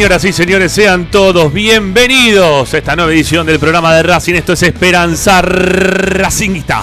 [0.00, 4.32] Señoras y señores, sean todos bienvenidos a esta nueva edición del programa de Racing.
[4.32, 6.82] Esto es Esperanza Racingista.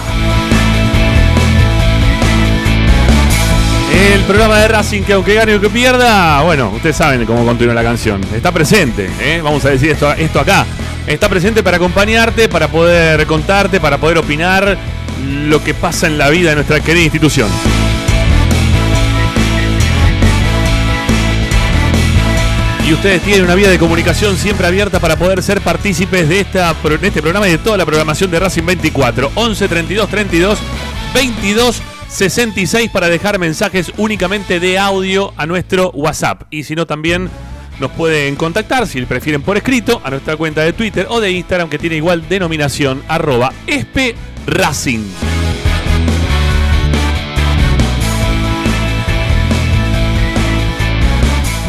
[3.92, 7.74] El programa de Racing que aunque gane o que pierda, bueno, ustedes saben cómo continúa
[7.74, 8.20] la canción.
[8.32, 9.40] Está presente, ¿eh?
[9.42, 10.64] vamos a decir esto, esto acá.
[11.04, 14.78] Está presente para acompañarte, para poder contarte, para poder opinar
[15.24, 17.48] lo que pasa en la vida de nuestra querida institución.
[22.88, 26.72] Y ustedes tienen una vía de comunicación siempre abierta para poder ser partícipes de, esta,
[26.72, 29.30] de este programa y de toda la programación de Racing 24.
[29.34, 30.58] 11 32 32
[31.12, 36.44] 22 66 para dejar mensajes únicamente de audio a nuestro WhatsApp.
[36.48, 37.28] Y si no, también
[37.78, 41.68] nos pueden contactar, si prefieren por escrito, a nuestra cuenta de Twitter o de Instagram
[41.68, 44.14] que tiene igual denominación, arroba espe
[44.46, 45.27] Racing.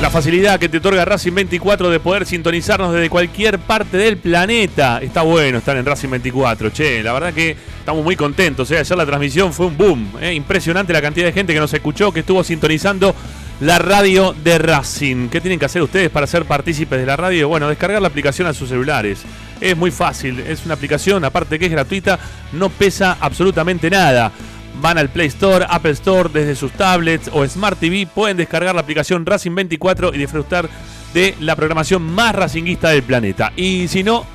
[0.01, 4.99] La facilidad que te otorga Racing 24 de poder sintonizarnos desde cualquier parte del planeta.
[5.01, 7.03] Está bueno estar en Racing 24, che.
[7.03, 8.71] La verdad que estamos muy contentos.
[8.71, 8.77] ¿eh?
[8.77, 10.13] Ayer la transmisión fue un boom.
[10.21, 10.33] ¿eh?
[10.33, 13.13] Impresionante la cantidad de gente que nos escuchó, que estuvo sintonizando
[13.59, 15.27] la radio de Racing.
[15.27, 17.49] ¿Qué tienen que hacer ustedes para ser partícipes de la radio?
[17.49, 19.23] Bueno, descargar la aplicación a sus celulares.
[19.59, 20.39] Es muy fácil.
[20.39, 22.17] Es una aplicación, aparte que es gratuita,
[22.53, 24.31] no pesa absolutamente nada
[24.81, 28.81] van al Play Store, Apple Store, desde sus tablets o Smart TV, pueden descargar la
[28.81, 30.69] aplicación Racing 24 y disfrutar
[31.13, 33.53] de la programación más racinguista del planeta.
[33.55, 34.25] Y si no,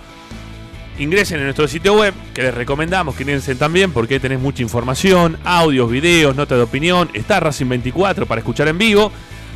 [0.99, 5.39] ingresen en nuestro sitio web, que les recomendamos que ingresen también, porque tenés mucha información,
[5.45, 9.11] audios, videos, notas de opinión, está Racing 24 para escuchar en vivo.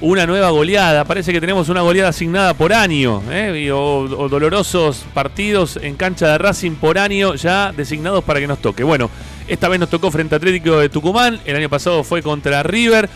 [0.00, 1.04] una nueva goleada.
[1.04, 3.72] Parece que tenemos una goleada asignada por año, ¿eh?
[3.72, 8.60] O, o dolorosos partidos en cancha de Racing por año ya designados para que nos
[8.60, 8.84] toque.
[8.84, 9.10] Bueno,
[9.48, 11.40] esta vez nos tocó frente a Atlético de Tucumán.
[11.44, 13.08] El año pasado fue contra River.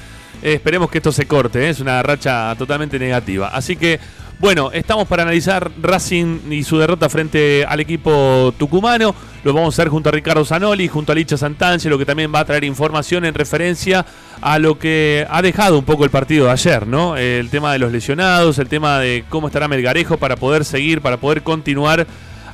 [0.43, 1.71] Eh, esperemos que esto se corte, ¿eh?
[1.71, 3.49] es una racha totalmente negativa.
[3.49, 4.00] Así que,
[4.41, 9.15] bueno, estamos para analizar Racing y su derrota frente al equipo tucumano.
[9.44, 12.41] Lo vamos a hacer junto a Ricardo Zanoli, junto a Licha Santangelo, que también va
[12.41, 14.05] a traer información en referencia
[14.41, 17.17] a lo que ha dejado un poco el partido de ayer, ¿no?
[17.17, 21.19] El tema de los lesionados, el tema de cómo estará Melgarejo para poder seguir, para
[21.19, 22.06] poder continuar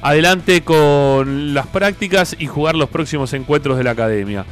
[0.02, 4.44] adelante con las prácticas y jugar los próximos encuentros de la academia.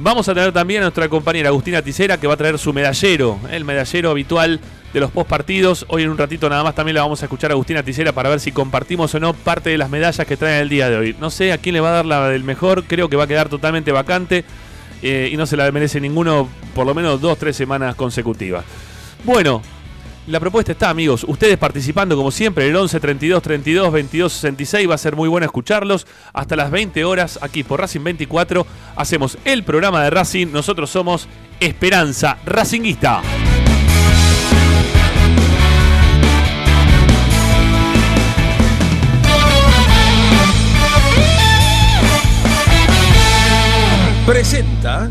[0.00, 3.36] Vamos a tener también a nuestra compañera Agustina Ticera que va a traer su medallero,
[3.50, 4.60] el medallero habitual
[4.94, 5.86] de los post partidos.
[5.88, 8.28] Hoy en un ratito nada más también la vamos a escuchar a Agustina Ticera para
[8.28, 11.16] ver si compartimos o no parte de las medallas que traen el día de hoy.
[11.18, 13.26] No sé a quién le va a dar la del mejor, creo que va a
[13.26, 14.44] quedar totalmente vacante
[15.02, 18.64] eh, y no se la merece ninguno por lo menos dos, tres semanas consecutivas.
[19.24, 19.62] Bueno,
[20.28, 21.24] la propuesta está, amigos.
[21.26, 24.90] Ustedes participando como siempre, el 11 32 32 22 66.
[24.90, 26.06] Va a ser muy bueno escucharlos.
[26.32, 28.66] Hasta las 20 horas aquí por Racing 24.
[28.96, 30.48] Hacemos el programa de Racing.
[30.52, 31.28] Nosotros somos
[31.60, 33.22] Esperanza Racinguista.
[44.26, 45.10] Presenta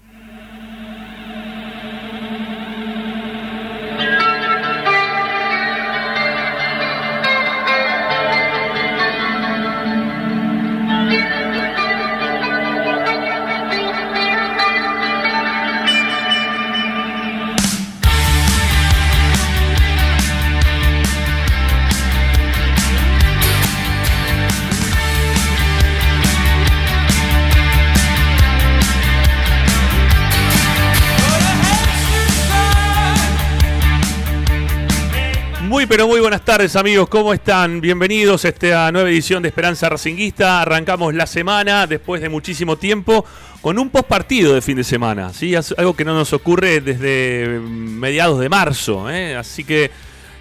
[35.81, 37.81] Muy pero muy buenas tardes amigos, ¿cómo están?
[37.81, 40.61] Bienvenidos a esta nueva edición de Esperanza Racinguista.
[40.61, 43.25] Arrancamos la semana después de muchísimo tiempo
[43.61, 45.33] con un post partido de fin de semana.
[45.33, 45.55] ¿sí?
[45.55, 49.09] Algo que no nos ocurre desde mediados de marzo.
[49.09, 49.35] ¿eh?
[49.35, 49.89] Así que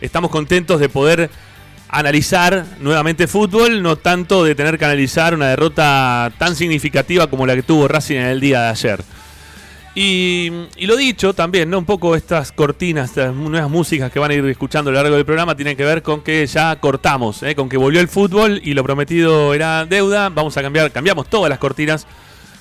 [0.02, 1.30] estamos contentos de poder
[1.88, 7.54] analizar nuevamente fútbol, no tanto de tener que analizar una derrota tan significativa como la
[7.54, 9.00] que tuvo Racing en el día de ayer.
[9.94, 10.50] Y,
[10.86, 11.78] lo dicho también, ¿no?
[11.78, 15.16] Un poco estas cortinas, estas nuevas músicas que van a ir escuchando a lo largo
[15.16, 17.56] del programa tienen que ver con que ya cortamos, ¿eh?
[17.56, 20.28] con que volvió el fútbol y lo prometido era deuda.
[20.28, 22.06] Vamos a cambiar, cambiamos todas las cortinas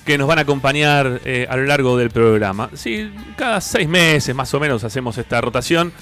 [0.06, 2.72] que nos van a acompañar eh, a lo largo del programa.
[2.74, 5.94] Sí, cada seis meses más o menos hacemos esta rotación.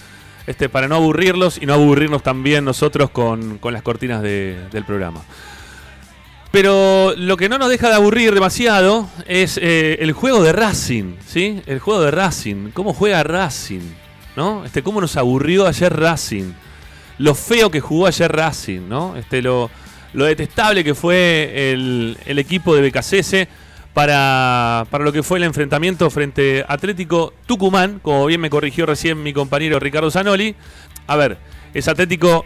[0.46, 4.86] Este, para no aburrirlos y no aburrirnos también nosotros con, con las cortinas de- del
[4.86, 5.22] programa.
[6.58, 11.18] Pero lo que no nos deja de aburrir demasiado es eh, el juego de Racing,
[11.24, 11.62] ¿sí?
[11.68, 12.72] El juego de Racing.
[12.72, 13.82] ¿Cómo juega Racing?
[14.36, 14.66] ¿No?
[14.66, 16.54] Este, ¿Cómo nos aburrió ayer Racing?
[17.20, 19.16] Lo feo que jugó ayer Racing, ¿no?
[19.18, 19.70] Este, lo,
[20.14, 23.48] lo detestable que fue el, el equipo de BKCS
[23.94, 29.22] para, para lo que fue el enfrentamiento frente Atlético Tucumán, como bien me corrigió recién
[29.22, 30.56] mi compañero Ricardo Zanoli.
[31.06, 31.38] A ver,
[31.76, 32.46] es Atlético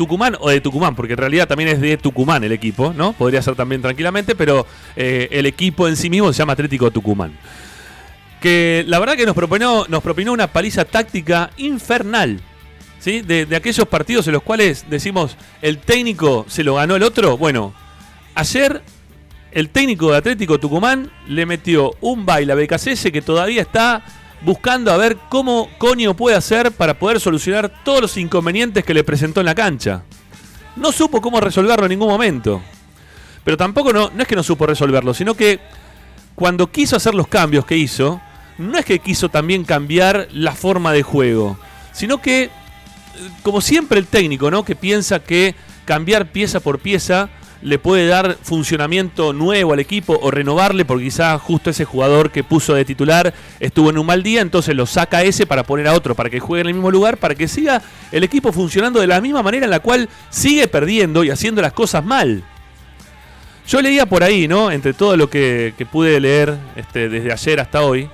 [0.00, 3.12] Tucumán o de Tucumán, porque en realidad también es de Tucumán el equipo, ¿no?
[3.12, 4.66] Podría ser también tranquilamente, pero
[4.96, 7.36] eh, el equipo en sí mismo se llama Atlético Tucumán.
[8.40, 12.40] Que la verdad que nos propinó, nos propinó una paliza táctica infernal.
[12.98, 13.20] ¿Sí?
[13.20, 17.36] De, aquellos partidos en los cuales decimos el técnico se lo ganó el otro.
[17.36, 17.74] Bueno,
[18.34, 18.80] ayer
[19.52, 24.02] el técnico de Atlético Tucumán le metió un baile a BKCS que todavía está
[24.42, 29.04] buscando a ver cómo coño puede hacer para poder solucionar todos los inconvenientes que le
[29.04, 30.02] presentó en la cancha.
[30.76, 32.62] No supo cómo resolverlo en ningún momento.
[33.44, 35.60] Pero tampoco no, no es que no supo resolverlo, sino que
[36.34, 38.20] cuando quiso hacer los cambios que hizo,
[38.58, 41.58] no es que quiso también cambiar la forma de juego,
[41.92, 42.50] sino que, eh,
[43.42, 44.64] como siempre el técnico, ¿no?
[44.64, 47.30] Que piensa que cambiar pieza por pieza
[47.62, 52.42] le puede dar funcionamiento nuevo al equipo o renovarle porque quizá justo ese jugador que
[52.42, 55.94] puso de titular estuvo en un mal día, entonces lo saca ese para poner a
[55.94, 59.06] otro, para que juegue en el mismo lugar, para que siga el equipo funcionando de
[59.06, 62.42] la misma manera en la cual sigue perdiendo y haciendo las cosas mal.
[63.68, 64.72] Yo leía por ahí, ¿no?
[64.72, 68.08] Entre todo lo que, pude leer este, desde ayer hasta hoy,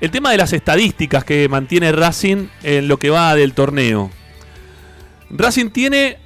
[0.00, 4.10] el tema de las estadísticas que mantiene Racing en lo que va del torneo.
[5.30, 6.18] Racing tiene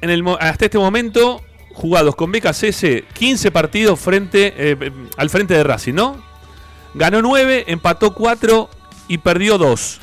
[0.00, 1.42] en el, hasta este momento
[1.78, 6.22] jugados con BKCS 15 partidos frente, eh, eh, al frente de Racing, ¿no?
[6.94, 8.68] Ganó 9, empató 4
[9.08, 10.00] y perdió 2.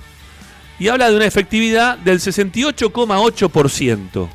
[0.80, 4.30] Y habla de una efectividad del 68,8%.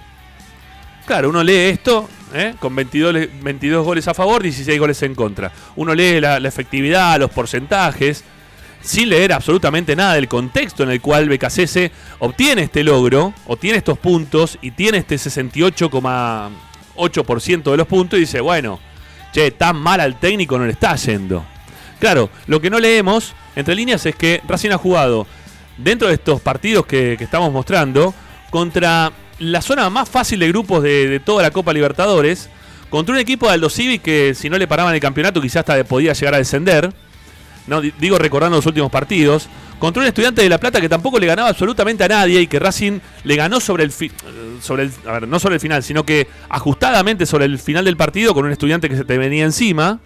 [1.06, 2.54] Claro, uno lee esto ¿eh?
[2.61, 5.50] con 22, le- 22 goles a favor, 16 goles en contra.
[5.76, 8.23] Uno lee la, efectividad, los porcentajes,
[8.82, 13.99] sin leer absolutamente nada del contexto en el cual BKCS obtiene este logro, obtiene estos
[13.99, 15.18] puntos y tiene este
[17.00, 18.78] 68,8% de los puntos y dice, bueno,
[19.33, 21.45] che, tan mal al técnico no le está yendo.
[21.99, 25.26] Claro, lo que no leemos entre líneas es que Racing ha jugado
[25.76, 28.14] dentro de estos partidos que, que estamos mostrando
[28.50, 32.50] contra la zona más fácil de grupos de, de toda la Copa Libertadores,
[32.90, 35.85] contra un equipo de Aldo Civi que si no le paraban el campeonato quizás hasta
[35.85, 36.92] podía llegar a descender.
[37.70, 39.48] No, di- digo recordando los últimos partidos.
[39.78, 42.58] Contra un estudiante de La Plata que tampoco le ganaba absolutamente a nadie y que
[42.58, 44.10] Racing le ganó sobre el, fi-
[44.60, 44.90] sobre
[45.26, 48.88] no sobre el final, sino que ajustadamente sobre el final del partido con un estudiante
[48.90, 50.00] que se te venía encima.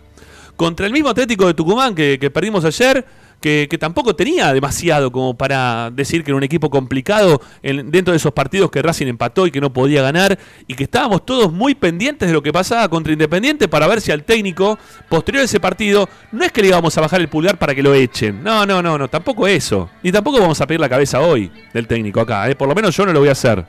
[0.57, 3.05] Contra el mismo Atlético de Tucumán que, que perdimos ayer,
[3.45, 8.17] que, tampoco tenía demasiado como para decir que era un equipo complicado en- dentro de
[8.17, 11.75] esos partidos que Racing empató y que no podía ganar, y que estábamos todos muy
[11.75, 14.79] pendientes de lo que pasaba contra Independiente para ver si al técnico,
[15.11, 17.83] posterior a ese partido, no es que le íbamos a bajar el pulgar para que
[17.83, 18.43] lo echen.
[18.43, 19.91] No, no, no, no, tampoco eso.
[20.03, 22.55] Y tampoco vamos a pedir la cabeza hoy del técnico acá, ¿eh?
[22.57, 23.63] por lo menos yo no lo voy a hacer.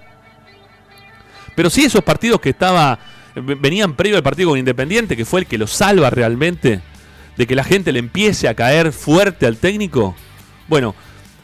[1.53, 2.97] Pero sí esos partidos que estaba
[3.35, 6.79] venían previo al partido con Independiente, que fue el que lo salva realmente,
[7.37, 10.15] de que la gente le empiece a caer fuerte al técnico.
[10.67, 10.95] Bueno,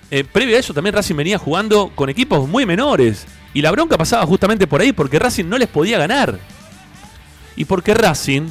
[0.09, 3.25] eh, previo a eso también Racing venía jugando con equipos muy menores.
[3.53, 6.39] Y la bronca pasaba justamente por ahí, porque Racing no les podía ganar.
[7.55, 8.43] Y porque Racing,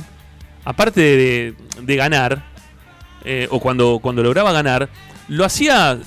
[0.64, 2.44] aparte de, ganar,
[3.25, 4.90] eh, o cuando, cuando lograba ganar,
[5.28, 5.99] lo hacía,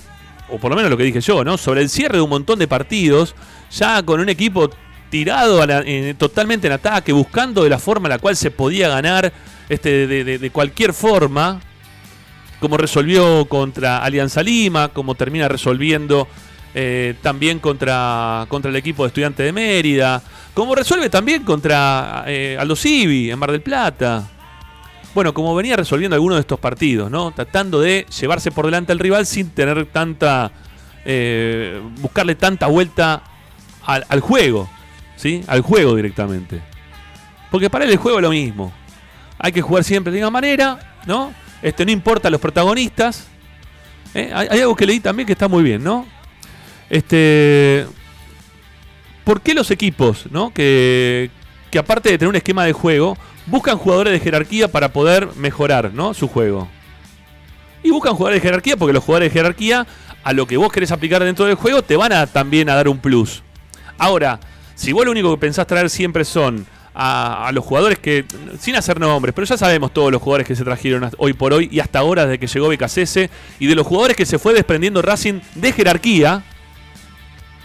[0.50, 1.58] o por lo menos lo que dije yo, ¿no?
[1.58, 3.36] Sobre el cierre de un montón de partidos,
[3.72, 4.70] ya con un equipo
[5.10, 5.84] tirado a la-
[6.18, 9.34] totalmente en ataque, buscando de la forma en la cual se podía ganar
[9.70, 11.60] este, de, de- cualquier forma,
[12.60, 16.28] como resolvió contra Alianza Lima, como termina resolviendo
[16.76, 20.22] eh, también contra, contra el equipo de Estudiantes de Mérida,
[20.54, 24.30] como resuelve también contra eh, Aldo Civi en Mar del Plata.
[25.14, 27.32] Bueno, como venía resolviendo algunos de estos partidos, ¿no?
[27.32, 30.52] Tratando de llevarse por delante al rival sin tener tanta.
[31.06, 33.22] eh, buscarle tanta vuelta
[33.86, 34.70] al, al juego,
[35.16, 35.44] ¿sí?
[35.48, 36.62] Al juego directamente.
[37.52, 38.74] Porque para él el juego es lo mismo.
[39.44, 41.34] Hay que jugar siempre de la misma manera, ¿no?
[41.62, 43.28] Este, no importa los protagonistas.
[44.14, 44.32] ¿eh?
[44.34, 46.08] Hay, algo que leí también que está muy bien, ¿no?
[46.90, 47.86] Este.
[49.26, 50.54] ¿Por qué los equipos, ¿no?
[50.54, 51.30] Que,
[51.70, 55.94] que aparte de tener un esquema de juego, buscan jugadores de jerarquía para poder mejorar,
[55.94, 56.14] ¿no?
[56.14, 56.70] Su juego.
[57.84, 59.86] Y buscan jugadores de jerarquía porque los jugadores de jerarquía,
[60.24, 62.88] a lo que vos querés aplicar dentro del juego, te van a también a dar
[62.88, 63.44] un plus.
[63.98, 64.40] Ahora,
[64.76, 68.26] si vos lo único que pensás traer siempre son a, a los jugadores que,
[68.60, 71.70] sin hacer nombres, pero ya sabemos todos los jugadores que se trajeron hoy por hoy
[71.72, 75.02] y hasta ahora desde que llegó BKCS, y de los jugadores que se fue desprendiendo
[75.02, 76.44] Racing de jerarquía,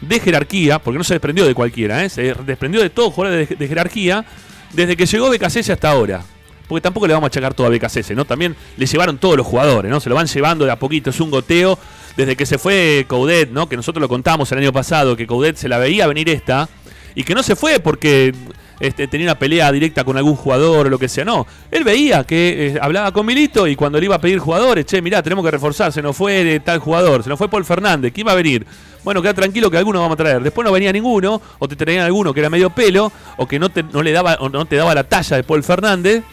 [0.00, 2.08] de jerarquía, porque no se desprendió de cualquiera, ¿eh?
[2.08, 4.24] se desprendió de todos jugadores de, jerarquía
[4.72, 6.22] desde que llegó BKCS hasta ahora.
[6.68, 8.26] Porque tampoco le vamos a achacar todo a BKCS, ¿no?
[8.26, 10.00] También le llevaron todos los jugadores, ¿no?
[10.00, 11.78] Se lo van llevando de a poquito, es un goteo.
[12.14, 13.70] Desde que se fue Coudet, ¿no?
[13.70, 16.68] Que nosotros lo contamos el año pasado, que Coudet se la veía venir esta,
[17.14, 18.34] y que no se fue porque
[18.80, 21.24] este, tenía una pelea directa con algún jugador o lo que sea.
[21.24, 24.86] No, él veía que eh, hablaba con Milito y cuando le iba a pedir jugadores,
[24.86, 27.64] che, mirá, tenemos que reforzar, se nos fue de tal jugador, se nos fue Paul
[27.64, 28.66] Fernández, ¿quién va a venir?
[29.04, 30.42] Bueno, queda tranquilo que alguno vamos a traer.
[30.42, 33.70] Después no venía ninguno, o te traían alguno que era medio pelo, o que no
[33.70, 36.24] te, no le daba, no te daba la talla de Paul Fernández.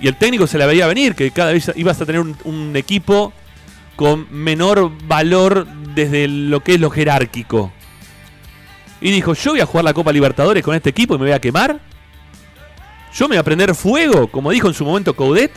[0.00, 3.32] Y el técnico se la veía venir, que cada vez ibas a tener un equipo
[3.96, 7.72] con menor valor desde lo que es lo jerárquico.
[9.04, 11.34] Y dijo, yo voy a jugar la Copa Libertadores con este equipo y me voy
[11.34, 11.78] a quemar.
[13.12, 15.52] Yo me voy a prender fuego, como dijo en su momento Coudet.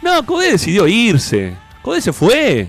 [0.00, 1.56] No, Coudet decidió irse.
[1.82, 2.68] Coudet se fue.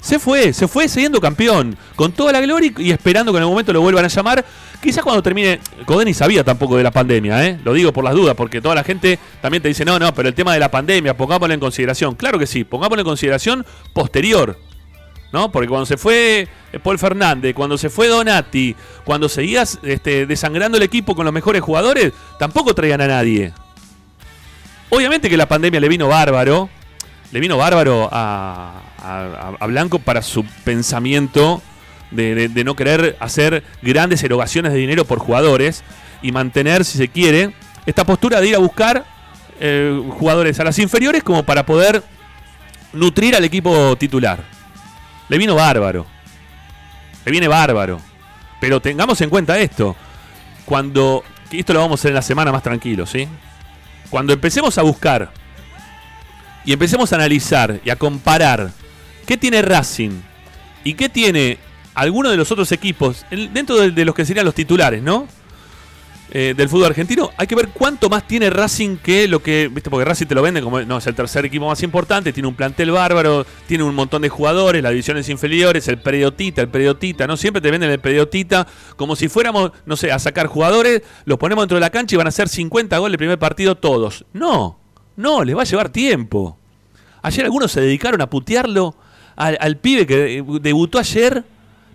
[0.00, 3.54] Se fue, se fue siendo campeón, con toda la gloria y esperando que en algún
[3.54, 4.44] momento lo vuelvan a llamar.
[4.80, 7.58] Quizás cuando termine, Coudet ni sabía tampoco de la pandemia, ¿eh?
[7.64, 10.28] lo digo por las dudas, porque toda la gente también te dice, no, no, pero
[10.28, 12.14] el tema de la pandemia, pongámoslo en consideración.
[12.14, 14.60] Claro que sí, pongámoslo en consideración posterior,
[15.34, 15.50] ¿no?
[15.52, 18.74] Porque cuando se fue eh, Paul Fernández, cuando se fue Donati,
[19.04, 23.52] cuando seguías este, desangrando el equipo con los mejores jugadores, tampoco traían a nadie.
[24.90, 26.70] Obviamente que la pandemia le vino bárbaro,
[27.32, 28.80] le vino bárbaro a,
[29.60, 31.60] a- Blanco para su pensamiento
[32.10, 35.82] de no querer hacer grandes erogaciones de dinero por jugadores
[36.22, 37.52] y mantener, si se quiere,
[37.86, 39.04] esta postura de ir a buscar
[39.58, 42.02] eh, jugadores a las inferiores como para poder
[42.92, 44.53] nutrir al equipo titular.
[45.34, 46.06] Le vino bárbaro.
[47.24, 48.00] Le viene bárbaro.
[48.60, 49.96] Pero tengamos en cuenta esto.
[50.64, 51.24] Cuando.
[51.50, 53.26] esto lo vamos a hacer en la semana más tranquilo, ¿sí?
[54.10, 55.32] Cuando empecemos a buscar
[56.64, 58.70] y empecemos a analizar y a comparar
[59.26, 60.20] qué tiene Racing
[60.84, 61.58] y qué tiene
[61.94, 65.26] alguno de los otros equipos en- dentro de, de los que serían los titulares, ¿no?
[66.30, 69.90] Eh, del fútbol argentino, hay que ver cuánto más tiene Racing que lo que, viste,
[69.90, 72.56] porque Racing te lo vende como, no, es el tercer equipo más importante, tiene un
[72.56, 77.36] plantel bárbaro, tiene un montón de jugadores, las divisiones inferiores, el periodita, el periodita, ¿no?
[77.36, 78.66] Siempre te venden el periodita
[78.96, 82.18] como si fuéramos, no sé, a sacar jugadores, los ponemos dentro de la cancha y
[82.18, 84.24] van a hacer 50 goles el primer partido todos.
[84.32, 84.80] No,
[85.16, 86.58] no, les va a llevar tiempo.
[87.22, 88.96] Ayer algunos se dedicaron a putearlo
[89.36, 91.44] al, al pibe que eh, debutó ayer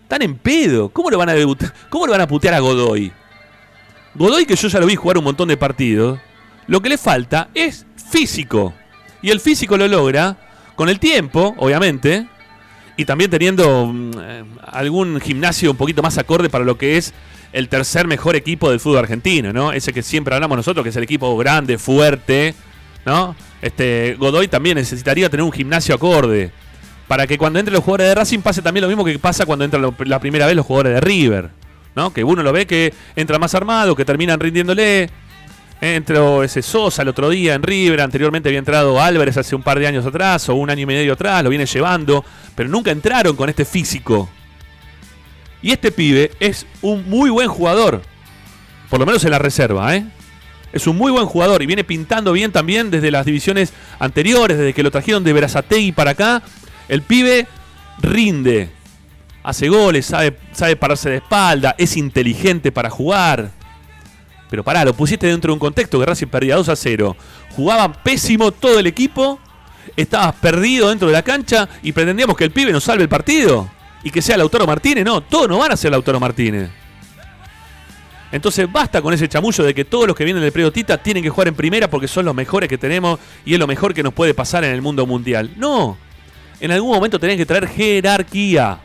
[0.04, 0.90] Están en pedo.
[0.90, 1.74] ¿Cómo le van a debutar?
[1.90, 3.12] ¿Cómo le van a putear a Godoy?
[4.16, 6.20] Godoy, que yo ya lo vi jugar un montón de partidos,
[6.68, 8.74] lo que le falta es físico.
[9.22, 10.38] Y el físico lo logra
[10.76, 12.28] con el tiempo, obviamente,
[12.98, 17.14] y también teniendo mm, eh, algún gimnasio un poquito más acorde para lo que es
[17.54, 19.72] el tercer mejor equipo del fútbol argentino, ¿no?
[19.72, 22.54] Ese que siempre hablamos nosotros, que es el equipo grande, fuerte,
[23.06, 23.36] ¿no?
[23.62, 26.52] Este, Godoy también necesitaría tener un gimnasio acorde.
[27.08, 29.66] Para que cuando entren los jugadores de Racing pase también lo mismo que pasa cuando
[29.66, 31.50] entran la primera vez los jugadores de River.
[31.96, 32.14] ¿No?
[32.14, 35.10] Que uno lo ve que entra más armado, que terminan rindiéndole.
[35.82, 39.80] Entró ese Sosa el otro día en River, anteriormente había entrado Álvarez hace un par
[39.80, 43.38] de años atrás o un año y medio atrás, lo viene llevando, pero nunca entraron
[43.38, 44.30] con este físico.
[45.62, 48.02] Y este pibe es un muy buen jugador,
[48.90, 50.06] por lo menos en la reserva, ¿eh?
[50.72, 54.74] Es un muy buen jugador y viene pintando bien también desde las divisiones anteriores, desde
[54.74, 56.44] que lo trajeron de Berazategui para acá.
[56.88, 57.48] El pibe
[58.02, 58.70] rinde,
[59.44, 63.52] hace goles, sabe, sabe pararse de espalda, es inteligente para jugar.
[64.50, 67.16] Pero pará, lo pusiste dentro de un contexto que Racing perdía 2 a 0.
[67.56, 69.40] Jugaban pésimo todo el equipo,
[69.96, 73.70] estabas perdido dentro de la cancha y pretendíamos que el pibe nos salve el partido.
[74.02, 75.04] Y que sea Lautaro Martínez.
[75.04, 76.70] No, todos no van a ser Lautaro Martínez.
[78.32, 81.24] Entonces basta con ese chamullo de que todos los que vienen del predio Tita tienen
[81.24, 84.04] que jugar en primera porque son los mejores que tenemos y es lo mejor que
[84.04, 85.52] nos puede pasar en el mundo mundial.
[85.58, 85.98] No,
[86.60, 88.80] en algún momento tenés que traer jerarquía.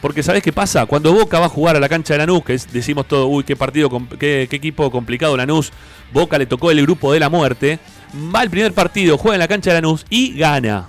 [0.00, 0.86] Porque ¿sabés qué pasa?
[0.86, 3.56] Cuando Boca va a jugar a la cancha de Lanús, que decimos todo, uy, qué
[3.56, 5.72] partido, qué, qué equipo complicado Lanús,
[6.12, 7.80] Boca le tocó el grupo de la muerte,
[8.34, 10.88] va el primer partido, juega en la cancha de Lanús y gana.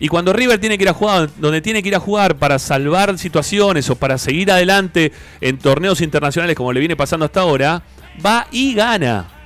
[0.00, 2.58] Y cuando River tiene que ir a jugar donde tiene que ir a jugar para
[2.58, 7.82] salvar situaciones o para seguir adelante en torneos internacionales como le viene pasando hasta ahora,
[8.24, 9.37] va y gana.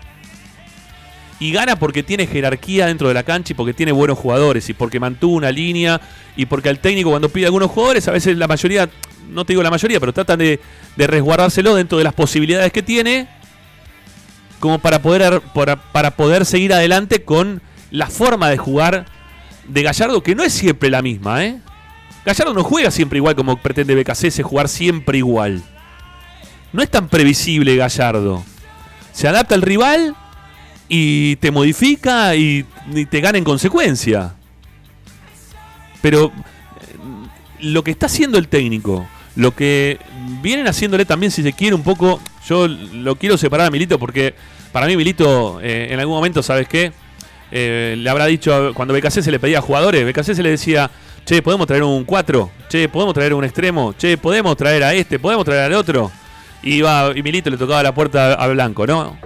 [1.42, 4.75] Y gana porque tiene jerarquía dentro de la cancha y porque tiene buenos jugadores y
[4.75, 6.00] porque mantuvo una línea
[6.37, 8.88] y porque al técnico cuando pide algunos jugadores, a veces la mayoría,
[9.28, 10.61] no te digo la mayoría, pero tratan de,
[10.94, 13.26] de resguardárselo dentro de las posibilidades que tiene
[14.61, 19.06] como para poder, para, para poder seguir adelante con la forma de jugar
[19.66, 21.58] de Gallardo, que no es siempre la misma, ¿eh?
[22.25, 25.61] Gallardo no juega siempre igual como pretende BKC, jugar siempre igual.
[26.72, 28.44] No es tan previsible Gallardo.
[29.11, 30.14] Se adapta al rival
[30.94, 32.66] y te modifica y,
[33.09, 34.35] te gana en consecuencia.
[36.02, 36.96] Pero eh,
[37.61, 39.98] lo que está haciendo el técnico, lo que
[40.42, 42.20] vienen haciéndole también, si se quiere, un poco.
[42.46, 44.35] Yo lo quiero separar a Milito porque
[44.70, 46.92] para mí, Milito, eh, en algún momento, ¿sabes qué?
[47.50, 50.90] Eh, le habrá dicho, cuando BKC se le pedía a jugadores, BKC se le decía,
[51.24, 55.18] che, podemos traer un 4, che, podemos traer un extremo, che, podemos traer a este,
[55.18, 56.12] podemos traer al otro.
[56.62, 59.16] Y, iba, y Milito le tocaba la puerta a Blanco, ¿no?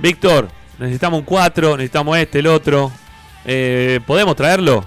[0.00, 2.92] Víctor, necesitamos un 4, necesitamos este, el otro.
[3.44, 4.84] Eh, ¿Podemos traerlo?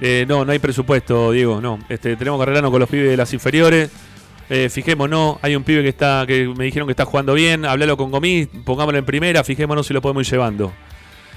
[0.00, 1.78] Eh, no, no hay presupuesto, Diego, no.
[1.88, 3.90] Este, tenemos que arreglarnos con los pibes de las inferiores.
[4.52, 7.96] Eh, fijémonos, hay un pibe que está que me dijeron que está jugando bien, hablalo
[7.96, 10.72] con Gomis, pongámoslo en primera, fijémonos si lo podemos ir llevando.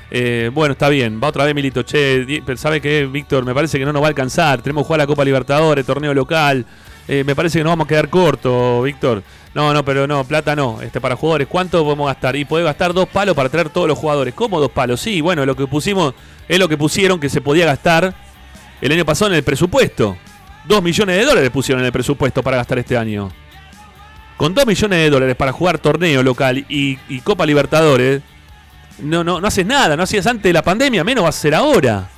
[0.10, 3.46] Eh, bueno, está bien, va otra vez Milito, che, ¿sabe qué, Víctor?
[3.46, 6.12] Me parece que no nos va a alcanzar, tenemos que jugar la Copa Libertadores, torneo
[6.12, 6.66] local,
[7.08, 9.22] eh, me parece que nos vamos a quedar cortos, Víctor.
[9.54, 12.36] No, no, pero no, plata no, este para jugadores, ¿cuánto podemos gastar?
[12.36, 14.34] Y podés gastar dos palos para traer todos los jugadores.
[14.34, 15.00] ¿Cómo dos palos?
[15.00, 16.16] Sí, bueno, lo que pusimos
[16.48, 18.16] es lo que pusieron que se podía gastar
[18.82, 20.18] el año pasado en el presupuesto.
[20.66, 23.30] Dos millones de dólares pusieron en el presupuesto para gastar este año.
[24.38, 28.24] Con dos millones de dólares para jugar torneo local y, Copa Libertadores,
[29.00, 31.54] no, no, no haces nada, no hacías antes de la pandemia, menos vas a hacer
[31.54, 32.10] ahora.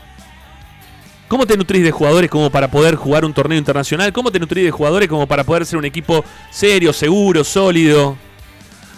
[1.28, 4.14] ¿Cómo te nutrís de jugadores como para poder jugar un torneo internacional?
[4.14, 8.16] ¿Cómo te nutrís de jugadores como para poder ser un equipo serio, seguro, sólido?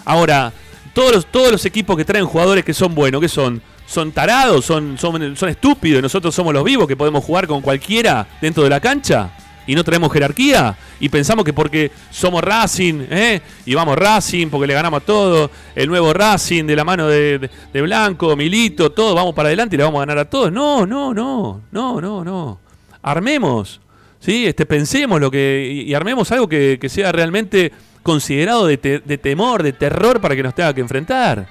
[0.04, 0.52] Ahora,
[0.92, 3.62] todos los, todos los equipos que traen jugadores que son buenos, que son?
[3.86, 4.66] ¿Son tarados?
[4.66, 6.02] ¿Son, son, son estúpidos?
[6.02, 9.30] ¿Nosotros somos los vivos que podemos jugar con cualquiera dentro de la cancha?
[9.68, 10.74] ¿Y no traemos jerarquía?
[10.98, 13.42] ¿Y pensamos que porque somos Racing, ¿eh?
[13.66, 17.50] y vamos Racing, porque le ganamos a todo, el nuevo Racing de la mano de,
[17.74, 20.50] Blanco, Milito, todo, vamos para adelante y le vamos a ganar a todos?
[20.50, 22.60] No, no, no, no, no, no.
[23.02, 23.82] Armemos,
[24.20, 24.46] ¿sí?
[24.46, 27.70] Este, pensemos lo que, y, y armemos algo que, sea realmente
[28.02, 31.46] considerado de, de temor, de terror para que nos tenga que enfrentar.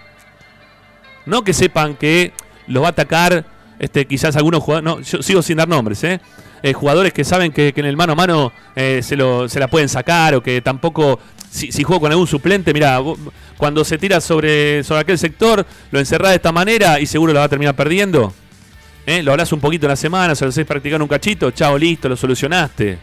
[1.27, 2.33] No que sepan que
[2.65, 3.45] los va a atacar
[3.79, 5.13] este, quizás algunos jugadores.
[5.13, 6.19] No, sigo sin dar nombres, ¿eh?
[6.63, 9.59] Eh, jugadores que saben que, que en el mano a mano eh, se, lo, se
[9.59, 11.19] la pueden sacar o que tampoco.
[11.49, 12.99] Si, si juego con algún suplente, mira,
[13.57, 17.39] cuando se tira sobre, sobre aquel sector, lo encerrás de esta manera y seguro lo
[17.39, 18.33] va a terminar perdiendo.
[19.05, 19.23] ¿Eh?
[19.23, 22.09] Lo hablas un poquito en la semana, se lo haces practicar un cachito, chao, listo,
[22.09, 22.97] lo solucionaste.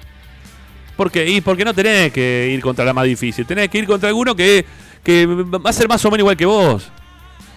[0.94, 1.26] ¿Por qué?
[1.26, 4.36] Y porque no tenés que ir contra la más difícil, tenés que ir contra alguno
[4.36, 4.64] que,
[5.02, 6.92] que va a ser más o menos igual que vos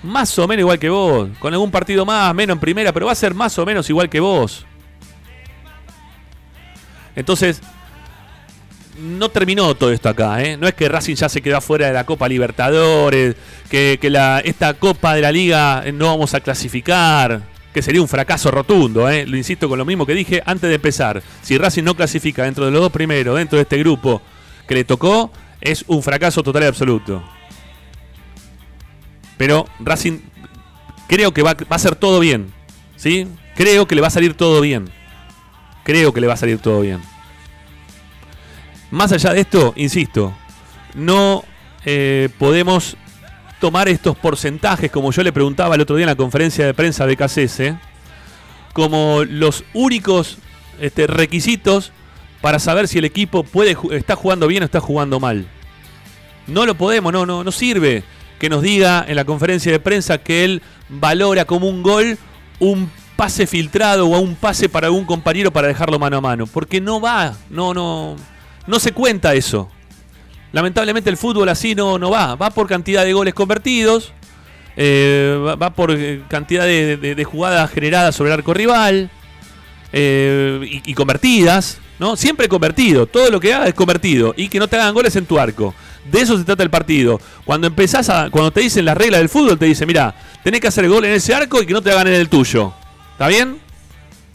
[0.04, 3.12] más o menos igual que vos, con algún partido más, menos en primera, pero va
[3.12, 4.66] a ser más o menos igual que vos.
[7.16, 7.62] Entonces,
[9.00, 10.58] no terminó todo esto acá, ¿eh?
[10.58, 13.36] No es que Racing ya se quedó fuera de la Copa Libertadores,
[13.70, 17.42] que, que la, esta Copa de la Liga no vamos a clasificar,
[17.74, 19.26] que sería un fracaso rotundo, ¿eh?
[19.26, 21.22] Lo insisto con lo mismo que dije antes de empezar.
[21.42, 24.22] Si Racing no clasifica dentro de los dos primeros, dentro de este grupo
[24.68, 25.32] que le tocó,
[25.62, 27.24] es un fracaso total y absoluto.
[29.38, 30.19] Pero Racing
[31.08, 32.54] creo que va, a ser todo bien,
[32.95, 33.28] ¿sí?
[33.56, 34.89] Creo que le va a salir todo bien.
[35.84, 37.02] Creo que le va a salir todo bien.
[38.91, 40.34] Más allá de esto, insisto,
[40.95, 41.43] no
[41.86, 42.97] eh, podemos
[43.60, 47.06] tomar estos porcentajes, como yo le preguntaba el otro día en la conferencia de prensa
[47.06, 47.76] de KCS,
[48.73, 50.38] como los únicos
[50.80, 51.91] este, requisitos
[52.41, 55.47] para saber si el equipo puede está jugando bien o está jugando mal.
[56.45, 58.04] No lo podemos, no, no, no sirve
[58.39, 62.17] que nos diga en la conferencia de prensa que él valora como un gol
[62.60, 66.80] un pase filtrado o un pase para algún compañero para dejarlo mano a mano, porque
[66.80, 68.15] no va, no, no,
[68.67, 69.69] no se cuenta eso.
[70.52, 74.13] Lamentablemente el fútbol así no, no va, va por cantidad de goles convertidos,
[74.78, 79.10] eh, va, por eh, cantidad de, jugadas generadas sobre el arco rival
[79.91, 82.16] eh, y convertidas, ¿no?
[82.16, 85.26] Siempre convertido, todo lo que haga es convertido y que no te hagan goles en
[85.26, 85.74] tu arco.
[86.12, 87.20] De eso se trata el partido.
[87.46, 90.68] Cuando empezás a, cuando te dicen las reglas del fútbol, te dicen, mira, tenés que
[90.68, 92.74] hacer gol en ese arco y que no te hagan en el tuyo.
[93.14, 93.60] ¿Está bien?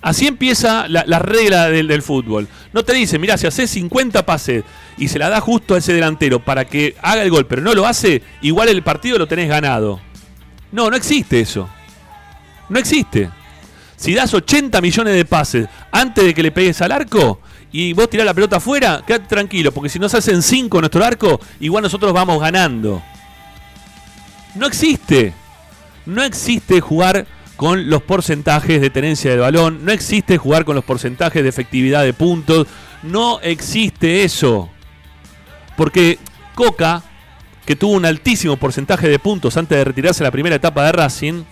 [0.02, 2.48] Así empieza la, la regla del, del fútbol.
[2.72, 4.64] No te dicen, mira, si haces 50 pases
[4.98, 7.72] y se la da justo a ese delantero para que haga el gol, pero no
[7.72, 10.00] lo hace, igual el partido lo tenés ganado.
[10.72, 11.68] No, no existe eso.
[12.68, 13.30] No existe.
[13.96, 17.40] Si das 80 millones de pases antes de que le pegues al arco
[17.72, 21.02] y vos tirás la pelota afuera, quédate tranquilo, porque si nos hacen 5 en nuestro
[21.04, 23.02] arco, igual nosotros vamos ganando.
[24.54, 25.32] No existe.
[26.04, 30.84] No existe jugar con los porcentajes de tenencia del balón, no existe jugar con los
[30.84, 32.66] porcentajes de efectividad de puntos,
[33.02, 34.68] no existe eso.
[35.76, 36.18] Porque
[36.54, 37.02] Coca,
[37.64, 40.92] que tuvo un altísimo porcentaje de puntos antes de retirarse a la primera etapa de
[40.92, 41.44] Racing,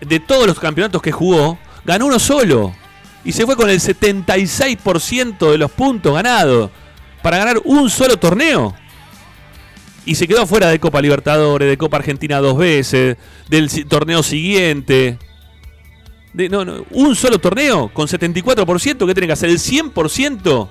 [0.00, 2.74] de todos los campeonatos que jugó, ganó uno solo.
[3.26, 6.70] Y se fue con el 76% de los puntos ganados
[7.22, 8.74] para ganar un solo torneo.
[10.04, 13.16] Y se quedó fuera de Copa Libertadores, de Copa Argentina dos veces,
[13.48, 15.18] del torneo siguiente.
[16.32, 19.50] De, no, no, un solo torneo con 74%, ¿qué tiene que hacer?
[19.50, 20.68] ¿El 100%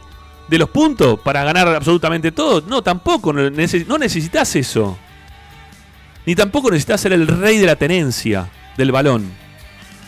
[0.48, 2.62] de los puntos para ganar absolutamente todo?
[2.62, 4.98] No, tampoco, no, neces- no necesitas eso.
[6.26, 9.30] Ni tampoco necesitas ser el rey de la tenencia del balón.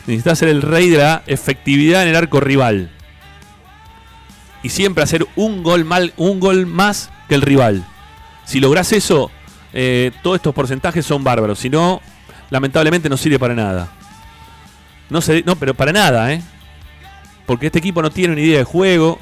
[0.08, 2.90] Necesitas ser el rey de la efectividad en el arco rival.
[4.64, 7.86] Y siempre hacer un gol, mal, un gol más que el rival.
[8.46, 9.30] Si lográs eso,
[9.74, 11.60] eh, todos estos porcentajes son bárbaros.
[11.60, 12.02] Si no,
[12.50, 13.90] lamentablemente no sirve para nada.
[15.10, 16.42] No, se, no, pero para nada, ¿eh?
[17.46, 19.20] Porque este equipo no tiene una idea de juego.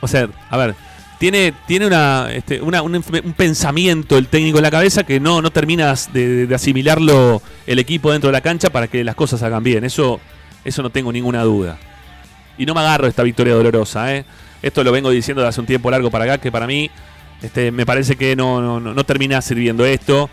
[0.00, 0.74] O sea, a ver,
[1.18, 5.42] tiene, tiene una, este, una- un, un pensamiento el técnico en la cabeza que no,
[5.42, 9.62] no terminas de, asimilarlo el equipo dentro de la cancha para que las cosas hagan
[9.62, 9.84] bien.
[9.84, 10.20] Eso,
[10.64, 11.78] eso no tengo ninguna duda.
[12.56, 14.24] Y no me agarro esta victoria dolorosa, ¿eh?
[14.62, 16.90] Esto lo vengo diciendo de hace un tiempo largo para acá, que para mí
[17.42, 20.28] este, me parece que no- no termina sirviendo esto.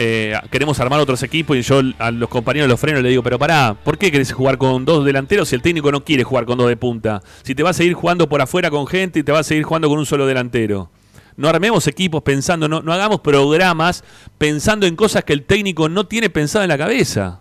[0.00, 3.24] Eh, queremos armar otros equipos y yo a los compañeros los freno y le digo,
[3.24, 6.44] pero pará, ¿por qué querés jugar con dos delanteros si el técnico no quiere jugar
[6.44, 7.20] con dos de punta?
[7.42, 9.64] Si te vas a seguir jugando por afuera con gente y te vas a seguir
[9.64, 10.88] jugando con un solo delantero.
[11.36, 14.04] No armemos equipos pensando, no, no hagamos programas
[14.38, 17.40] pensando en cosas que el técnico no tiene pensado en la cabeza.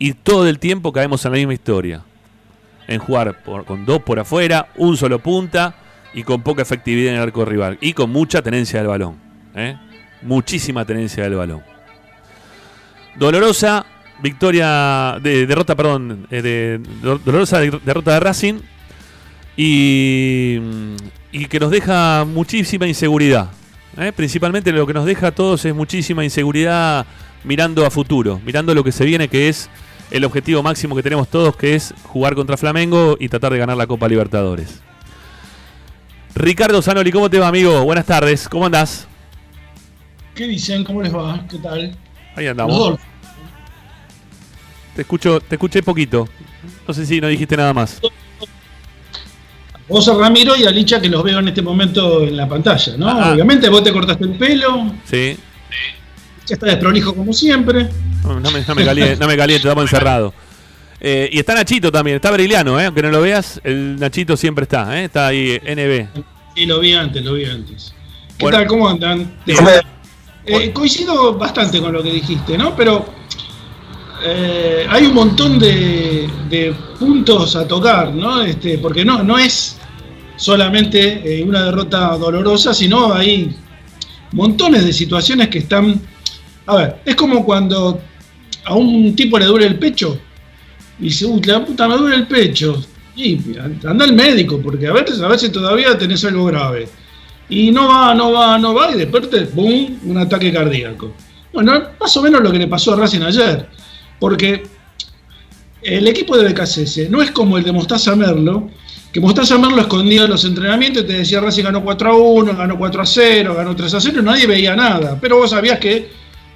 [0.00, 2.02] Y todo el tiempo caemos en la misma historia.
[2.88, 5.76] En jugar con dos por afuera, un solo punta
[6.12, 7.78] y con poca efectividad en el arco rival.
[7.80, 9.16] Y con mucha tenencia del balón.
[9.54, 9.76] ¿eh?
[10.22, 11.62] Muchísima tenencia del balón.
[13.16, 13.84] Dolorosa
[14.22, 18.54] victoria, de, derrota, perdón, eh, de, do- dolorosa de- derrota de Racing
[19.56, 20.58] y,
[21.32, 23.50] y que nos deja muchísima inseguridad.
[23.96, 24.12] ¿eh?
[24.14, 27.06] Principalmente lo que nos deja a todos es muchísima inseguridad
[27.44, 29.68] mirando a futuro, mirando lo que se viene, que es
[30.10, 33.76] el objetivo máximo que tenemos todos, que es jugar contra Flamengo y tratar de ganar
[33.76, 34.80] la Copa Libertadores.
[36.34, 37.84] Ricardo Zanoli, ¿cómo te va, amigo?
[37.84, 39.06] Buenas tardes, ¿cómo andás?
[40.38, 40.84] ¿Qué dicen?
[40.84, 41.44] ¿Cómo les va?
[41.50, 41.96] ¿Qué tal?
[42.36, 42.72] Ahí andamos.
[42.78, 43.04] Rodolfo.
[44.94, 46.28] Te escucho, te escuché poquito.
[46.86, 48.00] No sé si no dijiste nada más.
[49.88, 52.96] Vos a Ramiro y a Licha que los veo en este momento en la pantalla,
[52.96, 53.08] ¿no?
[53.08, 53.32] Ah.
[53.32, 55.36] Obviamente vos te cortaste el pelo, Sí.
[56.46, 57.88] ya está desprolijo como siempre.
[58.22, 60.32] No, no me, no me caliente, no me caliente, estamos encerrados.
[61.00, 62.84] Eh, y está Nachito también, está Briliano, ¿eh?
[62.86, 65.06] aunque no lo veas, el Nachito siempre está, ¿eh?
[65.06, 66.22] está ahí, NB.
[66.54, 67.92] Sí, lo vi antes, lo vi antes.
[68.36, 68.58] ¿Qué Bueno.
[68.58, 68.66] tal?
[68.68, 69.32] ¿Cómo andan?
[70.48, 72.74] Eh, coincido bastante con lo que dijiste, ¿no?
[72.74, 73.06] Pero
[74.24, 78.42] eh, hay un montón de, de puntos a tocar, ¿no?
[78.42, 79.78] Este, porque no, no es
[80.36, 83.54] solamente eh, una derrota dolorosa, sino hay
[84.32, 86.00] montones de situaciones que están...
[86.66, 88.00] A ver, es como cuando
[88.64, 90.18] a un tipo le duele el pecho
[91.00, 92.82] y dice, uy, la puta me duele el pecho.
[93.16, 96.88] Y anda al médico, porque a veces, a veces todavía tenés algo grave.
[97.48, 101.14] Y no va, no va, no va, y después, ¡boom!, un ataque cardíaco.
[101.52, 103.66] Bueno, más o menos lo que le pasó a Racing ayer.
[104.18, 104.64] Porque
[105.82, 108.68] el equipo de BKCS no es como el de Mostaza Merlo,
[109.12, 112.76] que Mostaza Merlo escondía los entrenamientos y te decía Racing ganó 4 a 1, ganó
[112.76, 115.18] 4 a 0, ganó 3 a 0 y nadie veía nada.
[115.20, 116.10] Pero vos sabías que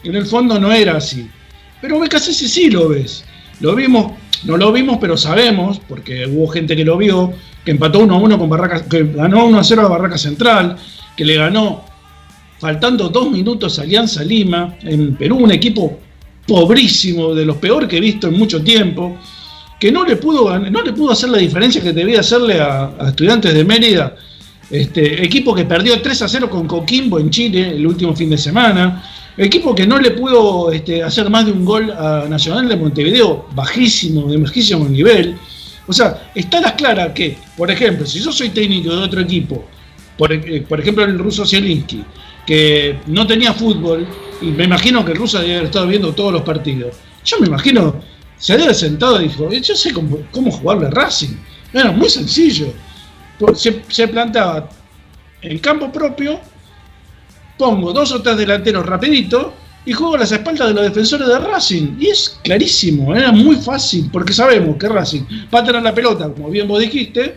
[0.05, 1.28] en el fondo no era así.
[1.81, 3.24] Pero BKCS sí lo ves.
[3.61, 4.12] Lo vimos,
[4.44, 7.33] no lo vimos, pero sabemos, porque hubo gente que lo vio,
[7.64, 10.76] que empató 1 a 1 con Barraca, que ganó 1 a 0 a Barraca Central,
[11.16, 11.85] que le ganó
[12.59, 15.98] faltando dos minutos Alianza Lima en Perú, un equipo
[16.46, 19.16] pobrísimo, de los peores que he visto en mucho tiempo,
[19.78, 23.09] que no le pudo, no le pudo hacer la diferencia que debía hacerle a, a
[23.09, 24.16] Estudiantes de Mérida,
[24.70, 28.38] este, equipo que perdió 3 a 0 con Coquimbo en Chile el último fin de
[28.38, 29.05] semana,
[29.36, 33.46] equipo que no le pudo este, hacer más de un gol a Nacional de Montevideo,
[33.54, 35.36] bajísimo, de bajísimo nivel.
[35.86, 39.64] O sea, está las claras que, por ejemplo, si yo soy técnico de otro equipo,
[40.16, 42.04] por, eh, por ejemplo el ruso Zielinski,
[42.46, 44.06] que no tenía fútbol,
[44.40, 46.96] y me imagino que el ruso debe haber estado viendo todos los partidos.
[47.24, 47.94] Yo me imagino,
[48.36, 51.36] se había sentado y dijo, yo sé cómo, cómo jugarle Racing.
[51.72, 52.72] Era muy sencillo.
[53.54, 54.68] Se, se planteaba
[55.40, 56.40] en campo propio,
[57.62, 59.53] pongo dos o tres delanteros rapidito
[59.87, 61.96] y juego las espaldas de los defensores de Racing.
[62.01, 65.22] Y es clarísimo, era muy fácil, porque sabemos que Racing
[65.55, 67.37] va a tener la pelota, como bien vos dijiste,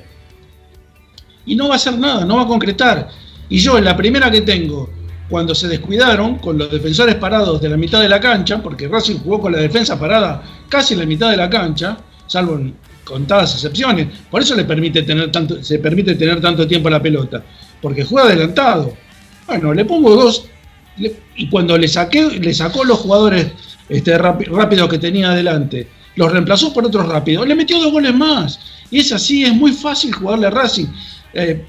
[1.46, 3.08] y no va a hacer nada, no va a concretar.
[3.50, 4.90] Y yo en la primera que tengo,
[5.30, 9.20] cuando se descuidaron con los defensores parados de la mitad de la cancha, porque Racing
[9.20, 13.54] jugó con la defensa parada casi en la mitad de la cancha, salvo en contadas
[13.54, 17.44] excepciones, por eso le permite tener tanto, se permite tener tanto tiempo la pelota,
[17.80, 19.05] porque juega adelantado.
[19.48, 20.46] Bueno, le pongo dos,
[20.98, 23.48] le, y cuando le saqué, le sacó los jugadores
[23.90, 28.60] este, rápidos que tenía adelante, los reemplazó por otros rápidos, le metió dos goles más.
[28.90, 30.88] Y es así, es muy fácil jugarle a Racing.
[31.34, 31.66] Eh,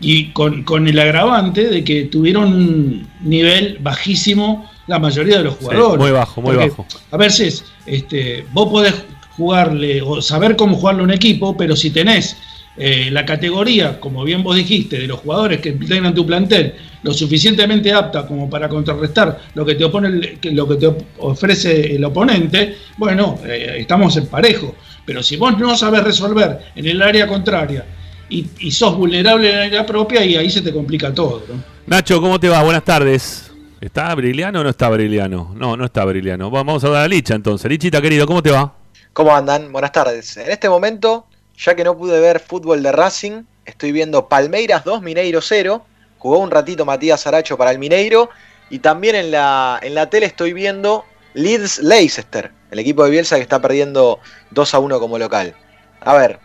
[0.00, 5.54] y con, con, el agravante de que tuvieron un nivel bajísimo la mayoría de los
[5.54, 5.92] jugadores.
[5.92, 6.86] Sí, muy bajo, muy Porque, bajo.
[7.10, 8.94] A veces, este, vos podés
[9.36, 12.36] jugarle o saber cómo jugarle a un equipo, pero si tenés
[12.76, 17.12] eh, la categoría, como bien vos dijiste, de los jugadores que integran tu plantel, lo
[17.12, 22.04] suficientemente apta como para contrarrestar lo que te, opone el, lo que te ofrece el
[22.04, 24.74] oponente, bueno, eh, estamos en parejo.
[25.04, 27.84] Pero si vos no sabes resolver en el área contraria
[28.28, 31.44] y, y, sos vulnerable en la área propia, y ahí se te complica todo.
[31.48, 31.62] ¿no?
[31.86, 32.62] Nacho, ¿cómo te va?
[32.62, 33.52] Buenas tardes.
[33.80, 35.54] ¿Está Briliano o no está Briliano?
[35.54, 36.50] No, no está Briliano.
[36.50, 37.70] Vamos a dar a Licha entonces.
[37.70, 38.74] Lichita, querido, ¿cómo te va?
[39.12, 39.70] ¿Cómo andan?
[39.70, 40.36] Buenas tardes.
[40.36, 45.02] En este momento, ya que no pude ver fútbol de Racing, estoy viendo Palmeiras 2,
[45.02, 45.84] Mineiro 0.
[46.18, 48.30] Jugó un ratito Matías Aracho para el Mineiro.
[48.68, 53.36] Y también en la, en la tele estoy viendo Leeds Leicester, el equipo de Bielsa
[53.36, 54.18] que está perdiendo
[54.50, 55.54] 2 a 1 como local.
[56.00, 56.40] A ver,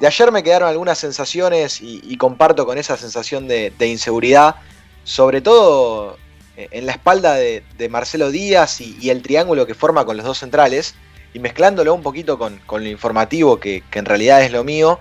[0.00, 4.56] de ayer me quedaron algunas sensaciones y, comparto con esa sensación de, de, inseguridad,
[5.04, 6.18] sobre todo
[6.56, 10.94] en la espalda de, Marcelo Díaz y, el triángulo que forma con los dos centrales,
[11.36, 14.98] y mezclándolo un poquito con, con lo informativo, que, que, en realidad es lo mío,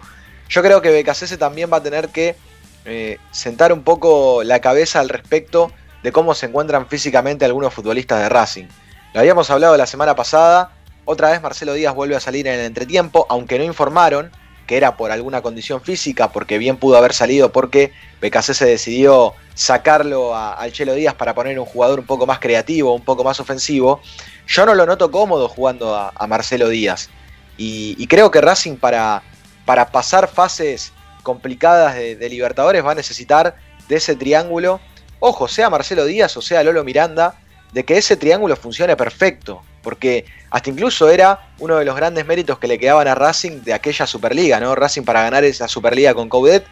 [0.49, 2.35] yo creo que BKC también va a tener que
[2.83, 5.71] eh, sentar un poco la cabeza al respecto
[6.03, 8.65] de cómo se encuentran físicamente algunos futbolistas de Racing.
[9.13, 10.71] Lo habíamos hablado la semana pasada,
[11.05, 14.29] otra vez Marcelo Díaz vuelve a salir en el entretiempo, aunque no informaron
[14.65, 19.33] que era por alguna condición física, porque bien pudo haber salido porque BKC se decidió
[19.53, 23.39] sacarlo al Chelo Díaz para poner un jugador un poco más creativo, un poco más
[23.39, 24.01] ofensivo.
[24.47, 27.09] Yo no lo noto cómodo jugando a, Marcelo Díaz.
[27.57, 29.23] Y, y, creo que Racing para,
[29.65, 30.91] para pasar fases
[31.23, 33.55] complicadas de, de, Libertadores va a necesitar
[33.87, 34.81] de ese triángulo.
[35.19, 37.39] Ojo, sea Marcelo Díaz o sea Lolo Miranda,
[37.71, 39.61] de que ese triángulo funcione perfecto.
[39.85, 43.73] Porque hasta incluso era uno de los grandes méritos que le quedaban a Racing de
[43.73, 44.73] aquella Superliga, ¿no?
[44.73, 46.65] Racing para ganar esa Superliga con Coudet.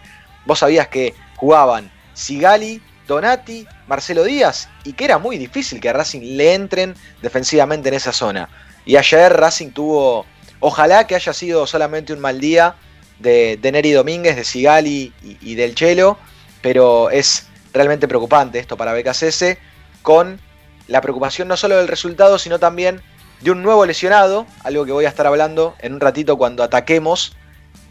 [0.45, 5.93] Vos sabías que jugaban Sigali, Donati, Marcelo Díaz, y que era muy difícil que a
[5.93, 8.49] Racing le entren defensivamente en esa zona.
[8.83, 10.25] Y ayer Racing tuvo,
[10.59, 12.75] ojalá que haya sido solamente un mal día
[13.19, 16.17] de, de Neri Domínguez, de Sigali y, del Chelo,
[16.61, 19.57] pero es realmente preocupante esto para BKCS,
[20.01, 20.39] con
[20.87, 23.01] la preocupación no solo del resultado, sino también
[23.41, 27.35] de un nuevo lesionado, algo que voy a estar hablando en un ratito cuando ataquemos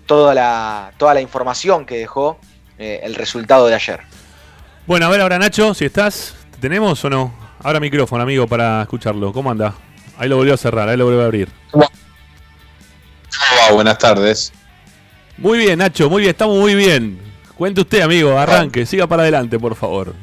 [0.07, 2.39] toda la, toda la información que dejó
[2.79, 4.01] eh, el resultado de ayer.
[4.87, 7.35] Bueno, a ver ahora Nacho, si estás, ¿tenemos o no?
[7.63, 9.33] Ahora micrófono, amigo, para escucharlo.
[9.33, 9.75] ¿Cómo anda?
[10.19, 11.49] Ahí lo volvió a cerrar, ahí lo volvió a abrir.
[11.71, 13.73] ¿Cómo va?
[13.73, 14.53] Buenas tardes.
[15.37, 17.19] Muy bien, Nacho, muy bien, estamos muy bien.
[17.57, 20.15] Cuente usted, amigo, arranque, siga para adelante, por favor.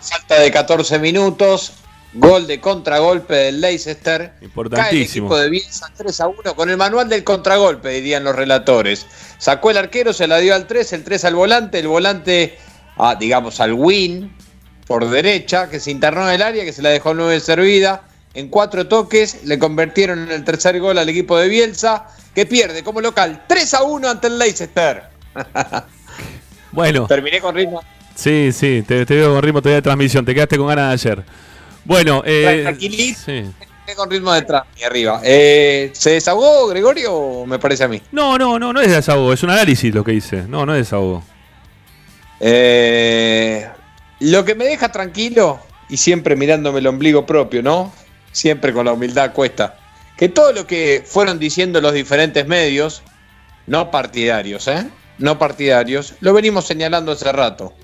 [0.00, 1.72] Falta de 14 minutos.
[2.12, 4.30] Gol de contragolpe del Leicester.
[4.30, 5.26] Cae el Importantísimo.
[5.26, 9.06] equipo de Bielsa 3 a 1 con el manual del contragolpe, dirían los relatores.
[9.38, 12.58] Sacó el arquero, se la dio al 3, el 3 al volante, el volante,
[12.96, 14.36] a, digamos, al win
[14.88, 18.02] por derecha, que se internó en el área, que se la dejó 9 servida.
[18.34, 22.82] En cuatro toques le convirtieron en el tercer gol al equipo de Bielsa, que pierde
[22.82, 25.04] como local 3 a 1 ante el Leicester.
[26.72, 27.82] Bueno, Terminé con ritmo.
[28.14, 31.10] Sí, sí, te, te veo con ritmo todavía de transmisión, te quedaste con ganas de
[31.10, 31.24] ayer.
[31.84, 33.18] Bueno, eh, Tranquilito.
[33.24, 33.44] sí.
[33.96, 35.20] Con ritmo detrás y arriba.
[35.24, 38.00] Eh, ¿Se desahogó Gregorio o me parece a mí?
[38.12, 40.44] No, no, no, no es desahogo, es un análisis lo que hice.
[40.46, 41.24] No, no es desahogo.
[42.38, 43.68] Eh,
[44.20, 47.92] lo que me deja tranquilo y siempre mirándome el ombligo propio, ¿no?
[48.32, 49.76] Siempre con la humildad cuesta.
[50.16, 53.02] Que todo lo que fueron diciendo los diferentes medios,
[53.66, 54.86] no partidarios, ¿eh?
[55.18, 57.74] No partidarios, lo venimos señalando hace rato.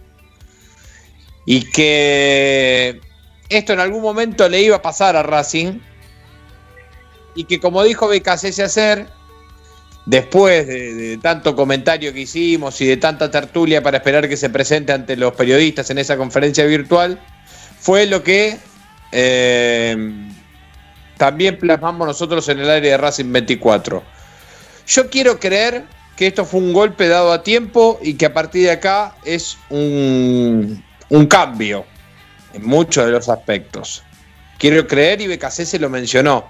[1.46, 3.00] Y que
[3.48, 5.80] esto en algún momento le iba a pasar a Racing.
[7.34, 9.06] Y que como dijo BKC hacer,
[10.04, 14.50] después de, de tanto comentario que hicimos y de tanta tertulia para esperar que se
[14.50, 17.20] presente ante los periodistas en esa conferencia virtual,
[17.78, 18.58] fue lo que
[19.12, 19.96] eh,
[21.16, 24.02] también plasmamos nosotros en el área de Racing 24.
[24.86, 25.84] Yo quiero creer
[26.16, 29.56] que esto fue un golpe dado a tiempo y que a partir de acá es
[29.70, 31.84] un, un cambio
[32.52, 34.02] en muchos de los aspectos.
[34.58, 36.48] Quiero creer, y BKC se lo mencionó,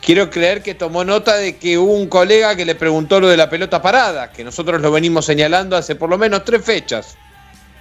[0.00, 3.36] quiero creer que tomó nota de que hubo un colega que le preguntó lo de
[3.36, 7.16] la pelota parada, que nosotros lo venimos señalando hace por lo menos tres fechas,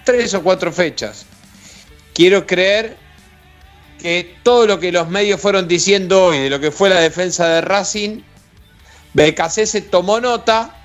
[0.04, 1.26] tres o cuatro fechas.
[2.14, 2.98] Quiero creer
[4.02, 7.48] que todo lo que los medios fueron diciendo hoy de lo que fue la defensa
[7.48, 8.22] de Racing,
[9.14, 10.76] BKC se tomó nota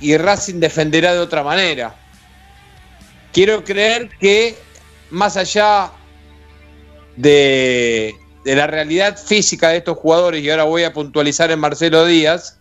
[0.00, 1.94] y Racing defenderá de otra manera.
[3.32, 4.56] Quiero creer que
[5.10, 5.90] más allá
[7.16, 8.14] de,
[8.44, 12.58] la realidad física de estos jugadores, y ahora voy a puntualizar en Marcelo Díaz,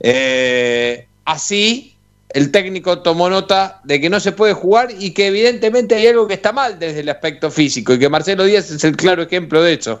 [0.00, 1.96] eh, así
[2.30, 6.28] el técnico tomó nota de que no se puede jugar y que evidentemente hay algo
[6.28, 9.62] que está mal desde el aspecto físico y que Marcelo Díaz es el claro ejemplo
[9.62, 10.00] de eso.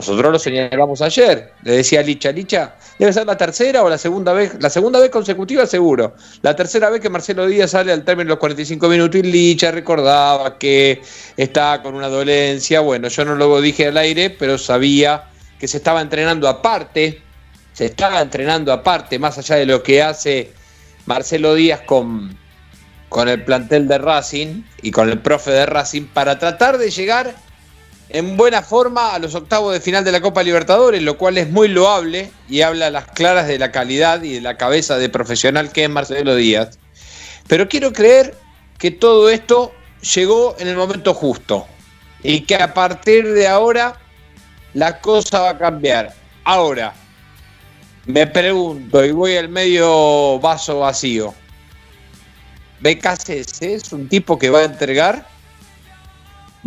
[0.00, 4.32] Nosotros lo señalamos ayer, le decía Licha, Licha, debe ser la tercera o la segunda
[4.32, 8.28] vez, la segunda vez consecutiva seguro, la tercera vez que Marcelo Díaz sale al término
[8.28, 11.02] de los 45 minutos y Licha recordaba que
[11.36, 15.24] estaba con una dolencia, bueno, yo no lo dije al aire, pero sabía
[15.58, 17.20] que se estaba entrenando aparte,
[17.74, 20.50] se estaba entrenando aparte, más allá de lo que hace
[21.04, 22.34] Marcelo Díaz con,
[23.10, 27.34] con el plantel de Racing y con el profe de Racing para tratar de llegar
[28.12, 31.48] en buena forma a los octavos de final de la Copa Libertadores, lo cual es
[31.48, 35.08] muy loable y habla a las claras de la calidad y de la cabeza de
[35.08, 36.78] profesional que es Marcelo Díaz.
[37.46, 38.34] Pero quiero creer
[38.78, 39.72] que todo esto
[40.14, 41.66] llegó en el momento justo
[42.22, 43.98] y que a partir de ahora
[44.74, 46.12] la cosa va a cambiar.
[46.44, 46.92] Ahora,
[48.06, 51.32] me pregunto y voy al medio vaso vacío.
[52.80, 55.26] ¿BKCS es un tipo que va a entregar?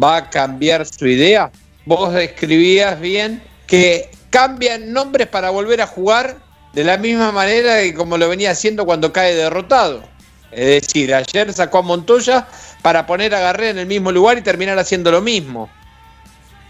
[0.02, 1.52] ¿Va a cambiar su idea?
[1.86, 6.38] Vos describías bien que cambian nombres para volver a jugar
[6.74, 10.04] de la misma manera que como lo venía haciendo cuando cae derrotado.
[10.52, 12.48] Es decir, ayer sacó a Montoya
[12.82, 15.70] para poner a Garré en el mismo lugar y terminar haciendo lo mismo.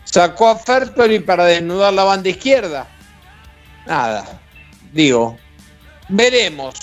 [0.05, 2.87] Sacó a Fertoli para desnudar la banda izquierda.
[3.85, 4.25] Nada.
[4.91, 5.37] Digo,
[6.07, 6.75] veremos,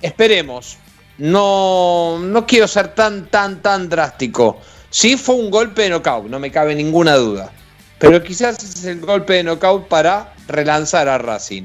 [0.00, 0.78] esperemos.
[1.18, 4.60] No, no quiero ser tan, tan, tan drástico.
[4.90, 7.52] Sí fue un golpe de knockout, no me cabe ninguna duda.
[7.98, 11.64] Pero quizás es el golpe de knockout para relanzar a Racing.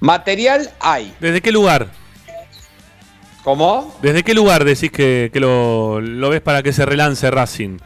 [0.00, 1.14] Material hay.
[1.20, 1.88] ¿Desde qué lugar?
[3.44, 3.96] ¿Cómo?
[4.02, 7.78] ¿Desde qué lugar decís que, que lo, lo ves para que se relance Racing?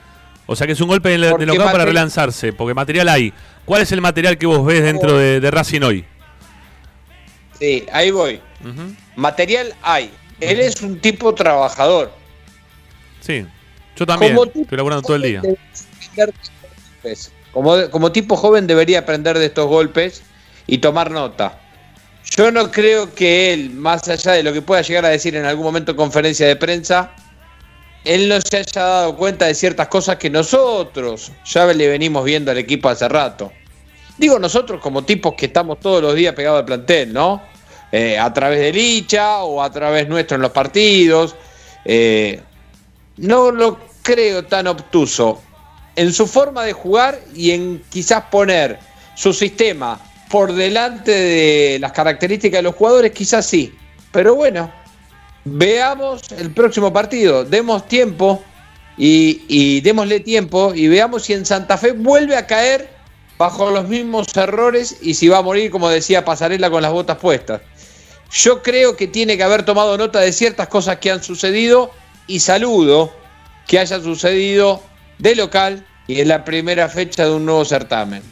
[0.46, 3.34] O sea que es un golpe de, de knockout para relanzarse, porque material hay.
[3.64, 6.04] ¿Cuál es el material que vos ves dentro de, de Racing hoy?
[7.58, 8.40] Sí, ahí voy.
[9.16, 10.10] Material hay.
[10.40, 12.12] Él es un tipo trabajador.
[13.20, 13.44] Sí,
[13.98, 14.34] yo también.
[14.34, 15.42] Como Estoy laburando todo el día.
[17.50, 20.22] como tipo joven debería aprender de estos golpes
[20.66, 21.58] y tomar nota.
[22.36, 25.44] Yo no creo que él, más allá de lo que pueda llegar a decir en
[25.44, 27.10] algún momento en conferencia de prensa,
[28.04, 32.50] él no se haya dado cuenta de ciertas cosas que nosotros ya le venimos viendo
[32.50, 33.52] al equipo hace rato.
[34.18, 37.42] Digo nosotros como tipos que estamos todos los días pegados al plantel, ¿no?
[37.90, 41.34] Eh, a través de Licha o a través nuestro en los partidos.
[41.84, 42.40] Eh,
[43.16, 43.78] no lo
[44.08, 45.42] creo tan obtuso
[45.94, 48.78] en su forma de jugar y en quizás poner
[49.14, 50.00] su sistema
[50.30, 53.74] por delante de las características de los jugadores, quizás sí.
[54.10, 54.72] Pero bueno,
[55.44, 58.42] veamos el próximo partido, demos tiempo
[58.96, 62.88] y, y démosle tiempo y veamos si en Santa Fe vuelve a caer
[63.36, 67.18] bajo los mismos errores y si va a morir, como decía Pasarela, con las botas
[67.18, 67.60] puestas.
[68.32, 71.90] Yo creo que tiene que haber tomado nota de ciertas cosas que han sucedido
[72.26, 73.12] y saludo
[73.68, 74.82] que haya sucedido
[75.18, 78.22] de local y en la primera fecha de un nuevo certamen.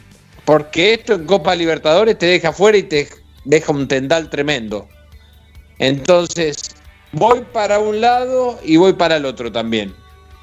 [0.43, 3.07] Porque esto en Copa Libertadores te deja fuera y te
[3.45, 4.87] deja un tendal tremendo.
[5.79, 6.57] Entonces,
[7.11, 9.93] voy para un lado y voy para el otro también.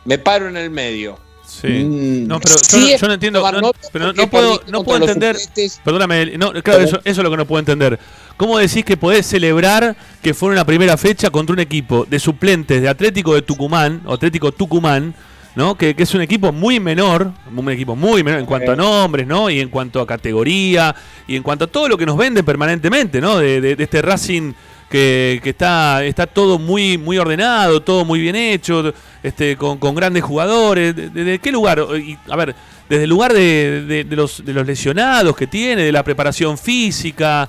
[0.04, 1.18] Me paro en el medio.
[1.46, 1.66] Sí.
[1.68, 3.52] Mm, No, pero yo, sí no- es yo no entiendo.
[3.60, 5.36] no- pero no puedo, no puedo entender.
[5.84, 7.98] Perdóname, no, claro, eso, eso es lo que no puedo entender.
[8.36, 12.80] ¿Cómo decís que podés celebrar que fue una primera fecha contra un equipo de suplentes
[12.80, 15.14] de Atlético de Tucumán, o Atlético Tucumán,
[15.54, 15.76] ¿no?
[15.76, 19.26] Que, que es un equipo muy menor, un equipo muy menor en cuanto a nombres,
[19.26, 19.50] ¿no?
[19.50, 20.96] Y en cuanto a categoría,
[21.28, 23.36] y en cuanto a todo lo que nos venden permanentemente, ¿no?
[23.38, 24.54] De, de- de este Racing
[24.90, 29.94] que, que está, está todo muy, muy ordenado, todo muy bien hecho, este, con, con
[29.94, 30.96] grandes jugadores.
[30.96, 31.84] ¿De, de- qué lugar?
[31.98, 32.54] Y, a ver,
[32.88, 37.46] desde el lugar de los, de los lesionados que tiene, de la preparación física.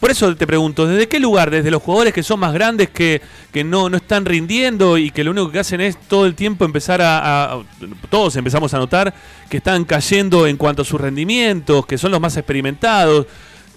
[0.00, 1.50] Por eso te pregunto, ¿desde qué lugar?
[1.50, 3.20] ¿Desde los jugadores que son más grandes, que,
[3.52, 6.64] que no, no están rindiendo y que lo único que hacen es todo el tiempo
[6.64, 7.62] empezar a, a-
[8.08, 9.12] Todos empezamos a notar
[9.50, 13.26] que están cayendo en cuanto a sus rendimientos, que son los más experimentados,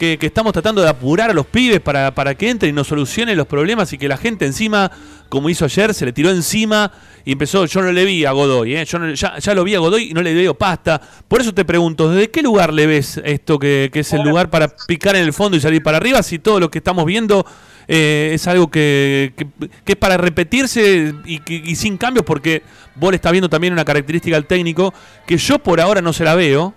[0.02, 2.88] que, que estamos tratando de apurar a los pibes para, para que entren y nos
[2.88, 4.90] solucionen los problemas y que la gente encima,
[5.30, 6.92] como hizo ayer, se le tiró encima
[7.24, 8.84] y empezó, yo no le vi a Godoy, ¿eh?
[8.86, 11.00] yo no- ya, ya lo vi a Godoy y no le veo pasta.
[11.28, 14.50] Por eso te pregunto, ¿desde qué lugar le ves esto que, que es el lugar
[14.50, 17.46] para picar en el fondo y salir para arriba si todo lo que estamos viendo
[17.88, 19.46] eh, es algo que, que-
[19.86, 22.26] que es para repetirse y, sin cambios?
[22.26, 22.64] Porque
[22.96, 24.96] vos le estás viendo también una característica al técnico
[25.28, 26.74] que yo por ahora no se la veo,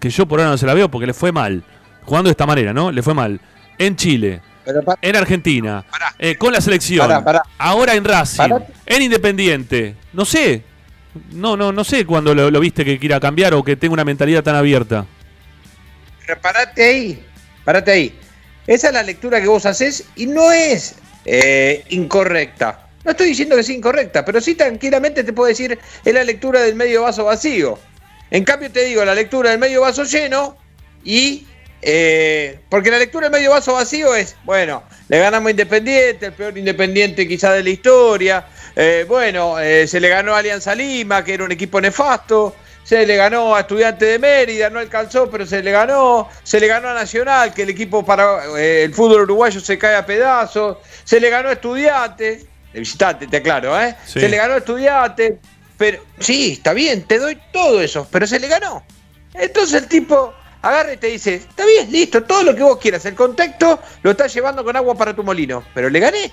[0.00, 1.62] que yo por ahora no se la veo porque le fue mal,
[2.10, 2.90] jugando de esta manera, ¿no?
[2.90, 3.40] Le fue mal.
[3.78, 4.40] En Chile,
[5.00, 5.84] en Argentina,
[6.18, 7.42] eh, con la selección, Pará, pará.
[7.56, 8.66] ahora en Racing, Pará.
[8.84, 10.64] en Independiente, no sé,
[11.32, 14.04] no, no, no sé cuándo lo, lo viste que quiera cambiar o que tenga una
[14.04, 15.06] mentalidad tan abierta.
[16.26, 17.24] Pero parate ahí,
[17.64, 18.18] parate ahí.
[18.66, 22.88] Esa es la lectura que vos haces y no es eh, incorrecta.
[23.04, 26.60] No estoy diciendo que sea incorrecta, pero sí tranquilamente te puedo decir es la lectura
[26.60, 27.78] del medio vaso vacío.
[28.32, 30.56] En cambio te digo la lectura del medio vaso lleno
[31.04, 31.46] y...
[31.82, 36.32] eh, porque la lectura del medio vaso vacío es, bueno, le ganamos a Independiente, el
[36.32, 38.44] peor Independiente quizá de la historia.
[38.76, 42.54] eh, bueno, eh, se le ganó a Alianza Lima, que era un equipo nefasto.
[42.84, 46.28] Se le ganó a Estudiante de Mérida, no alcanzó, pero se le ganó.
[46.42, 50.04] Se le ganó a Nacional, que el equipo para el fútbol uruguayo se cae a
[50.04, 50.78] pedazos.
[51.04, 53.94] Se le ganó a Estudiante, de visitante, te aclaro, ¿eh?
[54.06, 54.20] Sí.
[54.20, 55.38] Se le ganó a Estudiante.
[55.76, 58.84] Pero sí, está bien, te doy todo eso, pero se le ganó.
[59.34, 63.04] Entonces el tipo agarra y te dice, está bien, listo, todo lo que vos quieras.
[63.06, 66.32] El contexto lo estás llevando con agua para tu molino, pero le gané.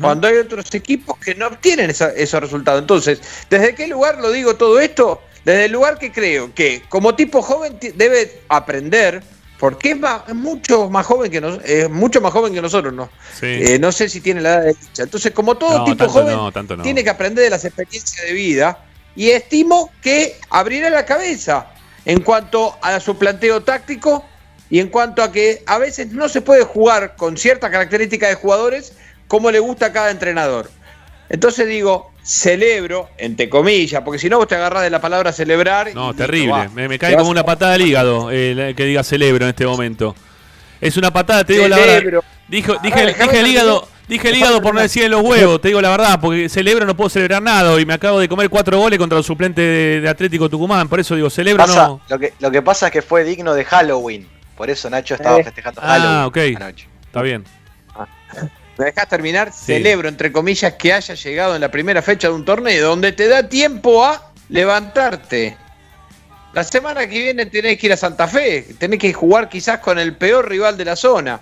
[0.00, 2.80] Cuando hay otros equipos que no obtienen esa- esos resultados.
[2.80, 5.20] Entonces, ¿desde qué lugar lo digo todo esto?
[5.44, 9.20] Desde el lugar que creo que como tipo joven debe aprender,
[9.58, 12.92] porque es, más- es mucho más joven que nos, es mucho más joven que nosotros,
[12.94, 13.10] ¿no?
[13.40, 13.46] Sí.
[13.46, 15.02] Eh, no sé si tiene la edad de dicha.
[15.02, 16.82] Entonces, como todo No, tipo joven, no, tanto no.
[16.84, 18.84] tiene que aprender de las experiencias de vida
[19.16, 21.66] y estimo que abrirá la cabeza
[22.04, 24.24] en cuanto a su planteo táctico
[24.70, 28.34] y en cuanto a que a veces no se puede jugar con cierta característica de
[28.34, 28.96] jugadores
[29.26, 30.70] como le gusta a cada entrenador.
[31.28, 35.88] Entonces digo, celebro, entre comillas, porque si no vos te agarrás de la palabra celebrar.
[35.88, 36.68] y No, terrible.
[36.74, 40.14] Me, cae como una patada al hígado eh, que diga celebro en este momento.
[40.80, 42.22] Es una patada, te digo la verdad.
[42.48, 45.22] Dijo, Ah, dije, déjame dije el hígado, dije el hígado por no decir en los
[45.22, 48.28] huevos, te digo la verdad, porque celebro no puedo celebrar nada y me acabo de
[48.28, 51.86] comer cuatro goles contra los suplentes de, de Atlético Tucumán, por eso digo, celebro Pasa-
[51.88, 52.00] no.
[52.08, 54.28] lo, que, lo que pasa es que fue digno de Halloween.
[54.56, 55.44] Por eso Nacho estaba Eh.
[55.44, 55.88] festejando Ah,
[56.28, 56.62] Halloween ok.
[56.62, 56.86] anoche.
[57.06, 57.44] Está bien.
[58.76, 59.52] ¿Me dejás terminar?
[59.52, 59.74] Sí.
[59.74, 63.28] Celebro, entre comillas, que haya llegado en la primera fecha de un torneo donde te
[63.28, 65.56] da tiempo a levantarte.
[66.52, 69.98] La semana que viene tenés que ir a Santa Fe, tenés que jugar quizás con
[69.98, 71.40] el peor rival de la zona.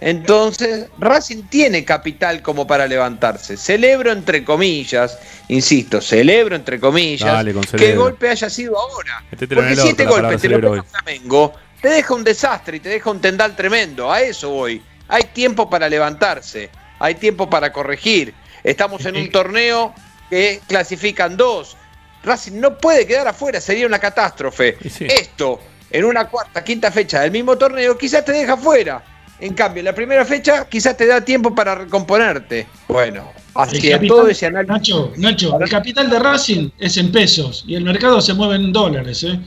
[0.00, 3.58] Entonces, Racing tiene capital como para levantarse.
[3.58, 9.22] Celebro entre comillas, insisto, celebro entre comillas Dale, que el golpe haya sido ahora.
[9.30, 12.88] Métetelo Porque si este golpe te lo pega Flamengo, te deja un desastre y te
[12.88, 14.10] deja un tendal tremendo.
[14.10, 14.82] A eso voy.
[15.08, 18.32] Hay tiempo para levantarse, hay tiempo para corregir.
[18.64, 19.94] Estamos en un torneo
[20.30, 21.76] que clasifican dos.
[22.22, 24.78] Racing no puede quedar afuera, sería una catástrofe.
[24.88, 25.06] Sí.
[25.06, 29.02] Esto, en una cuarta, quinta fecha del mismo torneo, quizás te deja fuera.
[29.40, 32.66] En cambio, en la primera fecha quizás te da tiempo para recomponerte.
[32.88, 34.70] Bueno, hacia capital- todo ese análisis.
[34.70, 38.72] Nacho, Nacho, el capital de Racing es en pesos y el mercado se mueve en
[38.72, 39.24] dólares.
[39.24, 39.40] ¿eh?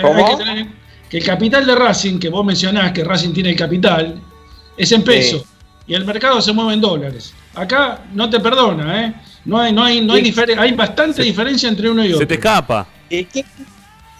[0.00, 0.14] ¿Cómo?
[0.14, 0.66] hay que tener
[1.08, 4.20] que el capital de Racing, que vos mencionás que Racing tiene el capital,
[4.76, 5.42] es en pesos.
[5.86, 7.34] Y y el mercado se mueve en dólares.
[7.54, 9.14] Acá no te perdona, ¿eh?
[9.44, 12.20] No hay, no hay, no hay, hay bastante diferencia entre uno y otro.
[12.20, 12.86] Se te escapa.
[13.10, 13.44] ¿Y qué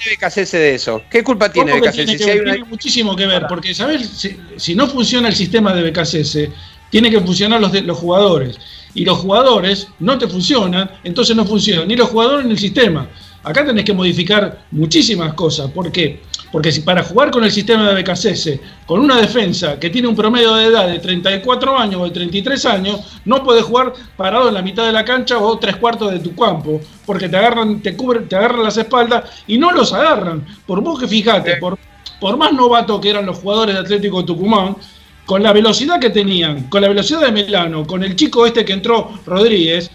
[0.03, 1.03] tiene BKCS de eso?
[1.11, 1.95] ¿Qué culpa tiene BKCS?
[1.95, 4.09] tiene, Si una- tiene muchísimo que ver, porque ¿sabes?
[4.09, 6.49] Si, si no funciona el sistema de BKCS,
[6.91, 8.59] tiene que funcionar los, de- los jugadores.
[8.95, 13.09] Y los jugadores no te funcionan, entonces no funcionan ni los jugadores ni el sistema.
[13.43, 15.71] Acá tenés que modificar muchísimas cosas.
[15.71, 16.21] ¿Por qué?
[16.53, 20.15] Porque si para jugar con el sistema de BKCS, con una defensa que tiene un
[20.15, 24.55] promedio de edad de 34 años o de 33 años, no puedes jugar parado en
[24.55, 27.97] la mitad de la cancha o tres cuartos de tu campo, porque te agarran, te
[27.97, 30.45] cubren, te agarran las espaldas y no los agarran.
[30.67, 31.79] Por vos que fijate, por,
[32.21, 34.77] por más novato que eran los jugadores de Atlético Tucumán,
[35.25, 38.75] con la velocidad que tenían, con la velocidad de Melano, con el chico este que
[38.75, 39.91] entró, Rodríguez,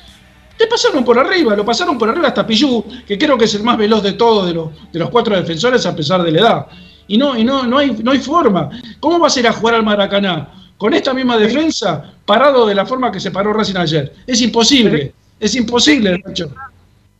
[0.58, 3.64] te pasaron por arriba, lo pasaron por arriba hasta Pillú, que creo que es el
[3.64, 6.66] más veloz de todos de los, de los cuatro defensores a pesar de la edad.
[7.08, 8.70] Y no, y no, no hay, no hay forma.
[9.00, 12.86] ¿Cómo vas a ir a jugar al Maracaná con esta misma defensa parado de la
[12.86, 14.14] forma que se paró Racing ayer?
[14.26, 16.52] Es imposible, es imposible, Nacho.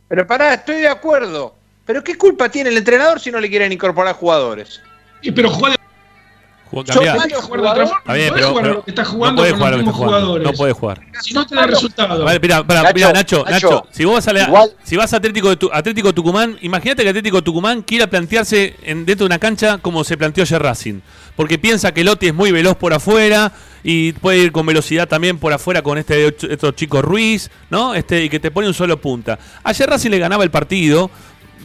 [0.08, 1.54] Pero pará, estoy de acuerdo.
[1.86, 4.80] Pero ¿qué culpa tiene el entrenador si no le quieren incorporar jugadores?
[5.22, 5.77] Y, pero jugar
[6.70, 7.12] cambiá.
[7.14, 9.06] jugar de otra forma, Está bien, no podés pero, jugar pero a lo que estás
[9.06, 10.26] no jugando puede con jugar los lo que mismos está jugando.
[10.26, 10.46] jugadores.
[10.46, 11.00] No puede jugar.
[11.22, 12.24] Si no te da resultado.
[12.24, 15.12] Vale, mira, Nacho, mira, Nacho, Nacho, Nacho, si vos vas a, la- igual- si vas
[15.12, 19.26] a Atlético, de Tu- Atlético Tucumán, imagínate que Atlético Tucumán quiera plantearse en, dentro de
[19.26, 21.00] una cancha como se planteó ayer Racing.
[21.36, 23.52] Porque piensa que Lotti es muy veloz por afuera
[23.84, 27.94] y puede ir con velocidad también por afuera con este estos chicos Ruiz, ¿no?
[27.94, 29.38] Este, y que te pone un solo punta.
[29.62, 31.10] Ayer Racing le ganaba el partido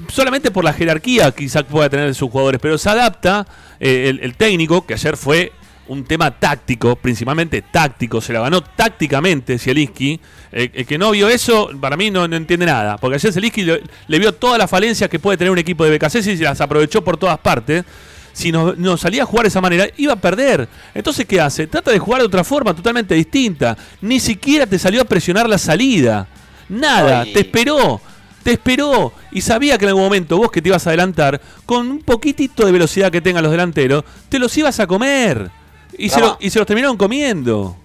[0.08, 3.46] solamente por la jerarquía quizás pueda tener sus jugadores, pero se adapta
[3.80, 5.52] eh, el, el técnico, que ayer fue
[5.88, 10.20] un tema táctico, principalmente táctico, se la ganó tácticamente Zielinski.
[10.52, 13.64] Eh, el que no vio eso, para mí no, no entiende nada, porque ayer Zielinski
[13.64, 16.62] le, le vio todas las falencias que puede tener un equipo de BKC y las
[16.62, 17.84] aprovechó por todas partes.
[18.32, 20.68] Si nos, nos salía a jugar de esa manera, iba a perder.
[20.96, 21.68] Entonces, ¿qué hace?
[21.68, 23.78] Trata de jugar de otra forma, totalmente distinta.
[24.02, 26.28] Ni siquiera te salió a presionar la salida.
[26.68, 27.34] Nada, Ay.
[27.34, 28.02] te esperó.
[28.44, 31.90] Te esperó y sabía que en algún momento vos que te ibas a adelantar, con
[31.90, 35.50] un poquitito de velocidad que tengan los delanteros, te los ibas a comer.
[35.98, 37.78] Y, se, lo- y se los terminaron comiendo.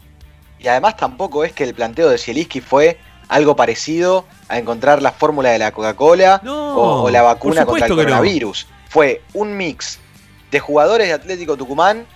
[0.58, 2.98] Y además tampoco es que el planteo de Zielinski fue
[3.28, 7.86] algo parecido a encontrar la fórmula de la Coca-Cola No, o, o la vacuna contra
[7.86, 7.96] el no.
[7.96, 8.66] coronavirus.
[8.88, 9.98] Fue un mix
[10.50, 12.06] de jugadores de Atlético Tucumán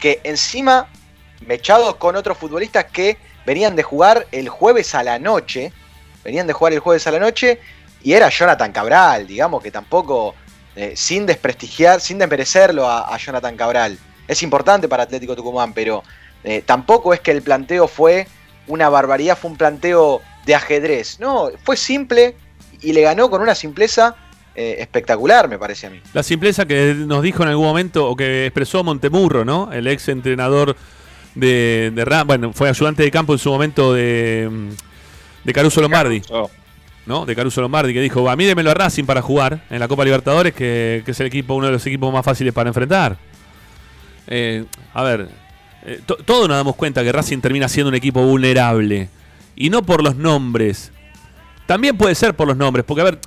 [0.00, 0.86] que encima
[1.46, 5.72] mechados con otros futbolistas que venían de jugar el jueves a la noche,
[6.24, 7.58] venían de jugar el jueves a la noche
[8.02, 10.34] y era Jonathan Cabral, digamos que tampoco,
[10.76, 13.98] eh, sin desprestigiar, sin desmerecerlo a, a Jonathan Cabral.
[14.28, 16.02] Es importante para Atlético Tucumán, pero
[16.44, 18.26] eh, tampoco es que el planteo fue
[18.66, 21.18] una barbaridad, fue un planteo de ajedrez.
[21.20, 22.36] No, fue simple
[22.80, 24.16] y le ganó con una simpleza
[24.54, 26.00] eh, espectacular, me parece a mí.
[26.12, 29.72] La simpleza que nos dijo en algún momento, o que expresó Montemurro, ¿no?
[29.72, 30.76] El ex entrenador
[31.34, 34.70] de, de bueno, fue ayudante de campo en su momento de,
[35.44, 36.22] de Caruso Lombardi.
[37.06, 37.26] ¿No?
[37.26, 40.04] De Caruso Lombardi, que dijo, a mí démelo a Racing para jugar en la Copa
[40.04, 43.16] Libertadores, que, que es el equipo, uno de los equipos más fáciles para enfrentar.
[44.28, 45.28] Eh, a ver,
[45.84, 49.08] eh, to- todos nos damos cuenta que Racing termina siendo un equipo vulnerable.
[49.56, 50.92] Y no por los nombres.
[51.66, 53.18] También puede ser por los nombres, porque a ver,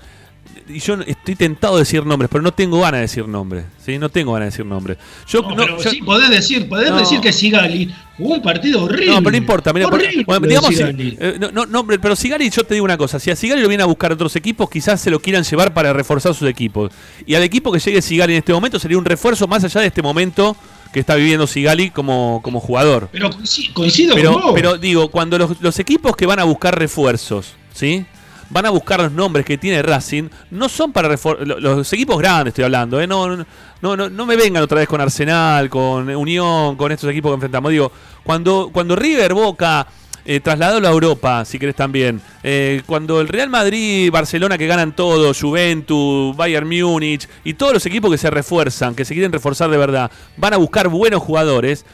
[0.68, 3.66] y yo estoy tentado de decir nombres, pero no tengo ganas de decir nombres.
[3.86, 3.98] ¿sí?
[4.00, 4.98] No tengo ganas de decir nombres.
[5.28, 6.98] Yo, No, no- pero yo- sí, podés decir, podés No.
[7.00, 9.08] decir que Sigali jugó un partido horrible.
[9.08, 9.74] No, pero no importa.
[9.74, 13.20] Mira, por- bueno, digamos, eh, no, no, pero Sigali, yo te digo una cosa.
[13.20, 15.94] Si a Sigali lo vienen a buscar otros equipos, quizás se lo quieran llevar para
[15.94, 16.92] reforzar sus equipos.
[17.26, 19.88] Y al equipo que llegue Sigali en este momento sería un refuerzo más allá de
[19.88, 20.56] este momento
[20.94, 23.10] que está viviendo Sigali como, como jugador.
[23.12, 24.52] Pero coincido, coincido Pero, con vos.
[24.56, 28.06] pero digo, cuando los, los equipos que van a buscar refuerzos, ¿sí?
[28.50, 32.18] Van a buscar los nombres que tiene Racing, no son para refor- lo- los equipos
[32.20, 33.08] grandes estoy hablando, ¿eh?
[33.08, 33.46] No, no,
[33.82, 37.72] no, no, me vengan otra vez con Arsenal, con Unión, con estos equipos que enfrentamos.
[37.72, 37.92] Digo,
[38.24, 39.88] cuando, cuando River Boca
[40.26, 45.34] eh, a Europa, si querés también, eh, cuando el Real Madrid, Barcelona que ganan todo,
[45.34, 49.78] Juventus, Bayern Múnich y todos los equipos que se refuerzan, que se quieren reforzar de
[49.78, 51.86] verdad, van a buscar buenos jugadores.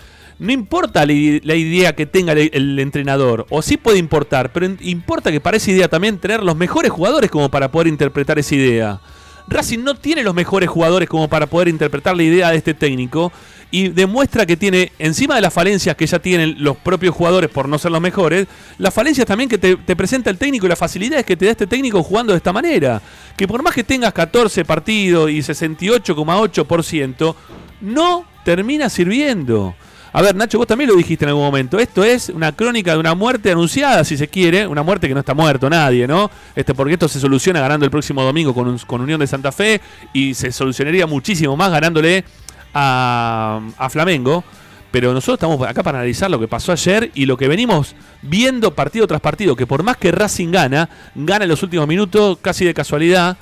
[0.42, 5.40] No importa la, idea que tenga el, entrenador, o sí puede importar, pero importa que
[5.40, 9.00] para esa idea también tener los mejores jugadores como para poder interpretar esa idea.
[9.48, 13.32] Racing no tiene los mejores jugadores como para poder interpretar la idea de este técnico
[13.70, 17.70] y demuestra que tiene, encima de las falencias que ya tienen los propios jugadores por
[17.70, 18.48] no ser los mejores,
[18.80, 21.52] las falencias también que te, te presenta el técnico y las facilidades que te da
[21.52, 23.00] este técnico jugando de esta manera.
[23.38, 27.36] Que por más que tengas 14 partidos y 68,8%,
[27.82, 29.76] no termina sirviendo.
[30.14, 31.80] A ver, Nacho, vos también lo dijiste en algún momento.
[31.80, 34.68] Esto es una crónica de una muerte anunciada, si se quiere.
[34.68, 36.30] Una muerte que no está muerto nadie, ¿no?
[36.54, 39.54] Este, porque esto se soluciona ganando el próximo domingo con, un- con Unión de Santa
[39.54, 39.80] Fe
[40.12, 42.26] y se solucionaría muchísimo más ganándole
[42.74, 44.44] a, a Flamengo.
[44.92, 48.76] Pero nosotros estamos acá para analizar lo que pasó ayer y lo que venimos viendo
[48.76, 52.66] partido tras partido, que por más que Racing gana, gana en los últimos minutos casi
[52.66, 53.38] de casualidad,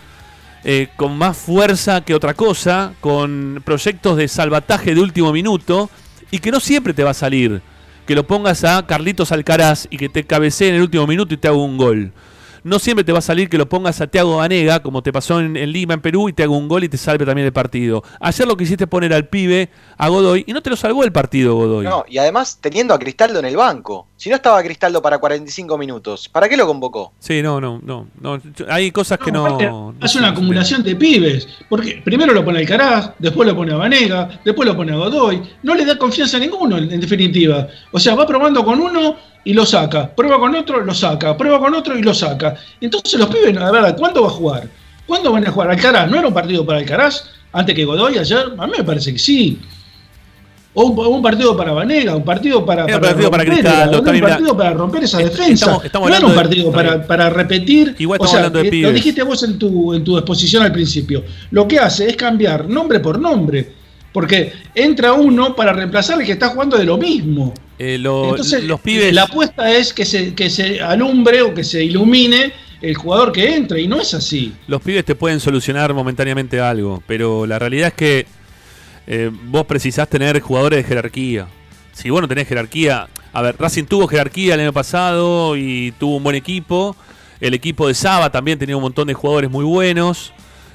[0.63, 5.89] eh, con más fuerza que otra cosa, con proyectos de salvataje de último minuto
[6.31, 7.61] y que no siempre te va a salir.
[8.05, 11.37] Que lo pongas a Carlitos Alcaraz y que te cabecee en el último minuto y
[11.37, 12.11] te haga un gol
[12.63, 15.39] no siempre te va a salir que lo pongas a Thiago Banega, como te pasó
[15.39, 17.53] en, en Lima, en Perú, y te haga un gol y te salve también el
[17.53, 18.03] partido.
[18.19, 21.55] Ayer lo quisiste poner al pibe, a Godoy, y no te lo salvó el partido,
[21.55, 21.85] Godoy.
[21.85, 24.07] No, y además teniendo a Cristaldo en el banco.
[24.17, 27.13] Si no estaba Cristaldo para 45 minutos, ¿para qué lo convocó?
[27.19, 28.07] Sí, no, no, no.
[28.19, 28.41] no.
[28.67, 31.47] Hay cosas que No, hace una acumulación de pibes.
[31.69, 35.41] Porque primero lo pone Alcaraz, después lo pone a Vanega, después lo pone a Godoy.
[35.63, 37.67] No le da confianza a ninguno, en, en definitiva.
[37.93, 40.13] O sea, va probando con uno y lo saca.
[40.15, 41.35] Prueba con otro, lo saca.
[41.37, 42.55] Prueba con otro y lo saca.
[42.81, 44.69] Entonces los pibes, a ver, ¿cuándo va a jugar?
[45.05, 45.71] ¿Cuándo van a jugar?
[45.71, 48.53] Alcaraz, ¿no era un partido para Alcaraz antes que Godoy ayer?
[48.57, 49.59] A mí me parece que sí.
[50.75, 54.69] O un, partido para Vanega, un partido para, un partido para era un partido para
[54.71, 55.81] romper esa defensa.
[55.93, 57.95] no era un partido para, para repetir.
[57.97, 58.89] Igual o sea, hablando de eh, pibes.
[58.89, 61.23] lo dijiste vos en tu, en tu exposición al principio.
[61.49, 63.73] Lo que hace es cambiar nombre por nombre.
[64.13, 67.53] Porque entra uno para reemplazar al que está jugando de lo mismo.
[67.79, 69.13] Eh, lo- Entonces, los pibes.
[69.13, 72.51] la apuesta es que se, que se alumbre o que se ilumine
[72.81, 74.53] el jugador que entre, y no es así.
[74.67, 78.25] Los pibes te pueden solucionar momentáneamente algo, pero la realidad es que
[79.07, 81.47] eh, vos precisás tener jugadores de jerarquía.
[81.93, 86.17] Si vos no tenés jerarquía, a ver, Racing tuvo jerarquía el año pasado y tuvo
[86.17, 86.95] un buen equipo.
[87.41, 90.33] El equipo de Saba también tenía un montón de jugadores muy buenos,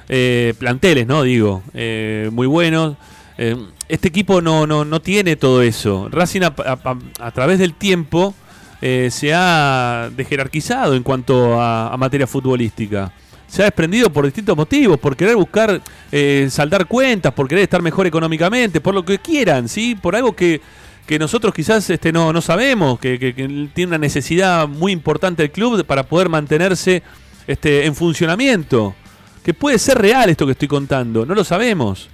[0.09, 1.23] eh, planteles, ¿no?
[1.23, 2.95] Digo, eh, muy buenos.
[3.37, 3.55] Eh,
[3.89, 6.07] este equipo no, no, no tiene todo eso.
[6.11, 8.33] Racing a, través del tiempo
[8.81, 13.11] eh, se ha dejerarquizado en cuanto a, materia futbolística.
[13.47, 15.81] Se ha desprendido por distintos motivos, por querer buscar
[16.11, 19.95] eh, saldar cuentas, por querer estar mejor económicamente, por lo que quieran, ¿sí?
[19.95, 20.61] Por algo que,
[21.05, 23.33] que nosotros quizás este, no, no sabemos, que- que
[23.73, 27.03] tiene una necesidad muy importante el club para poder mantenerse
[27.47, 28.95] este, en funcionamiento.
[29.43, 32.09] Que puede ser real esto que estoy contando, no lo sabemos.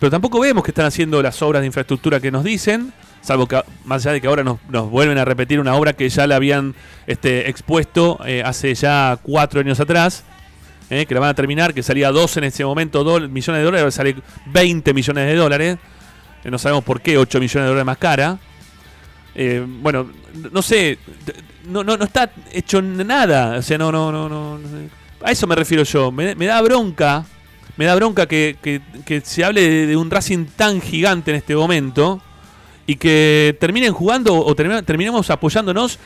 [0.00, 3.62] Pero tampoco vemos que están haciendo las obras de infraestructura que nos dicen, salvo que
[3.84, 4.58] más allá de que ahora nos,
[4.90, 6.74] vuelven a repetir una obra que ya la habían
[7.06, 10.24] este, expuesto eh, hace ya cuatro años atrás,
[10.88, 13.64] eh, que la van a terminar, que salía 12 en ese momento dol- millones de
[13.64, 15.78] dólares, ahora sale 20 millones de dólares.
[16.44, 18.38] No sabemos por qué 8 millones de dólares más cara.
[19.34, 20.10] Eh, bueno,
[20.50, 20.98] no sé,
[21.68, 24.58] no, no, no está hecho nada, o sea, no, no, no, no,
[25.22, 27.24] a eso me refiero yo, me da bronca,
[27.76, 32.22] me da bronca que, que- se hable de, un Racing tan gigante en este momento
[32.86, 35.98] y que terminen jugando o terminemos apoyándonos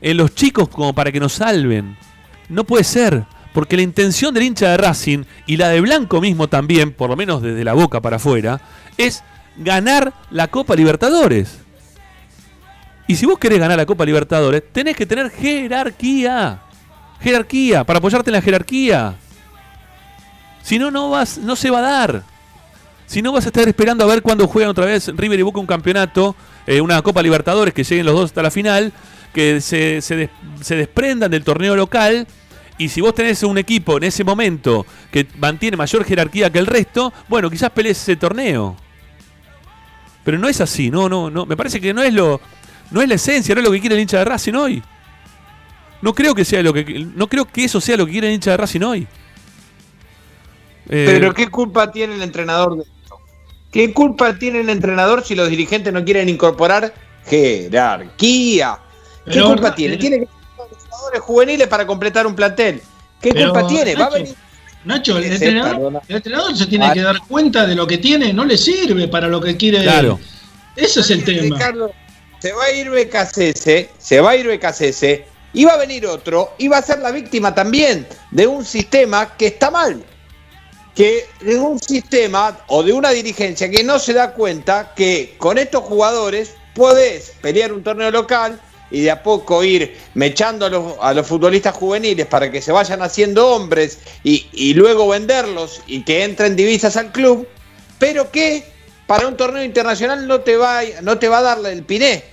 [0.00, 1.96] en los chicos como para que nos salven.
[2.48, 6.48] No puede ser, porque la intención del hincha de Racing y la de Blanco mismo
[6.48, 8.60] también, por lo menos desde la boca para afuera,
[8.96, 9.22] es
[9.56, 11.58] ganar la Copa Libertadores.
[13.06, 16.62] Y si vos querés ganar la Copa Libertadores, tenés que tener jerarquía.
[17.20, 19.16] Jerarquía, para apoyarte en la jerarquía.
[20.62, 22.22] Si no, no, vas, no se va a dar.
[23.06, 25.58] Si no, vas a estar esperando a ver cuándo juegan otra vez River y Boca
[25.58, 26.36] un campeonato,
[26.66, 28.92] eh, una Copa Libertadores, que lleguen los dos hasta la final,
[29.34, 30.30] que se, se, des-
[30.60, 32.26] se desprendan del torneo local.
[32.78, 36.66] Y si vos tenés un equipo en ese momento que mantiene mayor jerarquía que el
[36.66, 38.76] resto, bueno, quizás pelees ese torneo.
[40.24, 41.46] Pero no es así, no, no, no.
[41.46, 42.40] Me parece que no es lo,
[42.90, 44.82] no es la esencia, no es lo que quiere el hincha de Racing hoy.
[46.02, 48.34] No creo que sea lo que, no creo que eso sea lo que quiere el
[48.34, 49.06] hincha de Racing hoy.
[50.92, 53.18] Eh, Pero ¿qué culpa tiene el entrenador de esto?
[53.70, 56.92] ¿Qué culpa tiene el entrenador si los dirigentes no quieren incorporar
[57.26, 58.78] jerarquía?
[59.24, 59.96] ¿Qué Pero, culpa tiene?
[59.96, 62.80] Tiene que tener jugadores juveniles para completar un plantel.
[63.20, 63.94] ¿Qué Pero, culpa tiene?
[63.94, 64.34] Va a Nacho, venir.
[64.84, 66.92] Nacho, el entrenador, el entrenador se tiene Ah.
[66.94, 69.82] que dar cuenta de lo que tiene, no le sirve para lo que quiere.
[69.82, 70.18] Claro.
[70.74, 71.42] Ese es el tema.
[71.42, 71.92] Ricardo,
[72.40, 76.54] se va a ir Becasese, se va a ir Becasese, y va a venir otro,
[76.58, 80.02] y va a ser la víctima también de un sistema que está mal.
[80.94, 85.56] Que de un sistema o de una dirigencia que no se da cuenta que con
[85.58, 88.60] estos jugadores podés pelear un torneo local
[88.90, 92.72] y de a poco ir mechando a los, a los futbolistas juveniles para que se
[92.72, 97.46] vayan haciendo hombres y, y luego venderlos y que entren divisas al club,
[97.98, 98.64] pero que
[99.06, 102.24] para un torneo internacional no te va, a- no te va a dar el piné.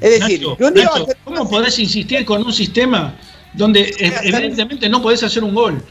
[0.00, 3.16] Es decir, Nacho, Nacho, ¿cómo podés insistir con un sistema
[3.54, 5.82] donde evidentemente no podés hacer un gol?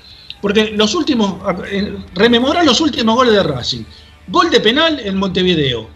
[0.41, 1.35] Porque los últimos,
[1.71, 3.83] eh, rememora los últimos goles de Racing.
[4.27, 5.89] Gol de penal en Montevideo.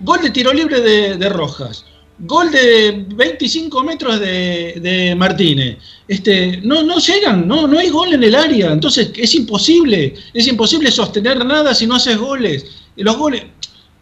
[0.00, 1.84] Gol de tiro libre de, Rojas.
[2.18, 5.78] Gol de 25 metros de, de Martínez.
[6.06, 8.72] Este, no, no llegan, no, no hay gol en el área.
[8.72, 12.66] Entonces es imposible, es imposible sostener nada si no haces goles.
[12.96, 13.44] Los goles,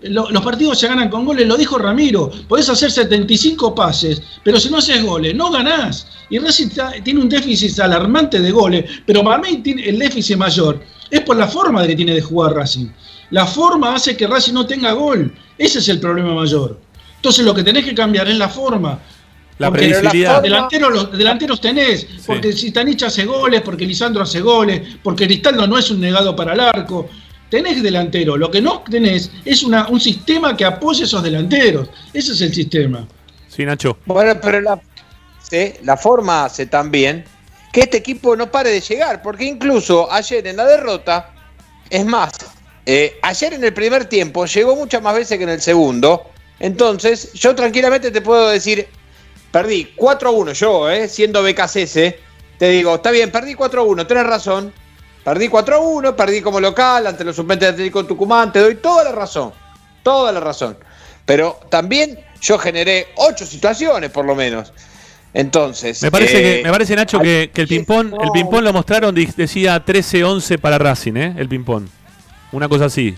[0.03, 2.31] lo- los partidos se ganan con goles, lo dijo Ramiro.
[2.49, 6.07] Podés hacer 75 pases, pero si no haces goles, no ganás.
[6.31, 6.69] Y Racing
[7.03, 10.81] tiene un déficit alarmante de goles, pero para mí tiene el déficit mayor
[11.11, 12.87] es por la forma que tiene de jugar Racing.
[13.31, 15.35] La forma hace que Racing no tenga gol.
[15.57, 16.79] Ese es el problema mayor.
[17.17, 18.99] Entonces lo que tenés que cambiar es la forma.
[19.59, 19.87] La Porque.
[20.43, 25.67] Delanteros, los delanteros tenés, porque si Tanich hace goles, porque Lisandro hace goles, porque Cristaldo
[25.67, 27.09] no es un negado para el arco.
[27.51, 31.89] Tenés delantero, lo que no tenés es una, un sistema que apoye esos delanteros.
[32.13, 33.07] Ese es el sistema.
[33.49, 33.99] Sí, Nacho.
[34.05, 34.81] Bueno, pero la,
[35.41, 37.25] sí, la forma hace también
[37.73, 41.33] que este equipo no pare de llegar, porque incluso ayer en la derrota,
[41.91, 42.33] es más,
[42.87, 47.33] eh, ayer en el primer tiempo llegó muchas más veces que en el segundo, entonces
[47.35, 48.89] yo tranquilamente te puedo decir,
[49.53, 52.15] perdí 4 a 1 yo, eh, siendo BKCS,
[52.59, 54.73] te digo, está bien, perdí 4 a 1, tenés razón,
[55.29, 58.77] perdí 4 a 1, perdí como local ante los suplentes de Atlético Tucumán, te doy
[58.77, 59.53] toda la razón,
[60.03, 60.77] toda la razón,
[61.27, 64.73] pero también yo generé 8 situaciones por lo menos.
[65.35, 69.15] Entonces, Me parece, eh, que, me parece Nacho, que, que el ping-pong no- lo mostraron,
[69.15, 71.35] decía 13-11 para Racing, ¿eh?
[71.37, 71.85] El ping-pong.
[72.53, 73.15] Una cosa así.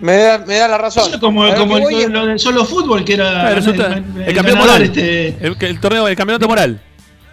[0.00, 1.04] Me da, me da la razón.
[1.06, 4.58] Eso es como, como el- lo del solo fútbol, que era Claro, el, el campeón
[4.58, 4.82] moral.
[4.82, 6.80] este, El, el torneo, el campeonato moral.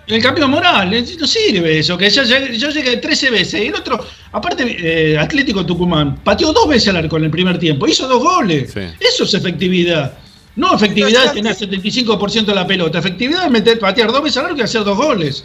[0.08, 3.76] El campeón moral, eh, no sirve eso, que ya yo llegué 13 veces y el
[3.76, 8.08] otro, aparte eh, Atlético Tucumán, pateó dos veces al arco en el primer tiempo, hizo
[8.08, 8.72] dos goles.
[8.74, 8.82] Sí.
[9.00, 10.14] Eso es efectividad.
[10.56, 14.46] No efectividad es tener 75% de la pelota, efectividad es meter, patear dos veces al
[14.48, 15.44] arco y hacer dos goles.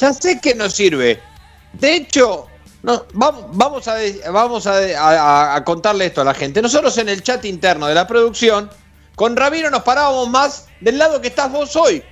[0.00, 1.20] Ya sé que no sirve.
[1.74, 2.46] De hecho,
[2.82, 3.96] no, vamos, vamos, a,
[4.32, 6.60] vamos a, de- a- a contarle esto a la gente.
[6.60, 8.68] Nosotros en el chat interno de la producción,
[9.14, 12.02] con Ramiro nos parábamos más del lado que estás vos hoy.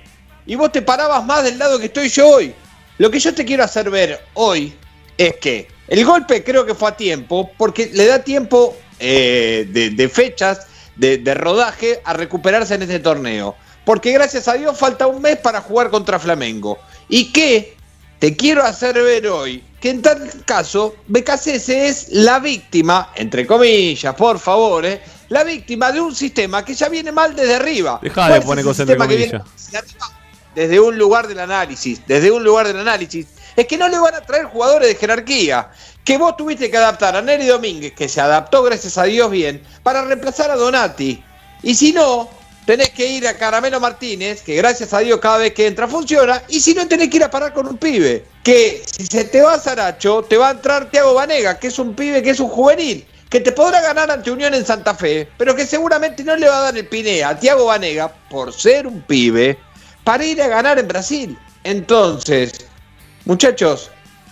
[0.45, 2.53] Y vos te parabas más del lado que estoy yo hoy.
[2.97, 4.73] Lo que yo te quiero hacer ver hoy
[5.17, 9.89] es que el golpe creo que fue a tiempo, porque le da tiempo eh, de,
[9.91, 13.55] de fechas, de, de rodaje, a recuperarse en este torneo.
[13.85, 16.79] Porque gracias a Dios falta un mes para jugar contra Flamengo.
[17.09, 17.75] Y que
[18.19, 24.15] te quiero hacer ver hoy que en tal caso BKCS es la víctima, entre comillas,
[24.15, 27.99] por favor, eh, la víctima de un sistema que ya viene mal desde arriba.
[28.13, 29.55] ¿Cuál de poner cosas entre sistema que viene comillas.
[29.65, 30.12] desde arriba?
[30.55, 33.25] Desde un lugar del análisis, desde un lugar del análisis,
[33.55, 35.69] es que no le van a traer jugadores de jerarquía.
[36.03, 39.63] Que vos tuviste que adaptar a Nery Domínguez, que se adaptó gracias a Dios bien,
[39.83, 41.23] para reemplazar a Donati.
[41.61, 42.29] Y si no,
[42.65, 46.43] tenés que ir a Caramelo Martínez, que gracias a Dios cada vez que entra funciona.
[46.49, 48.25] Y si no, tenés que ir a parar con un pibe.
[48.43, 51.95] Que si se te va Saracho, te va a entrar Tiago Vanega, que es un
[51.95, 53.05] pibe que es un juvenil.
[53.29, 56.59] Que te podrá ganar ante Unión en Santa Fe, pero que seguramente no le va
[56.59, 59.57] a dar el pinea a Tiago Vanega por ser un pibe
[60.03, 61.37] para ir a ganar en Brasil.
[61.63, 62.65] Entonces,
[63.25, 63.89] muchachos,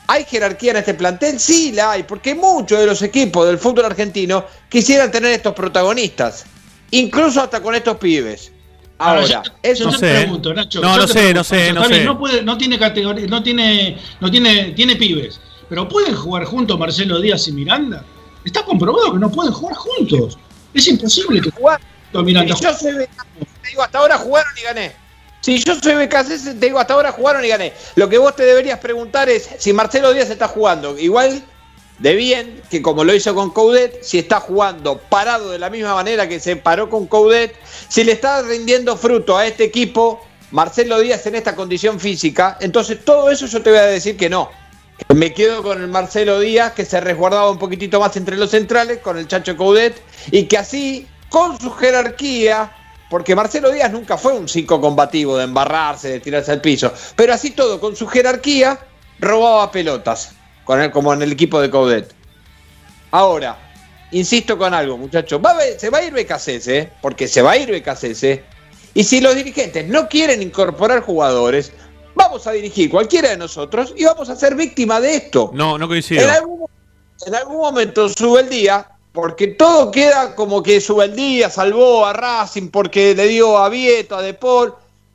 [0.07, 1.39] ¿hay jerarquía en este plantel?
[1.39, 6.45] Sí, la hay, porque muchos de los equipos del fútbol argentino quisieran tener estos protagonistas,
[6.91, 8.51] incluso hasta con estos pibes.
[8.97, 10.79] Ahora, yo, eso yo no te sé, pregunto, Nacho.
[10.79, 12.03] No, no sé, pregunto, no sé, no sé.
[12.03, 16.77] No, puede, no tiene categoría, no tiene, no tiene, tiene pibes, pero pueden jugar juntos
[16.77, 18.05] Marcelo Díaz y Miranda.
[18.45, 20.37] Está comprobado que no pueden jugar juntos.
[20.73, 21.79] Es imposible que jugar.
[22.03, 25.00] juntos Miranda yo soy BKC, te digo, hasta ahora jugaron y gané.
[25.41, 27.73] Si yo soy BKC, te digo, hasta ahora jugaron y gané.
[27.95, 31.43] Lo que vos te deberías preguntar es si Marcelo Díaz está jugando igual
[31.97, 35.95] de bien que como lo hizo con Coudet, si está jugando parado de la misma
[35.95, 37.55] manera que se paró con Coudet,
[37.89, 43.03] si le está rindiendo fruto a este equipo Marcelo Díaz en esta condición física, entonces
[43.05, 44.49] todo eso yo te voy a decir que no.
[45.15, 48.99] Me quedo con el Marcelo Díaz, que se resguardaba un poquitito más entre los centrales,
[48.99, 52.71] con el Chacho Coudet, y que así, con su jerarquía,
[53.11, 57.33] porque Marcelo Díaz nunca fue un 5 combativo de embarrarse, de tirarse al piso, pero
[57.33, 58.79] así todo, con su jerarquía,
[59.19, 60.31] robaba pelotas,
[60.63, 62.15] con él, como en el equipo de Coudet.
[63.11, 63.73] Ahora,
[64.11, 66.89] insisto con algo, muchachos, va se va a ir BKCS, ¿eh?
[67.01, 68.39] porque se va a ir BKCS,
[68.93, 71.73] y si los dirigentes no quieren incorporar jugadores,
[72.15, 75.51] vamos a dirigir cualquiera de nosotros y vamos a ser víctima de esto.
[75.53, 76.21] No, no coincido.
[76.21, 76.65] En algún,
[77.27, 82.05] en algún momento sube el día, porque todo queda como que sube el día, salvó
[82.05, 84.73] a Racing porque le dio a Vieto, a De Paul.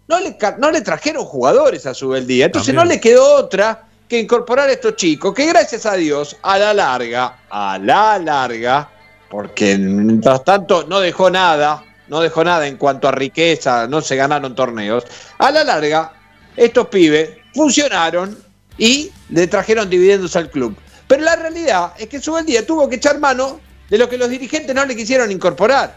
[0.09, 2.47] No le, no le trajeron jugadores a sube el día.
[2.47, 2.89] Entonces También.
[2.89, 6.73] no le quedó otra que incorporar a estos chicos, que gracias a Dios, a la
[6.73, 8.89] larga, a la larga,
[9.29, 14.15] porque mientras tanto no dejó nada, no dejó nada en cuanto a riqueza, no se
[14.15, 15.05] ganaron torneos.
[15.39, 16.13] A la larga,
[16.57, 18.39] estos pibes funcionaron
[18.79, 20.77] y le trajeron dividendos al club.
[21.09, 23.61] Pero la realidad es que Subeldía tuvo que echar mano
[23.91, 25.97] de lo que los dirigentes no le quisieron incorporar.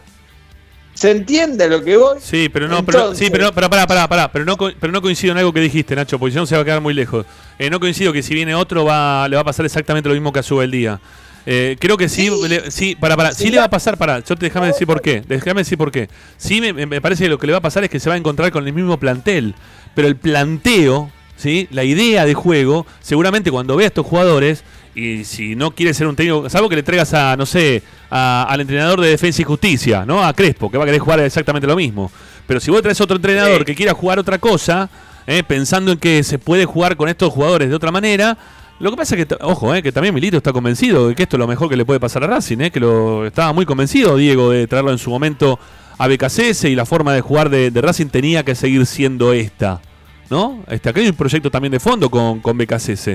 [0.93, 2.17] ¿Se entiende lo que voy?
[2.21, 5.01] Sí, pero no, pero, sí, pero no, pero pará, pará, pará, pero no, pero no
[5.01, 7.25] coincido en algo que dijiste, Nacho, porque si no se va a quedar muy lejos.
[7.57, 10.33] Eh, no coincido que si viene otro va, le va a pasar exactamente lo mismo
[10.33, 10.99] que a Sube el Día.
[11.45, 14.35] Eh, creo que sí, le- sí, para, para, sí le va a pasar, para, yo
[14.35, 16.09] te déjame decir por qué, déjame decir por qué.
[16.37, 18.15] Sí me, me parece que lo que le va a pasar es que se va
[18.15, 19.55] a encontrar con el mismo plantel,
[19.95, 21.09] pero el planteo,
[21.39, 21.67] ¿sí?
[21.71, 24.63] La idea de juego, seguramente cuando vea a estos jugadores,
[24.93, 27.81] y si no quiere ser un técnico, salvo que le traigas a, no sé,
[28.11, 30.23] a- al entrenador de Defensa y Justicia, ¿no?
[30.23, 32.11] A Crespo, que va a querer jugar exactamente lo mismo.
[32.45, 34.89] Pero si vos traes otro entrenador que quiera jugar otra cosa,
[35.25, 35.43] ¿eh?
[35.47, 38.37] pensando en que se puede jugar con estos jugadores de otra manera,
[38.79, 41.35] lo que pasa es que, ojo, eh, que también Milito está convencido de que esto
[41.35, 44.15] es lo mejor que le puede pasar a Racing, eh, que lo estaba muy convencido
[44.17, 45.59] Diego de traerlo en su momento
[45.97, 49.81] a BKCS y la forma de jugar de, de Racing tenía que seguir siendo esta,
[50.29, 50.63] ¿no?
[50.69, 53.11] Este, acá hay un proyecto también de fondo con, con BKCS.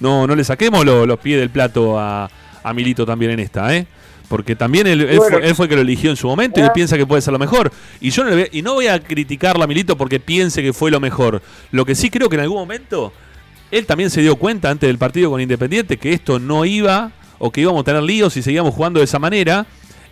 [0.00, 2.30] No, no le saquemos lo- los pies del plato a,
[2.62, 3.86] a Milito también en esta, ¿eh?
[4.28, 5.38] Porque también él, él Bueno.
[5.38, 7.20] fue, él fue el que lo eligió en su momento y él piensa que puede
[7.20, 7.72] ser lo mejor.
[8.00, 10.62] Y yo no, le voy, a- y no voy a criticarlo a Milito porque piense
[10.62, 11.42] que fue lo mejor.
[11.72, 13.12] Lo que sí creo que en algún momento
[13.72, 17.50] él también se dio cuenta antes del partido con Independiente que esto no iba o
[17.50, 19.66] que íbamos a tener líos si seguíamos jugando de esa manera.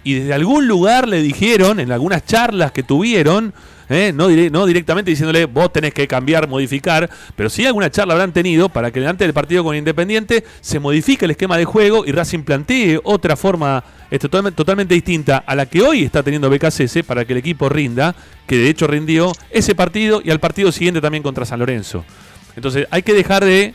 [0.04, 3.52] Y desde algún lugar le dijeron, en algunas charlas que tuvieron,
[3.88, 4.12] ¿eh?
[4.14, 8.32] no, dire- no directamente diciéndole vos tenés que cambiar, modificar, pero sí alguna charla habrán
[8.32, 12.12] tenido para que antes del partido con Independiente se modifique el esquema de juego y
[12.12, 13.82] Racing plantee otra forma
[14.20, 18.14] totalmente, totalmente distinta a la que hoy está teniendo BKCS para que el equipo rinda,
[18.46, 22.04] que de hecho rindió ese partido y al partido siguiente también contra San Lorenzo.
[22.56, 23.74] Entonces hay que dejar de,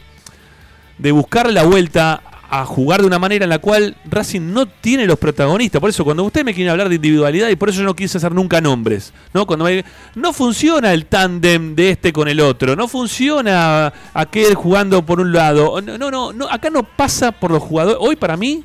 [0.98, 2.22] de buscar la vuelta
[2.56, 5.82] a jugar de una manera en la cual Racing no tiene los protagonistas.
[5.82, 8.18] Por eso, cuando usted me quiere hablar de individualidad, y por eso yo no quise
[8.20, 9.48] hacer nunca nombres, ¿no?
[9.48, 9.84] Cuando me-
[10.14, 15.34] no funciona el tándem de este con el otro, no funciona aquel jugando por un
[15.34, 15.82] lado.
[15.82, 17.98] No, no, no, no, acá no pasa por los jugadores.
[18.00, 18.64] Hoy para mí,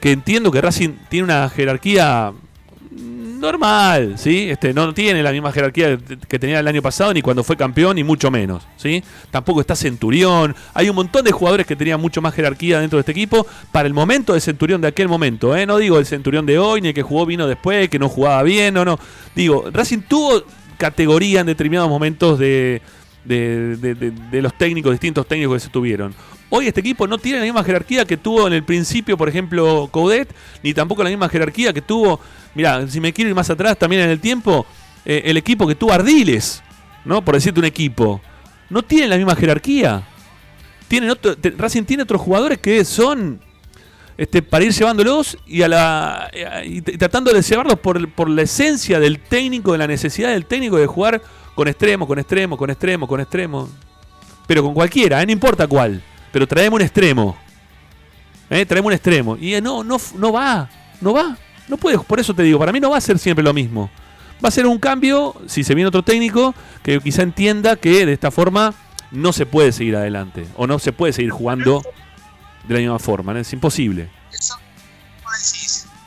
[0.00, 2.32] que entiendo que Racing tiene una jerarquía
[3.42, 4.48] normal, ¿sí?
[4.48, 7.96] Este, no tiene la misma jerarquía que tenía el año pasado, ni cuando fue campeón,
[7.96, 9.02] ni mucho menos, ¿sí?
[9.30, 10.56] Tampoco está Centurión.
[10.72, 13.86] Hay un montón de jugadores que tenían mucho más jerarquía dentro de este equipo para
[13.86, 15.66] el momento de Centurión de aquel momento, ¿eh?
[15.66, 18.42] No digo el Centurión de hoy, ni el que jugó vino después, que no jugaba
[18.42, 18.98] bien, no, no.
[19.34, 20.42] Digo, Racing tuvo
[20.78, 22.80] categoría en determinados momentos de,
[23.24, 26.14] de, de- los técnicos, distintos técnicos que se tuvieron.
[26.54, 29.88] Hoy este equipo no tiene la misma jerarquía que tuvo en el principio, por ejemplo,
[29.90, 30.28] Coudet,
[30.62, 32.20] ni tampoco la misma jerarquía que tuvo,
[32.54, 34.66] mira, si me quiero ir más atrás también en el tiempo,
[35.04, 36.62] eh, el equipo que tuvo Ardiles,
[37.04, 37.24] ¿no?
[37.24, 38.20] Por decirte un equipo.
[38.70, 40.02] No tiene la misma jerarquía.
[40.88, 43.40] Tienen otro, Racing tiene otros jugadores que son
[44.16, 46.30] este, para ir llevándolos y, a la,
[46.64, 50.76] y tratando de llevarlos por, por la esencia del técnico, de la necesidad del técnico
[50.76, 51.22] de jugar
[51.54, 53.68] con extremo, con extremo, con extremo, con extremo.
[54.46, 55.26] Pero con cualquiera, ¿eh?
[55.26, 56.02] no importa cuál.
[56.30, 57.36] Pero traemos un extremo.
[58.50, 58.66] ¿Eh?
[58.66, 59.36] Traemos un extremo.
[59.40, 60.68] Y eh, no, no, no va,
[61.00, 61.36] no va.
[61.68, 63.90] No puede, por eso te digo, para mí no va a ser siempre lo mismo.
[64.44, 68.12] Va a ser un cambio, si se viene otro técnico, que quizá entienda que de
[68.12, 68.74] esta forma
[69.12, 70.46] no se puede seguir adelante.
[70.56, 71.82] O no se puede seguir jugando
[72.66, 73.32] de la misma forma.
[73.32, 73.38] ¿no?
[73.38, 74.10] Es imposible.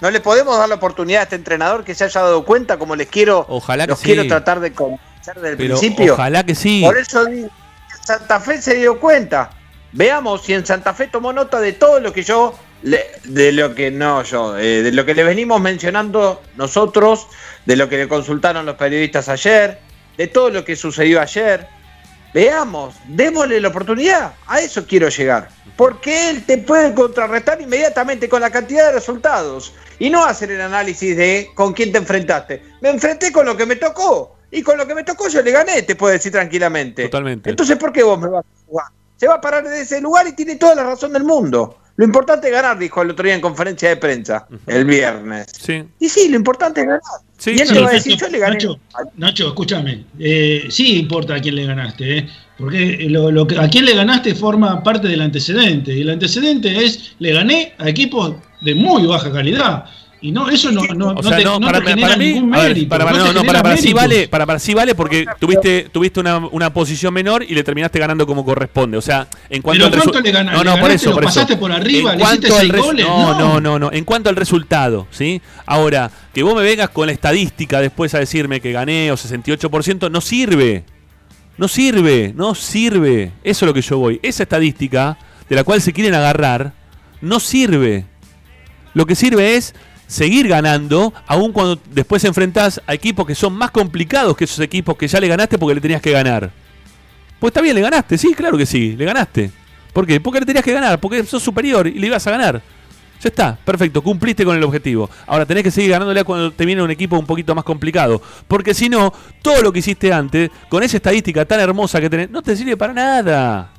[0.01, 2.95] No le podemos dar la oportunidad a este entrenador que se haya dado cuenta, como
[2.95, 4.05] les quiero, Ojalá que los sí.
[4.05, 6.13] quiero tratar de convencer del Pero principio.
[6.13, 6.81] ojalá que sí.
[6.85, 7.49] Por eso digo,
[8.03, 9.51] Santa Fe se dio cuenta.
[9.93, 12.53] Veamos si en Santa Fe tomó nota de todo lo que yo,
[12.85, 17.27] le- de lo que no yo, eh, de lo que le venimos mencionando nosotros,
[17.65, 19.79] de lo que le consultaron los periodistas ayer,
[20.17, 21.67] de todo lo que sucedió ayer.
[22.33, 24.33] Veamos, démosle la oportunidad.
[24.47, 25.49] A eso quiero llegar.
[25.77, 29.73] Porque él te puede contrarrestar inmediatamente con la cantidad de resultados.
[29.99, 32.61] Y no hacer el análisis de con quién te enfrentaste.
[32.81, 34.35] Me enfrenté con lo que me tocó.
[34.51, 37.03] Y con lo que me tocó yo le gané, te puedo decir tranquilamente.
[37.05, 37.49] Totalmente.
[37.49, 38.87] Entonces, ¿por qué vos me vas a jugar?
[39.17, 41.77] Se va a parar de ese lugar y tiene toda la razón del mundo.
[41.97, 45.47] Lo importante es ganar, dijo el otro día en conferencia de prensa, el viernes.
[45.57, 45.83] Sí.
[45.99, 47.01] Y sí, lo importante es ganar.
[47.37, 47.73] Sí, y él sí.
[47.73, 48.55] te va a decir, yo le gané.
[48.55, 48.79] Nacho,
[49.15, 50.05] Nacho, escúchame.
[50.19, 52.29] Eh, sí importa a quién le ganaste, ¿eh?
[52.57, 55.93] porque lo, lo que- a quién le ganaste forma parte del antecedente.
[55.93, 59.85] Y el antecedente es, le gané a equipos de muy baja calidad.
[60.25, 62.17] Y no, eso no, no, O no sea, te, no, no para, te genera para
[62.17, 62.89] mí, ningún mérito.
[62.89, 65.87] para, para- no no, no, para, para sí vale, para, para sí vale porque tuviste,
[65.91, 68.97] tuviste una, una posición menor y le terminaste ganando como corresponde.
[68.97, 71.15] O sea, en cuanto Pero al ¿cuánto le gana- No, no, por ganaste, eso, lo
[71.15, 71.33] por eso.
[71.35, 73.05] pasaste por arriba, En le hiciste seis goles?
[73.05, 73.39] No, No.
[73.39, 73.91] no, no, no.
[73.91, 75.41] En cuanto al resultado, ¿sí?
[75.67, 80.09] Ahora, que vos me vengas con la estadística después a decirme que gané o 68%,
[80.09, 80.85] no sirve.
[81.57, 83.31] No sirve, no sirve.
[83.43, 84.19] Eso es lo que yo voy.
[84.23, 85.17] Esa estadística
[85.47, 86.73] de la cual se quieren agarrar,
[87.21, 88.05] no sirve.
[88.93, 89.73] Lo que sirve es
[90.07, 94.95] seguir ganando, aun cuando después enfrentás a equipos que son más complicados que esos equipos
[94.97, 96.51] que ya le ganaste porque le tenías que ganar.
[97.39, 99.51] Pues está bien, le ganaste, sí, claro que sí, le ganaste.
[99.93, 100.19] ¿Por qué?
[100.19, 102.61] Porque le tenías que ganar, porque sos superior y le ibas a ganar.
[103.21, 105.09] Ya está, perfecto, cumpliste con el objetivo.
[105.25, 108.21] Ahora tenés que seguir ganándole cuando te viene un equipo un poquito más complicado.
[108.47, 112.29] Porque si no, todo lo que hiciste antes, con esa estadística tan hermosa que tenés,
[112.29, 113.71] no te sirve para nada.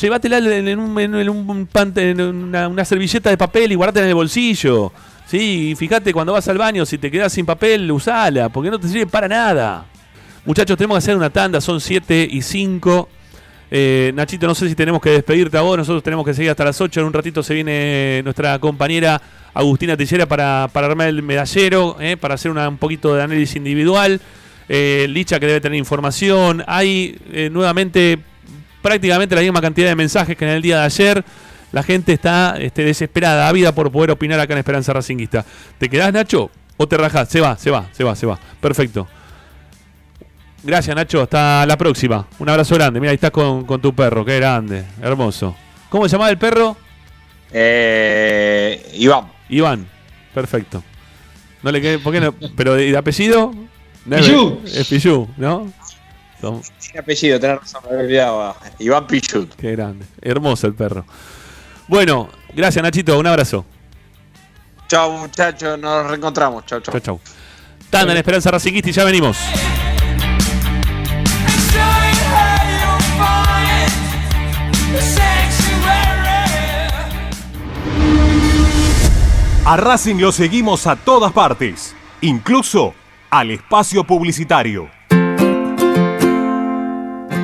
[0.00, 4.10] llévatela en, un, en un pan- en una, una servilleta de papel y guardátela en
[4.10, 4.92] el bolsillo.
[5.26, 8.88] Sí, fíjate cuando vas al baño, si te quedas sin papel, usala, porque no te
[8.88, 9.86] sirve para nada.
[10.44, 13.08] Muchachos, tenemos que hacer una tanda, son 7 y 5.
[13.70, 16.64] Eh, Nachito, no sé si tenemos que despedirte a vos, nosotros tenemos que seguir hasta
[16.64, 17.00] las 8.
[17.00, 19.20] En un ratito se viene nuestra compañera
[19.54, 23.56] Agustina Tillera para, para armar el medallero, eh, para hacer una- un poquito de análisis
[23.56, 24.20] individual.
[24.68, 26.62] Eh, Licha que debe tener información.
[26.66, 28.18] Hay eh, nuevamente
[28.82, 31.24] prácticamente la misma cantidad de mensajes que en el día de ayer.
[31.74, 35.44] La gente está este, desesperada, ávida por poder opinar acá en Esperanza Racinguista.
[35.76, 36.48] ¿Te quedás, Nacho?
[36.76, 37.28] ¿O te rajás?
[37.28, 38.38] Se va, se va, se va, se va.
[38.60, 39.08] Perfecto.
[40.62, 41.22] Gracias, Nacho.
[41.22, 42.28] Hasta la próxima.
[42.38, 43.00] Un abrazo grande.
[43.00, 44.24] Mira, ahí estás con, con tu perro.
[44.24, 44.84] Qué grande.
[45.02, 45.56] Hermoso.
[45.88, 46.76] ¿Cómo se llamaba el perro?
[47.50, 49.32] Eh, Iván.
[49.48, 49.84] Iván.
[50.32, 50.80] Perfecto.
[51.60, 52.32] No le quedé, ¿por qué no?
[52.56, 53.52] Pero de, de apellido?
[54.08, 54.60] Pichu.
[54.64, 55.72] Es Pichu, ¿no?
[56.40, 58.56] Tiene apellido, tenés razón, me había olvidado.
[58.78, 59.52] Iván Pichut.
[59.56, 60.06] Qué grande.
[60.22, 61.04] Hermoso el perro.
[61.88, 63.18] Bueno, gracias Nachito.
[63.18, 63.64] Un abrazo.
[64.88, 66.64] Chao, muchachos, nos reencontramos.
[66.66, 66.92] Chao, chao.
[66.92, 67.20] Chau, chau.
[67.90, 69.36] Tanda en Esperanza Racinguista y ya venimos.
[79.66, 82.94] A Racing lo seguimos a todas partes, incluso
[83.30, 84.90] al espacio publicitario.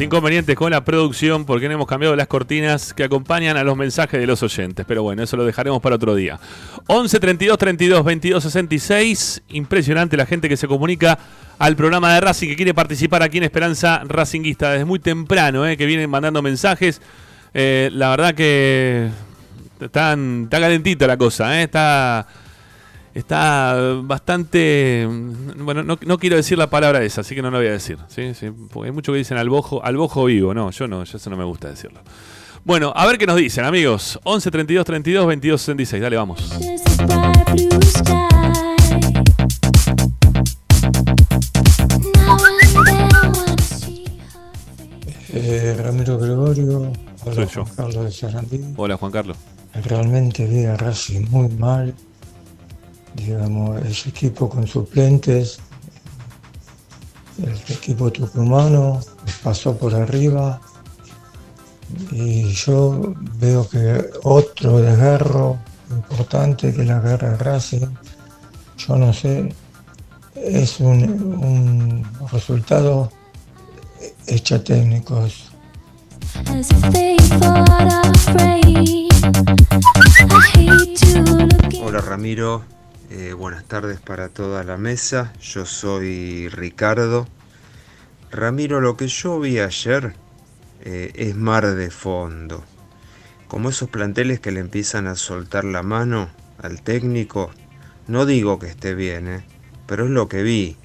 [0.00, 4.18] Inconvenientes con la producción porque no hemos cambiado las cortinas que acompañan a los mensajes
[4.18, 4.86] de los oyentes.
[4.88, 6.40] Pero bueno, eso lo dejaremos para otro día.
[6.86, 9.42] 11 32 32 22 66.
[9.50, 11.18] Impresionante la gente que se comunica
[11.58, 15.76] al programa de Racing que quiere participar aquí en Esperanza Racinguista desde muy temprano, eh,
[15.76, 17.02] que vienen mandando mensajes.
[17.52, 19.10] Eh, la verdad que
[19.80, 21.64] Están, está calentita la cosa, ¿eh?
[21.64, 22.26] Está,
[23.20, 25.06] está bastante...
[25.56, 27.98] Bueno, no, no quiero decir la palabra esa, así que no la voy a decir.
[28.08, 28.34] ¿sí?
[28.34, 30.52] Sí, porque hay muchos que dicen al bojo, al bojo vivo.
[30.52, 32.00] No, yo no, yo eso no me gusta decirlo.
[32.64, 34.18] Bueno, a ver qué nos dicen, amigos.
[34.24, 36.02] 11 32 32 22 66.
[36.02, 36.50] Dale, vamos.
[45.32, 46.92] Eh, Ramiro Gregorio,
[47.24, 47.64] hola Soy yo.
[47.64, 48.60] Juan Carlos de Sarandí.
[48.76, 49.36] Hola, Juan Carlos.
[49.84, 51.94] Realmente vi a Racing muy mal.
[53.14, 55.58] Digamos, ese equipo con suplentes,
[57.38, 59.00] el equipo tucumano
[59.42, 60.60] pasó por arriba.
[62.12, 65.58] Y yo veo que otro desgarro
[65.90, 67.86] importante que la guerra de Racing,
[68.78, 69.52] yo no sé,
[70.36, 73.10] es un, un resultado
[74.26, 75.50] hecho técnicos.
[81.82, 82.62] Hola Ramiro,
[83.12, 87.26] Eh, buenas tardes para toda la mesa, yo soy Ricardo.
[88.30, 90.14] Ramiro, lo que yo vi ayer
[90.82, 92.64] eh, es mar de fondo.
[93.48, 96.30] Como esos planteles que le empiezan a soltar la mano
[96.62, 97.50] al técnico,
[98.06, 99.44] no digo que esté bien, eh,
[99.88, 100.76] pero es lo que vi.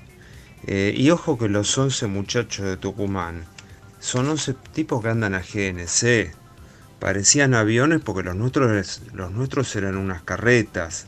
[0.68, 3.46] Y ojo que los 11 muchachos de Tucumán
[4.00, 6.34] son 11 tipos que andan a GNC.
[7.00, 11.06] Parecían aviones porque los nuestros, los nuestros eran unas carretas.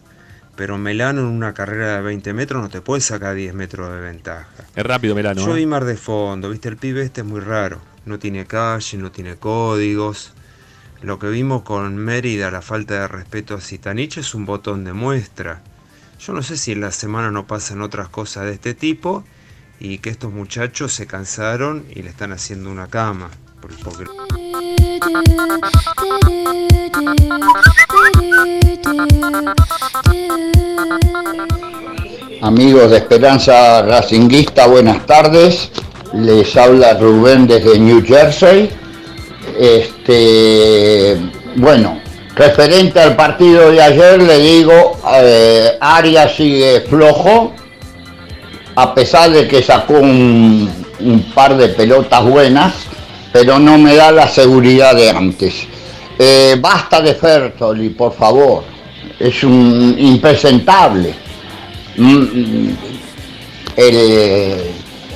[0.57, 4.01] Pero Melano en una carrera de 20 metros no te puede sacar 10 metros de
[4.01, 4.47] ventaja.
[4.75, 5.45] Es rápido, Melano.
[5.45, 5.59] Yo ¿eh?
[5.59, 7.79] vi mar de fondo, viste, el pibe este es muy raro.
[8.05, 10.33] No tiene calle, no tiene códigos.
[11.03, 14.93] Lo que vimos con Mérida, la falta de respeto a Citanich, es un botón de
[14.93, 15.61] muestra.
[16.19, 19.23] Yo no sé si en la semana no pasan otras cosas de este tipo
[19.79, 23.29] y que estos muchachos se cansaron y le están haciendo una cama.
[23.61, 24.05] Por- Porque...
[32.41, 35.69] Amigos de Esperanza Racinguista, buenas tardes.
[36.13, 38.69] Les habla Rubén desde New Jersey.
[39.59, 41.17] Este,
[41.55, 41.99] bueno,
[42.35, 47.53] referente al partido de ayer, le digo, eh, Arias sigue flojo,
[48.75, 52.86] a pesar de que sacó un, un par de pelotas buenas,
[53.31, 55.53] pero no me da la seguridad de antes.
[56.19, 58.63] Eh, basta de Fertoli, por favor.
[59.19, 61.13] Es un impresentable.
[61.97, 62.69] Mm,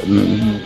[0.07, 0.59] mm,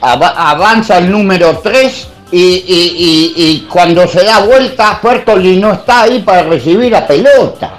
[0.00, 5.72] ava- avanza el número 3 y, y- y- y cuando se da vuelta, Fertoli no
[5.72, 7.78] está ahí para recibir la pelota.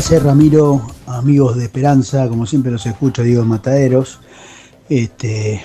[0.00, 4.18] Gracias Ramiro, amigos de Esperanza, como siempre los escucho, digo Mataderos.
[4.88, 5.62] Este,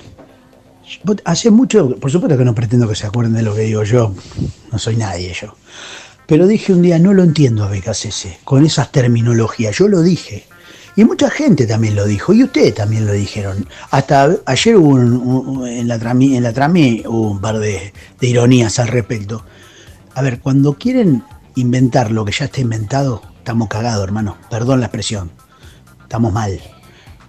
[1.24, 4.14] hace mucho, por supuesto que no pretendo que se acuerden de lo que digo yo,
[4.70, 5.56] no soy nadie yo.
[6.26, 10.44] Pero dije un día, no lo entiendo a BKCC, con esas terminologías, yo lo dije.
[10.96, 13.66] Y mucha gente también lo dijo, y ustedes también lo dijeron.
[13.90, 18.78] Hasta ayer hubo un- en la trami, en la trami hubo un par de ironías
[18.80, 19.46] al respecto.
[20.14, 21.22] A ver, cuando quieren
[21.54, 24.36] inventar lo que ya está inventado, estamos cagados, hermano.
[24.50, 25.30] Perdón la expresión.
[26.02, 26.60] Estamos mal.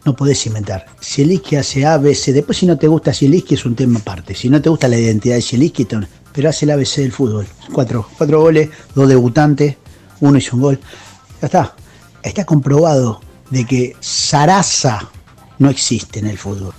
[0.03, 0.87] No podés inventar.
[0.99, 2.33] Zielinski hace A, B, C.
[2.33, 4.33] Después, si no te gusta Zielinski, es un tema aparte.
[4.33, 5.99] Si no te gusta la identidad de Zielinski, te-
[6.33, 7.45] pero hace el ABC del fútbol.
[7.71, 9.75] Cuatro, cuatro goles, dos debutantes,
[10.21, 10.79] uno hizo un gol.
[11.39, 11.75] Ya está.
[12.23, 15.07] Está comprobado de que Sarasa
[15.59, 16.73] no existe en el fútbol.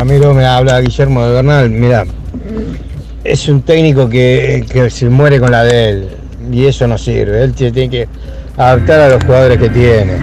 [0.00, 2.06] Ramiro me habla Guillermo de Bernal, mira,
[3.22, 6.08] es un técnico que, que se muere con la de él
[6.50, 8.08] y eso no sirve, él tiene, que
[8.56, 10.14] adaptar a los jugadores que tiene.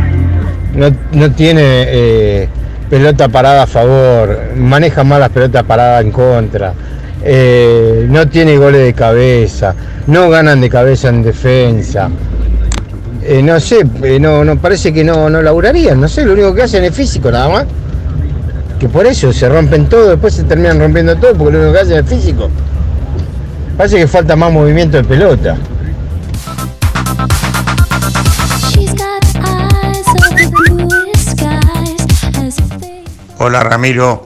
[0.74, 2.49] No, no tiene eh,
[2.90, 6.74] pelota parada a favor, maneja mal las pelotas paradas en contra,
[7.24, 9.76] eh, no tiene goles de cabeza,
[10.08, 12.10] no ganan de cabeza en defensa.
[13.22, 13.86] Eh, no sé,
[14.20, 17.32] no, no parece que no, no laburarían, no sé, lo único que hacen es físico
[17.32, 17.66] nada más
[18.80, 21.80] que por eso se rompen todo, después se terminan rompiendo todo porque lo único que
[21.80, 22.49] hacen es físico.
[23.76, 25.58] Parece que falta más movimiento de pelota.
[33.40, 34.26] Hola Ramiro,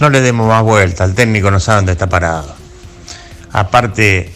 [0.00, 2.54] no le demos más vuelta, el técnico no sabe dónde está parado.
[3.52, 4.32] Aparte,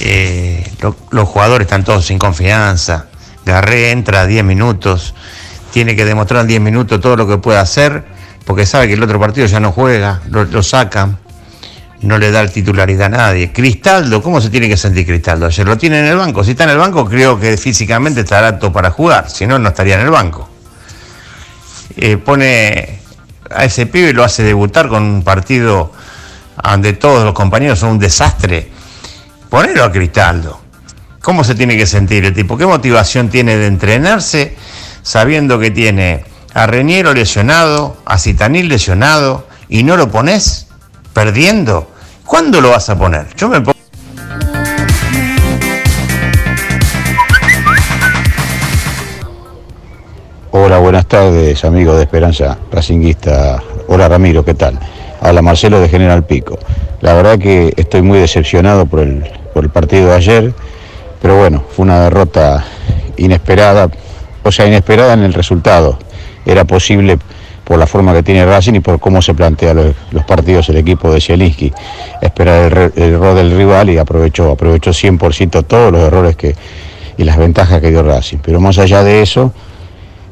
[0.00, 3.06] eh, lo- los jugadores están todos sin confianza.
[3.44, 5.14] Garré entra a 10 minutos,
[5.72, 8.04] tiene que demostrar en 10 minutos todo lo que puede hacer,
[8.44, 11.18] porque sabe que el otro partido ya no juega, lo, lo sacan.
[12.02, 13.52] no le da titularidad a nadie.
[13.52, 15.46] Cristaldo, ¿cómo se tiene que sentir Cristaldo?
[15.46, 16.42] Ayer lo tiene en el banco.
[16.42, 19.28] Si está en el banco, creo que físicamente estará apto para jugar.
[19.28, 20.48] Si no, no estaría en el banco.
[21.96, 23.00] Eh, pone
[23.50, 25.92] a ese pibe y lo hace debutar con un partido
[26.62, 28.70] donde todos los compañeros son un desastre.
[29.48, 30.60] Ponelo a Cristaldo.
[31.20, 32.56] ¿Cómo se tiene que sentir el tipo?
[32.56, 34.56] ¿Qué motivación tiene de entrenarse
[35.02, 36.24] sabiendo que tiene
[36.54, 40.68] a Reñero lesionado, a Citanil lesionado y no lo pones
[41.12, 41.90] perdiendo?
[42.24, 43.26] ¿Cuándo lo vas a poner?
[43.36, 43.78] Yo me pongo...
[50.52, 53.62] Hola, buenas tardes, amigos de Esperanza Racinguista.
[53.86, 54.78] Hola, Ramiro, ¿qué tal?
[55.20, 56.58] Habla Marcelo de General Pico.
[57.00, 59.24] La verdad que estoy muy decepcionado por el,
[59.54, 60.54] por el partido de ayer,
[61.22, 62.64] pero bueno, fue una derrota
[63.16, 63.88] inesperada,
[64.42, 65.98] o sea, inesperada en el resultado.
[66.44, 67.18] Era posible
[67.64, 69.94] por la forma que tiene Racing y por cómo se plantea los,
[70.26, 71.72] partidos el equipo de Zielinski.
[72.20, 76.54] Esperar el, el error del rival y aprovechó, aprovechó 100% todos los errores que,
[77.16, 78.38] y las ventajas que dio Racing.
[78.38, 79.52] Pero más allá de eso,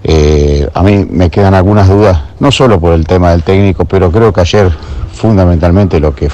[0.05, 4.11] eh, a mí me quedan algunas dudas, no solo por el tema del técnico, pero
[4.11, 4.71] creo que ayer
[5.13, 6.31] fundamentalmente lo que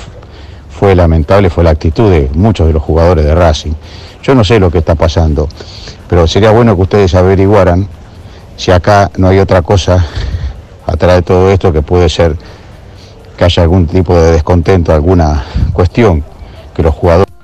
[0.70, 3.72] fue lamentable fue la actitud de muchos de los jugadores de Racing.
[4.24, 5.46] Yo no sé lo que está pasando,
[6.08, 7.86] pero sería bueno que ustedes averiguaran
[8.56, 10.02] si acá no hay otra cosa
[10.86, 12.34] atrás de todo esto que puede ser
[13.36, 15.44] que haya algún tipo de descontento, alguna
[15.74, 16.24] cuestión
[16.74, 17.34] que los jugadores...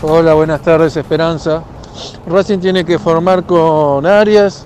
[0.00, 1.62] Hola, buenas tardes, Esperanza.
[2.26, 4.64] Racing tiene que formar con Arias,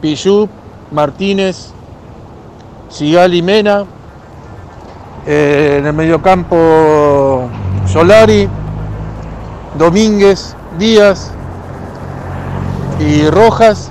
[0.00, 0.50] Pichup,
[0.90, 1.68] Martínez,
[2.88, 3.84] Sigali Mena.
[5.30, 7.50] En el mediocampo
[7.86, 8.48] Solari,
[9.76, 11.32] Domínguez, Díaz
[12.98, 13.90] y Rojas.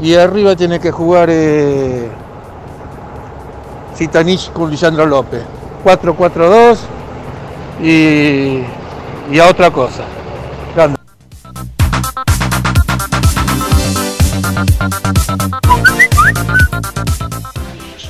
[0.00, 2.08] Y arriba tiene que jugar eh,
[3.94, 5.42] Zitanich con Lisandro López.
[5.84, 6.78] 4-4-2
[7.82, 8.62] y,
[9.30, 10.04] y a otra cosa.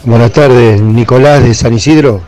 [0.07, 2.23] Buenas tardes, Nicolás de San Isidro.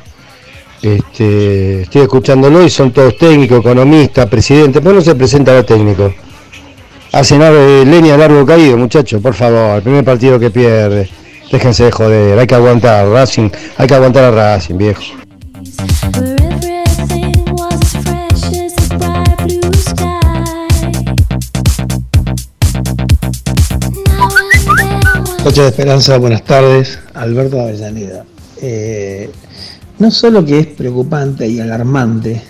[0.82, 6.12] Este, estoy escuchándolo y son todos técnicos, economistas, presidentes, pero no se presentan los técnicos.
[7.12, 11.09] Hacen ave- leña largo caído, muchachos, por favor, el primer partido que pierde.
[11.50, 13.48] Déjense de joder, hay que aguantar, Racing,
[13.78, 15.02] hay que aguantar a Racing, viejo.
[25.48, 26.98] Coche de Esperanza, buenas tardes.
[27.14, 28.22] Alberto Avellaneda.
[28.60, 29.30] Eh,
[29.98, 32.42] no solo que es preocupante y alarmante,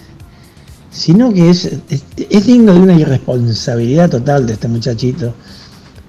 [0.90, 5.32] sino que es, es, es digno de una irresponsabilidad total de este muchachito.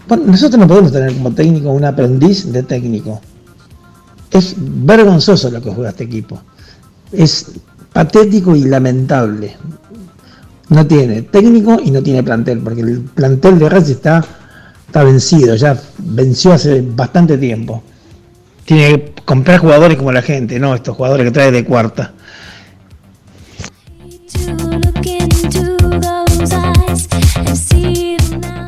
[0.08, 3.22] Bueno, nosotros no podemos tener como técnico un aprendiz de técnico.
[4.32, 6.42] Es vergonzoso lo que juega este equipo.
[7.12, 7.52] Es
[7.94, 9.56] patético y lamentable.
[10.70, 14.26] No tiene técnico y no tiene plantel, porque el plantel de Racing está,
[14.88, 17.84] está vencido, ya venció hace bastante tiempo.
[18.66, 22.14] Tiene que comprar jugadores como la gente, no estos jugadores que trae de cuarta.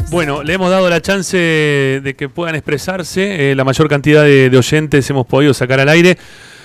[0.10, 3.52] Bueno, le hemos dado la chance de que puedan expresarse.
[3.52, 6.18] eh, la mayor cantidad de, de oyentes hemos podido sacar al aire.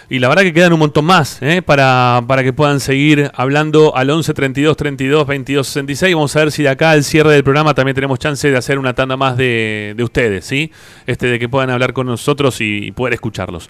[0.09, 3.97] Y la verdad que quedan un montón más eh, para, para que puedan seguir hablando
[3.97, 6.15] al 11 32 32 22 66.
[6.15, 8.79] Vamos a ver si de acá al cierre del programa también tenemos chance de hacer
[8.79, 10.71] una tanda más de, de ustedes, ¿sí?
[11.07, 13.69] Este, de que puedan hablar con nosotros y, poder escucharlos.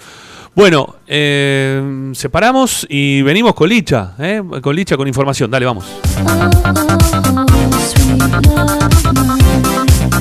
[0.54, 4.42] Bueno, eh, separamos y venimos con Licha, ¿eh?
[4.62, 5.50] con Licha con información.
[5.50, 5.86] Dale, vamos.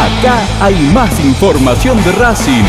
[0.00, 2.64] Acá hay más información de Racing.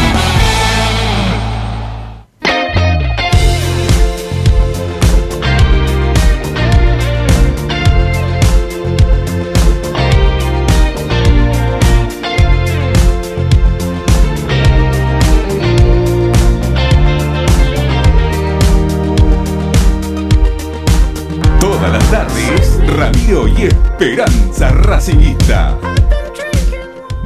[21.62, 25.78] Todas las tardes, Ramiro y Esperanza Racingista.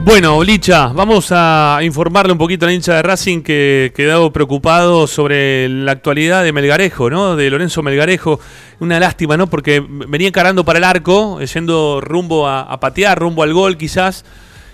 [0.06, 5.08] Bueno, Licha, vamos a informarle un poquito a la hincha de Racing que quedado preocupado
[5.08, 7.36] sobre la actualidad de Melgarejo, ¿no?
[7.36, 8.40] De Lorenzo Melgarejo.
[8.80, 9.48] Una lástima, ¿no?
[9.48, 14.26] Porque venía encarando para el arco, yendo rumbo a, a patear, rumbo al gol quizás.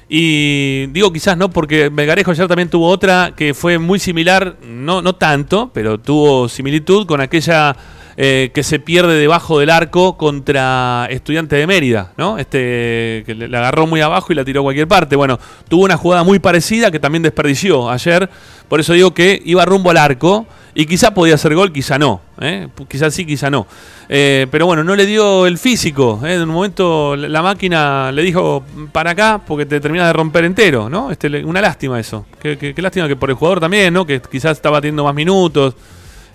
[0.09, 5.01] Y digo quizás no, porque Melgarejo ayer también tuvo otra que fue muy similar, no,
[5.01, 7.77] no tanto, pero tuvo similitud con aquella
[8.23, 12.37] eh, que se pierde debajo del arco contra Estudiante de Mérida, ¿no?
[12.37, 15.15] Este que la agarró muy abajo y la tiró a cualquier parte.
[15.15, 18.29] Bueno, tuvo una jugada muy parecida que también desperdició ayer.
[18.67, 20.45] Por eso digo que iba rumbo al arco
[20.75, 22.21] y quizá podía hacer gol, quizá no.
[22.39, 22.67] ¿eh?
[22.87, 23.65] Quizá sí, quizá no.
[24.07, 26.21] Eh, pero bueno, no le dio el físico.
[26.23, 26.35] ¿eh?
[26.35, 30.89] En un momento la máquina le dijo para acá porque te terminas de romper entero,
[30.89, 31.09] ¿no?
[31.11, 32.25] Este, una lástima eso.
[32.39, 34.05] Qué, qué- qué lástima que por el jugador también, ¿no?
[34.05, 35.73] Que quizás estaba teniendo más minutos.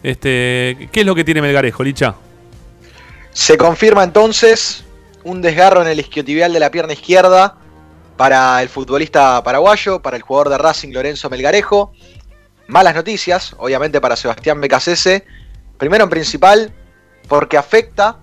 [0.02, 2.14] Este, ¿Qué es lo que tiene Melgarejo, Licha?
[3.32, 4.84] Se confirma entonces
[5.24, 7.56] un desgarro en el isquiotibial de la pierna izquierda
[8.16, 11.92] para el futbolista paraguayo, para el jugador de Racing Lorenzo Melgarejo.
[12.68, 15.24] Malas noticias, obviamente para Sebastián Becasese.
[15.78, 16.72] Primero en principal,
[17.28, 18.18] porque afecta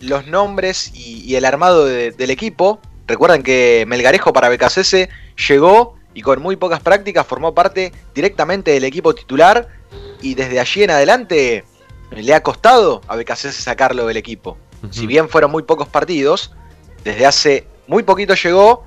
[0.00, 2.80] los nombres y, el armado de- del equipo.
[3.06, 5.08] Recuerden que Melgarejo para Becasese
[5.48, 9.68] llegó y con muy pocas prácticas formó parte directamente del equipo titular
[10.22, 11.64] y desde allí en adelante
[12.10, 14.56] le ha costado a Becasese sacarlo del equipo.
[14.90, 16.54] Si bien fueron muy pocos partidos,
[17.04, 18.86] desde hace muy poquito llegó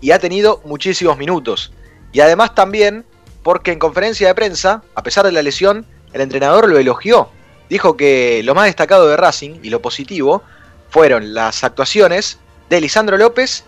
[0.00, 1.72] y ha tenido muchísimos minutos.
[2.12, 3.04] Y además también
[3.42, 7.28] porque en conferencia de prensa, a pesar de la lesión, el entrenador lo elogió.
[7.68, 10.44] Dijo que lo más destacado de Racing y lo positivo
[10.90, 12.38] fueron las actuaciones
[12.70, 13.64] de Lisandro López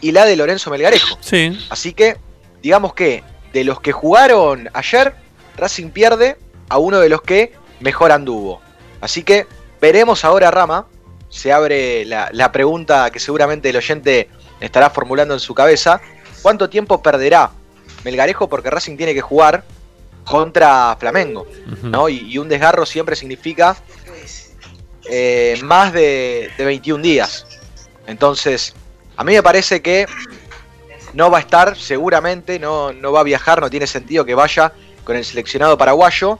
[0.00, 1.18] y la de Lorenzo Melgarejo.
[1.20, 1.58] Sí.
[1.68, 2.16] Así que,
[2.64, 3.22] digamos que
[3.52, 5.14] de los que jugaron ayer,
[5.58, 6.38] Racing pierde
[6.70, 8.62] a uno de los que mejor anduvo.
[9.02, 9.46] Así que
[9.82, 10.86] veremos ahora, Rama.
[11.28, 14.30] Se abre la, la pregunta que seguramente el oyente
[14.60, 16.00] estará formulando en su cabeza.
[16.40, 17.50] ¿Cuánto tiempo perderá
[18.02, 18.48] Melgarejo?
[18.48, 19.62] Porque Racing tiene que jugar
[20.24, 21.46] contra Flamengo.
[21.82, 22.08] ¿no?
[22.08, 23.76] Y, y un desgarro siempre significa
[25.10, 27.46] eh, más de, de 21 días.
[28.06, 28.74] Entonces,
[29.16, 30.06] a mí me parece que
[31.14, 34.72] no va a estar, seguramente, no, no va a viajar, no tiene sentido que vaya
[35.04, 36.38] con el seleccionado paraguayo.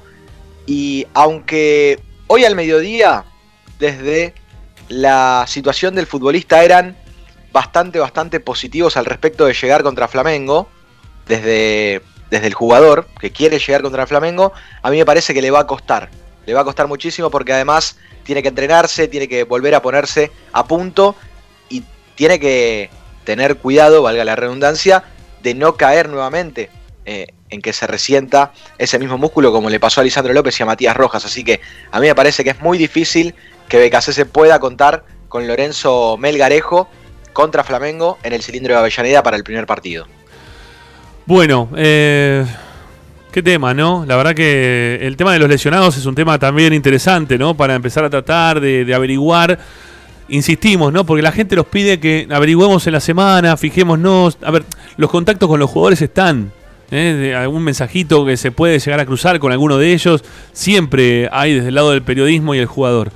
[0.66, 3.24] Y aunque hoy al mediodía,
[3.78, 4.34] desde
[4.88, 6.96] la situación del futbolista eran
[7.52, 10.68] bastante, bastante positivos al respecto de llegar contra Flamengo,
[11.26, 14.52] desde, desde el jugador que quiere llegar contra Flamengo,
[14.82, 16.10] a mí me parece que le va a costar.
[16.46, 20.32] Le va a costar muchísimo porque además tiene que entrenarse, tiene que volver a ponerse
[20.52, 21.14] a punto
[21.68, 21.84] y
[22.16, 22.90] tiene que
[23.24, 25.04] tener cuidado, valga la redundancia,
[25.42, 26.70] de no caer nuevamente
[27.06, 30.62] eh, en que se resienta ese mismo músculo como le pasó a Lisandro López y
[30.62, 31.24] a Matías Rojas.
[31.24, 31.60] Así que
[31.92, 33.34] a mí me parece que es muy difícil
[33.68, 36.88] que Becasese pueda contar con Lorenzo Melgarejo
[37.32, 40.06] contra Flamengo en el cilindro de Avellaneda para el primer partido.
[41.26, 42.44] Bueno, eh,
[43.30, 44.04] qué tema, ¿no?
[44.06, 47.54] La verdad que el tema de los lesionados es un tema también interesante, ¿no?
[47.54, 49.58] Para empezar a tratar de averiguar.
[50.28, 51.04] Insistimos, ¿no?
[51.04, 54.38] Porque la gente nos pide que averigüemos en la semana, fijémonos.
[54.42, 54.64] A ver,
[54.96, 56.52] los contactos con los jugadores están.
[56.90, 57.34] ¿eh?
[57.36, 60.24] Algún mensajito que se puede llegar a cruzar con alguno de ellos.
[60.52, 63.12] Siempre hay desde el lado del periodismo y el jugador.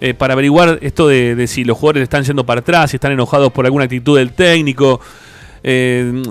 [0.00, 3.52] Eh, para averiguar esto de, si los jugadores están yendo para atrás, si están enojados
[3.52, 5.00] por alguna actitud del técnico.
[5.62, 6.22] Eh,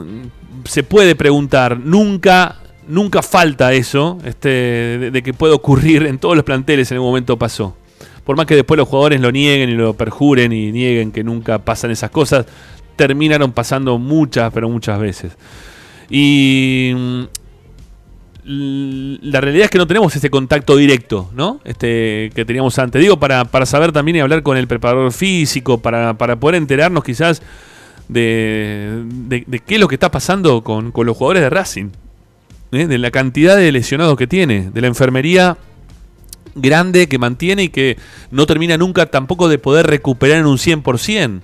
[0.65, 6.45] se puede preguntar, nunca, nunca falta eso, este, de, que puede ocurrir en todos los
[6.45, 7.75] planteles en algún momento pasó.
[8.27, 11.57] Por más que después los jugadores lo nieguen y lo perjuren y nieguen que nunca
[11.59, 12.45] pasan esas cosas,
[12.95, 15.31] terminaron pasando muchas, pero muchas veces.
[16.09, 17.23] Y mm,
[19.23, 21.59] la realidad es que no tenemos ese contacto directo, ¿no?
[21.65, 23.01] Este que teníamos antes.
[23.01, 27.03] Digo, para, para saber también y hablar con el preparador físico, para, para poder enterarnos
[27.03, 27.41] quizás
[28.07, 31.89] de, de- de qué es lo que está pasando con, con los jugadores de Racing.
[32.71, 32.87] ¿eh?
[32.87, 35.57] De la cantidad de lesionados que tiene, de la enfermería
[36.61, 37.97] grande que mantiene y que
[38.31, 41.41] no termina nunca tampoco de poder recuperar en un 100%.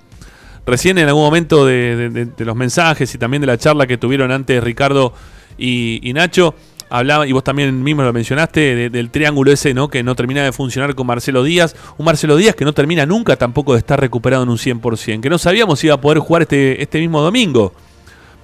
[0.65, 4.63] Recién en algún momento de, los mensajes y también de la charla que tuvieron antes
[4.63, 5.13] Ricardo
[5.57, 6.55] y, Nacho,
[6.89, 9.89] hablaba, y vos también mismo lo mencionaste, de- del triángulo ese ¿no?
[9.89, 11.75] que no termina de funcionar con Marcelo Díaz.
[11.97, 15.29] Un Marcelo Díaz que no termina nunca tampoco de estar recuperado en un 100%, que
[15.29, 17.73] no sabíamos si iba a poder jugar este, este mismo domingo.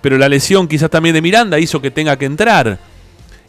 [0.01, 2.79] Pero la lesión quizás también de Miranda hizo que tenga que entrar.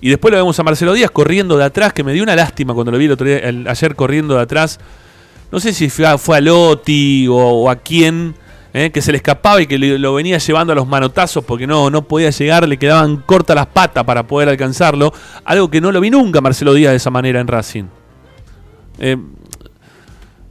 [0.00, 2.72] Y después lo vemos a Marcelo Díaz corriendo de atrás, que me dio una lástima
[2.74, 4.78] cuando lo vi el otro día, ayer corriendo de atrás.
[5.52, 8.34] No sé si fue a, fue Lotti o, a quién,
[8.72, 11.90] eh, que se le escapaba y que lo venía llevando a los manotazos porque no,
[11.90, 15.12] no podía llegar, le quedaban cortas las patas para poder alcanzarlo.
[15.44, 17.84] Algo que no lo vi nunca Marcelo Díaz de esa manera en Racing.
[19.00, 19.16] Eh,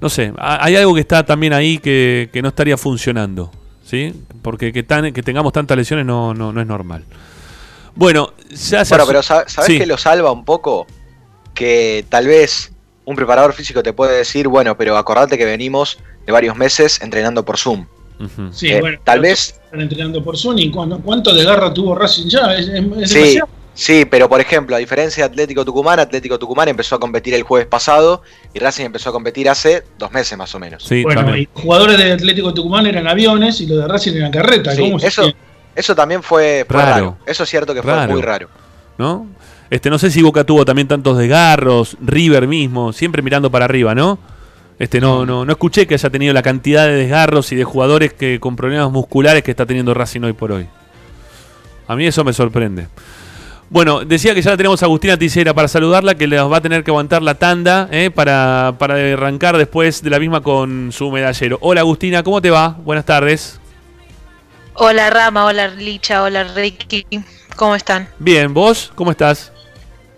[0.01, 3.51] no sé, ha- hay algo que está también ahí que, que no estaría funcionando.
[3.83, 4.13] ¿sí?
[4.43, 7.05] Porque que, tan, que tengamos tantas lesiones no, no, no es normal.
[7.95, 9.77] Bueno, ya se Bueno, pero sa- ¿sabes Sí.
[9.79, 10.87] qué lo salva un poco?
[11.53, 12.71] Que tal vez
[13.05, 17.43] un preparador físico te puede decir, bueno, pero acordate que venimos de varios meses entrenando
[17.43, 17.85] por Zoom.
[18.51, 20.69] Sí, Eh, bueno, tal vez, Están entrenando por Sony.
[20.73, 22.53] ¿Cuánto, cuánto de garra tuvo Racing ya?
[22.55, 23.47] Es, sí, demasiado.
[23.73, 27.43] sí, pero por ejemplo, a diferencia de Atlético Tucumán, Atlético Tucumán empezó a competir el
[27.43, 28.21] jueves pasado
[28.53, 30.85] y Racing empezó a competir hace dos meses más o menos.
[31.03, 34.73] bueno, y los jugadores de Atlético Tucumán eran aviones y los de Racing eran carreta.
[34.75, 35.31] Sí, ¿Cómo se eso,
[35.79, 36.91] eso también fue, fue Raro.
[36.91, 37.17] raro.
[37.25, 38.49] Eso es cierto que fue muy raro.
[38.97, 39.27] ¿no?
[39.69, 43.95] Este, no sé si Boca tuvo también tantos desgarros, River mismo, siempre mirando para arriba,
[43.95, 44.19] ¿no?
[44.77, 48.13] Este, no, no, no escuché que haya tenido la cantidad de desgarros y de jugadores
[48.13, 50.67] que con problemas musculares que está teniendo Racing hoy por hoy.
[51.87, 52.87] A mí eso me sorprende.
[53.69, 56.61] Bueno, decía que ya la tenemos a Agustina Ticera para saludarla, que les va a
[56.61, 58.09] tener que aguantar la tanda ¿eh?
[58.09, 61.57] para, para arrancar después de la misma con su medallero.
[61.61, 62.69] Hola Agustina, ¿cómo te va?
[62.83, 63.59] Buenas tardes.
[64.73, 67.05] Hola Rama, hola Licha, hola Ricky,
[67.55, 68.07] ¿cómo están?
[68.19, 68.91] Bien, ¿vos?
[68.95, 69.51] ¿Cómo estás?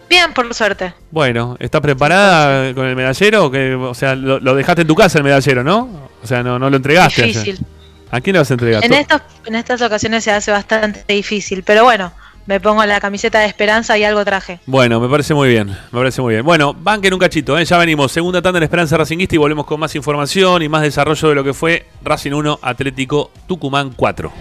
[0.10, 0.94] Bien, por suerte.
[1.10, 3.50] Bueno, ¿estás preparada con el medallero?
[3.50, 6.10] Que, o sea, lo, lo dejaste en tu casa el medallero, ¿no?
[6.22, 7.24] O sea, no, no lo entregaste.
[7.24, 7.34] ayer.
[7.36, 7.66] Difícil.
[8.12, 8.84] ¿A quién le vas a entregar?
[8.84, 12.12] En, estos, en estas ocasiones se hace bastante difícil, pero bueno,
[12.46, 14.60] me pongo la camiseta de esperanza y algo traje.
[14.66, 16.46] Bueno, me parece muy bien, me parece muy bien.
[16.46, 17.66] Bueno, banquen un cachito, ¿eh?
[17.66, 18.12] ya venimos.
[18.12, 21.44] Segunda tanda en Esperanza Racinguista y volvemos con más información y más desarrollo de lo
[21.44, 24.32] que fue Racing 1, Atlético Tucumán 4.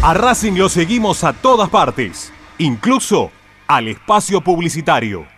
[0.00, 3.30] A Racing lo seguimos a todas partes, incluso
[3.66, 5.37] al espacio publicitario.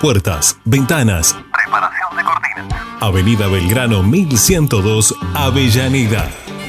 [0.00, 1.36] Puertas, ventanas.
[1.52, 2.82] Preparación de cortinas.
[3.00, 6.26] Avenida Belgrano 1102, Avellaneda.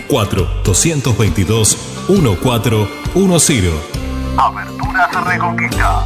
[0.10, 1.78] 4 222
[2.10, 3.74] 1410.
[4.38, 6.06] Aberturas Reconquista.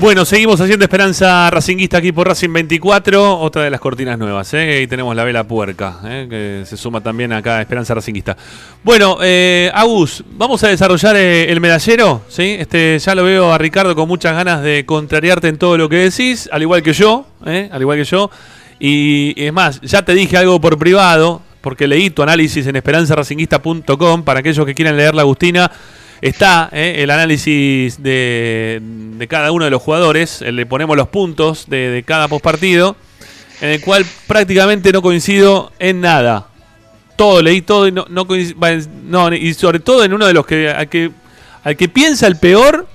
[0.00, 4.80] Bueno, seguimos haciendo Esperanza Racinguista aquí por Racing 24, otra de las cortinas nuevas, ¿eh?
[4.80, 6.26] y tenemos la vela puerca, ¿eh?
[6.30, 8.34] que se suma también acá a Esperanza Racinguista.
[8.82, 12.56] Bueno, eh, Agus, vamos a desarrollar eh, el medallero, ¿sí?
[12.58, 15.96] Este, ya lo veo a Ricardo con muchas ganas de contrariarte en todo lo que
[15.96, 17.68] decís, al igual que yo, ¿eh?
[17.70, 18.30] al igual que yo,
[18.78, 24.22] y, es más, ya te dije algo por privado, porque leí tu análisis en esperanzaracinguista.com,
[24.24, 25.70] para aquellos que quieran leer la Agustina,
[26.22, 28.82] Está eh, el análisis de,
[29.28, 32.94] cada uno de los jugadores, le ponemos los puntos de, de cada postpartido,
[33.62, 36.48] en el cual prácticamente no coincido en nada.
[37.16, 38.70] Todo, leí todo y no, no, coinc- va,
[39.04, 41.10] no, y sobre todo en uno de los que al, que
[41.64, 42.86] al que piensa el peor,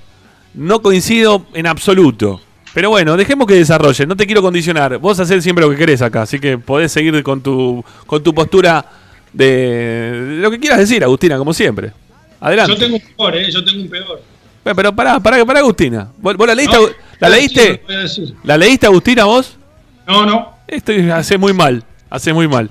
[0.54, 2.40] no coincido en absoluto.
[2.74, 4.98] Pero bueno, dejemos que desarrolle, no te quiero condicionar.
[4.98, 8.34] Vos haces siempre lo que querés acá, así que podés seguir con tu, con tu
[8.34, 8.84] postura
[9.32, 11.92] de lo que quieras decir, Agustina, como siempre.
[12.40, 12.72] Adelante.
[12.72, 13.50] Yo tengo un peor, ¿eh?
[13.50, 14.22] Yo tengo un peor.
[14.64, 16.08] Bueno, Pero pará, pará, pará, Agustina.
[16.18, 16.76] ¿Vos, vos la leíste?
[16.76, 16.88] No,
[17.20, 17.82] ¿La leíste?
[17.88, 18.34] decir.
[18.44, 19.56] ¿La leíste, Agustina, vos?
[20.06, 20.56] No, no.
[20.66, 21.82] Esto hace muy mal.
[22.10, 22.68] Hace muy mal.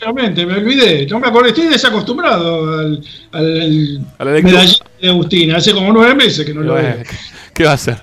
[0.00, 1.06] Realmente, me olvidé.
[1.06, 1.48] No me acordé.
[1.48, 4.58] Estoy desacostumbrado al, al, A la lectura.
[4.58, 5.52] medallero de Agustín.
[5.54, 6.96] Hace como nueve meses que no lo veo.
[7.54, 8.00] ¿Qué va a hacer?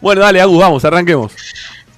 [0.00, 1.32] Bueno, dale, Agus, vamos, arranquemos.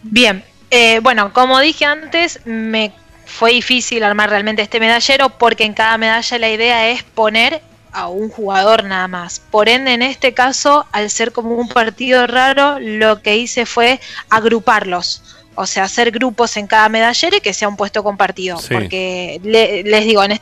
[0.03, 2.93] Bien, eh, bueno, como dije antes, me
[3.27, 7.63] fue difícil armar realmente este medallero porque en cada medalla la idea es poner
[7.95, 9.41] a un jugador nada más.
[9.51, 14.01] Por ende, en este caso, al ser como un partido raro, lo que hice fue
[14.29, 15.23] agruparlos.
[15.55, 18.59] O sea, hacer grupos en cada medallero y que sea un puesto compartido.
[18.59, 18.75] Sí.
[18.75, 20.41] Porque le- les digo, en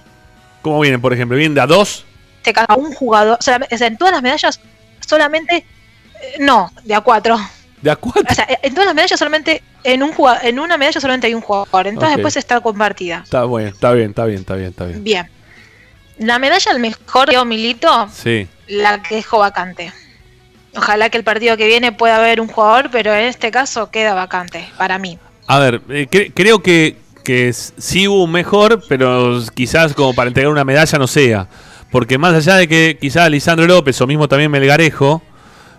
[0.62, 1.36] ¿Cómo vienen, por ejemplo?
[1.36, 2.04] ¿Vienen de a dos?
[2.38, 4.58] este caso, a un jugador, o sea, en todas las medallas,
[5.06, 5.64] solamente, eh,
[6.40, 7.38] no, de a cuatro.
[7.80, 8.22] ¿De a cuatro?
[8.28, 11.34] O sea, en todas las medallas solamente, en un jugado- en una medalla solamente hay
[11.34, 13.20] un jugador, entonces después está compartida.
[13.24, 15.04] Está bien, está bien, está bien, está bien, está bien.
[15.04, 15.30] Bien.
[16.22, 18.46] La medalla al mejor quedó Milito, Sí.
[18.68, 19.92] la que dejó vacante.
[20.76, 24.14] Ojalá que el partido que viene pueda haber un jugador, pero en este caso queda
[24.14, 25.18] vacante, para mí.
[25.46, 30.28] A ver, eh, cre- creo que, que sí hubo un mejor, pero quizás como para
[30.28, 31.46] entregar una medalla no sea.
[31.90, 35.20] Porque más allá de que quizás Lisandro López o mismo también Melgarejo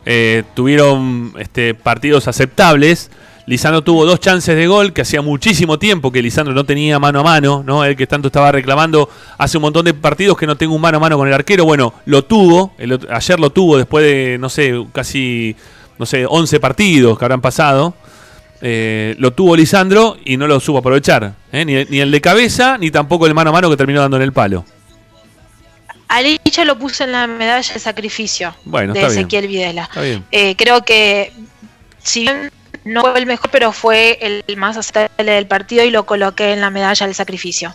[0.06, 3.10] eh, tuvieron este, partidos aceptables,
[3.46, 7.20] Lisandro tuvo dos chances de gol, que hacía muchísimo tiempo que Lisandro no tenía mano
[7.20, 7.84] a mano, ¿no?
[7.84, 10.98] El que tanto estaba reclamando hace un montón de partidos que no tengo un mano
[10.98, 11.66] a mano con el arquero.
[11.66, 15.56] Bueno, lo tuvo, el ayer lo tuvo después de, no sé, casi,
[15.98, 17.94] no sé, 11 partidos que habrán pasado.
[18.62, 21.34] Eh, lo tuvo Lisandro y no lo supo aprovechar.
[21.52, 21.66] ¿eh?
[21.66, 24.24] Ni, ni el de cabeza, ni tampoco el mano a mano que terminó dando en
[24.24, 24.64] el palo.
[26.08, 29.12] A Licha lo puse en la medalla de sacrificio Bueno, de bien.
[29.12, 29.90] Ezequiel Videla.
[30.32, 31.34] Eh, creo que
[32.04, 32.52] si bien
[32.86, 36.62] no fue el mejor, pero fue el más aceptable del partido y lo coloqué en
[36.62, 37.74] la medalla del sacrificio.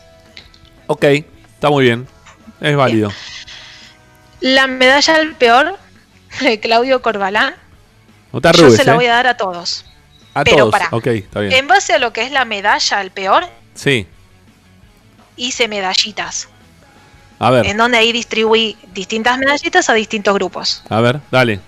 [0.86, 2.06] Ok, está muy bien.
[2.60, 3.10] Es válido.
[4.40, 5.78] La medalla al peor
[6.40, 7.54] de Claudio Corbalán,
[8.32, 8.94] No te yo se la ¿eh?
[8.96, 9.84] voy a dar a todos.
[10.34, 10.72] A pero todos.
[10.72, 10.88] pará.
[10.92, 11.52] Ok, está bien.
[11.52, 14.06] En base a lo que es la medalla al peor, Sí.
[15.36, 16.48] hice medallitas,
[17.38, 20.82] A ver, en donde ahí distribuí distintas medallitas a distintos grupos.
[20.88, 21.60] a ver, dale.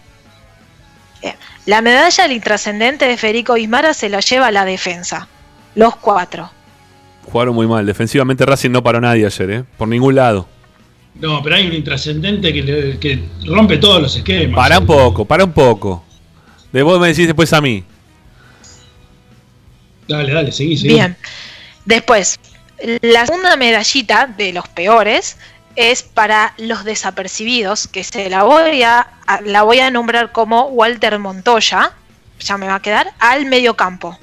[1.71, 5.29] La medalla al intrascendente de Federico Bismara se la lleva a la defensa.
[5.77, 6.51] Los cuatro.
[7.31, 7.87] Jugaron muy mal.
[7.87, 9.65] Defensivamente Racing no paró nadie ayer, ¿eh?
[9.79, 10.49] Por ningún lado.
[11.15, 14.57] No, pero hay un intrascendente que, le- que rompe todos los esquemas.
[14.57, 16.03] Para un poco, para un poco.
[16.73, 17.85] De vos me decís después a mí.
[20.09, 20.95] Dale, dale, seguí, seguí.
[20.95, 21.17] Bien.
[21.85, 22.41] Después,
[23.03, 25.37] la segunda medallita de los peores
[25.81, 29.07] es para los desapercibidos, que se la voy a,
[29.45, 31.93] la voy a nombrar como Walter Montoya,
[32.41, 34.19] ya me va a quedar, al mediocampo.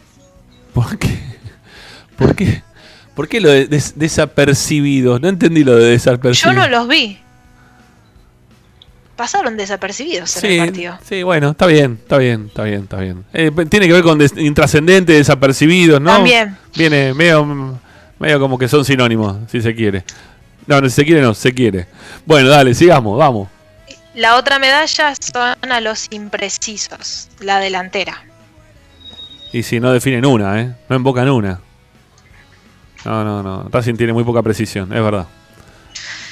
[0.74, 2.64] ¿Por qué?
[3.16, 5.20] ¿Por qué lo de des- desapercibidos?
[5.22, 6.56] No entendí lo de Yo desapercibidos.
[6.56, 7.20] no los vi.
[9.16, 11.00] Pasaron desapercibidos en el partido.
[11.04, 13.26] sí, bueno, está bien, está bien, está bien, está bien.
[13.34, 16.12] Eh, tiene que ver con des- intrascendentes, desapercibidos, ¿no?
[16.12, 16.56] También.
[16.76, 17.80] Viene medio,
[18.20, 20.04] medio como que son sinónimos, si se quiere.
[20.68, 21.88] No, no, si se quiere, no, se quiere.
[22.26, 23.48] Bueno, dale, sigamos, vamos.
[24.14, 28.24] La otra medalla son a los imprecisos, la delantera.
[29.54, 30.76] Y si no definen una, ¿eh?
[30.90, 31.62] No invocan una.
[33.06, 33.70] No, no, no.
[33.72, 35.28] Racing tiene muy poca precisión, es verdad.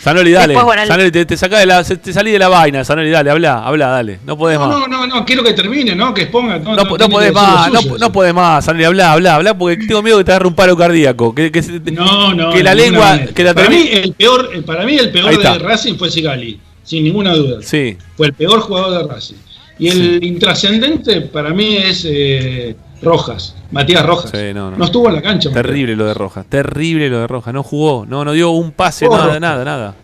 [0.05, 0.47] Sanoli, dale.
[0.53, 3.09] Después, bueno, el- Sanoli, te, te sacás de la, te salí de la vaina, Sanoli,
[3.09, 4.19] dale, habla, habla, dale.
[4.25, 4.69] No podés más.
[4.69, 6.13] No, no, no, quiero que termine, ¿no?
[6.13, 6.59] Que exponga.
[6.59, 9.77] No, No, no podés más, no, suyo, no podés más, Sanoli, habla, habla, habla, porque
[9.85, 11.33] tengo miedo que te agarre un paro cardíaco.
[11.33, 11.51] Que,
[11.91, 12.51] No, no.
[12.51, 13.33] que la lengua, manera.
[13.33, 16.59] que la para, mí, el peor, eh, para mí el peor de Racing fue Sigali,
[16.83, 17.57] sin ninguna duda.
[17.63, 17.97] Sí.
[18.15, 19.35] Fue el peor jugador de Racing.
[19.79, 22.75] Y el intrascendente para mí es eh,
[23.05, 24.31] Rojas, Matías Rojas.
[24.31, 24.77] Sí, no, no.
[24.77, 25.49] No estuvo en la cancha.
[25.49, 25.65] Matías.
[25.65, 27.53] Terrible lo de Rojas, terrible lo de Rojas.
[27.53, 29.41] No jugó, no, no dio un pase, nada, Rojas.
[29.41, 29.95] nada, nada.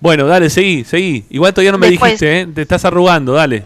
[0.00, 1.24] Bueno, dale, seguí, seguí.
[1.30, 2.46] Igual todavía no me Después- dijiste, ¿eh?
[2.52, 3.64] Te estás arrugando, dale.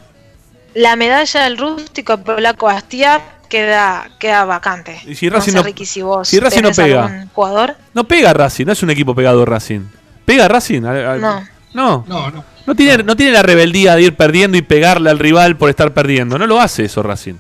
[0.75, 5.01] La medalla del rústico polaco Bastia queda, queda vacante.
[5.07, 7.27] Y si Racing no no- sé, Ricky, si vos si Racing no tenés pega.
[7.33, 7.77] jugador.
[7.95, 9.81] No pega Racing, no es un equipo pegado Racing.
[10.27, 10.83] ¿Pega Racing?
[10.85, 11.43] A- a- No.
[11.73, 12.05] No.
[12.07, 12.45] No, no.
[12.67, 15.95] No tiene, no tiene la rebeldía de ir perdiendo y pegarle al rival por estar
[15.95, 16.37] perdiendo.
[16.39, 17.35] No lo hace eso Racing.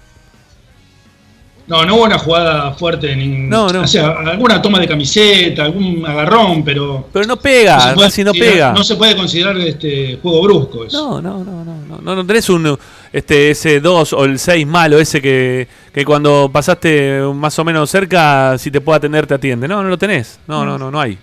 [1.68, 3.16] No, no hubo una jugada fuerte.
[3.16, 3.82] Ni, No, no.
[3.82, 7.08] O sea, alguna toma de camiseta, algún agarrón, pero.
[7.12, 8.72] Pero no pega, puede no considerar- pega.
[8.72, 10.84] No se puede considerar este juego brusco.
[10.84, 11.20] Eso.
[11.20, 12.78] No, no, no, no, no, no, no tenés un
[13.12, 17.90] este ese 2 o el 6 malo, ese que, que cuando pasaste más o menos
[17.90, 19.66] cerca, si te puede atender, te atiende.
[19.66, 20.38] No, no lo tenés.
[20.46, 21.18] No, no, no, no hay.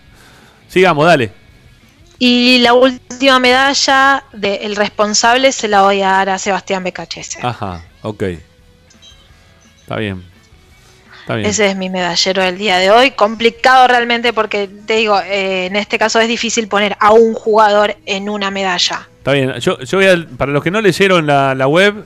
[0.67, 1.31] Sigamos, dale.
[2.19, 7.39] Y la última medalla del responsable se la voy a dar a Sebastián Becachese.
[7.41, 8.23] Ajá, ok.
[9.81, 10.32] Está bien.
[11.27, 13.11] Ese es mi medallero del día de hoy.
[13.11, 17.95] Complicado realmente porque, te digo, eh, en este caso es difícil poner a un jugador
[18.05, 19.07] en una medalla.
[19.19, 19.53] Está bien.
[19.59, 22.05] Yo, yo voy a, para los que no leyeron la, la web,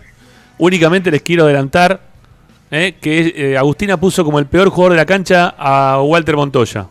[0.60, 2.02] únicamente les quiero adelantar
[2.70, 6.88] eh, que eh, Agustina puso como el peor jugador de la cancha a Walter Montoya.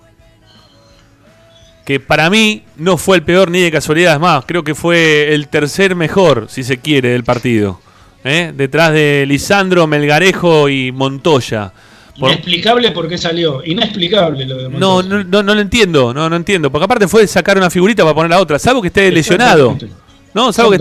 [1.84, 5.32] Que para mí no fue el peor ni de casualidad, es más, creo que fue
[5.32, 7.80] el tercer mejor, si se quiere, del partido.
[8.24, 11.72] Detrás de Lisandro, Melgarejo y Montoya.
[12.18, 13.62] Por- Inexplicable por qué salió.
[13.64, 16.70] Inexplicable lo de no, no, no, no lo entiendo, no, no entiendo.
[16.72, 19.76] Porque aparte fue sacar una figurita para poner la otra, salvo que esté lesionado.
[20.34, 20.78] No, salvo que.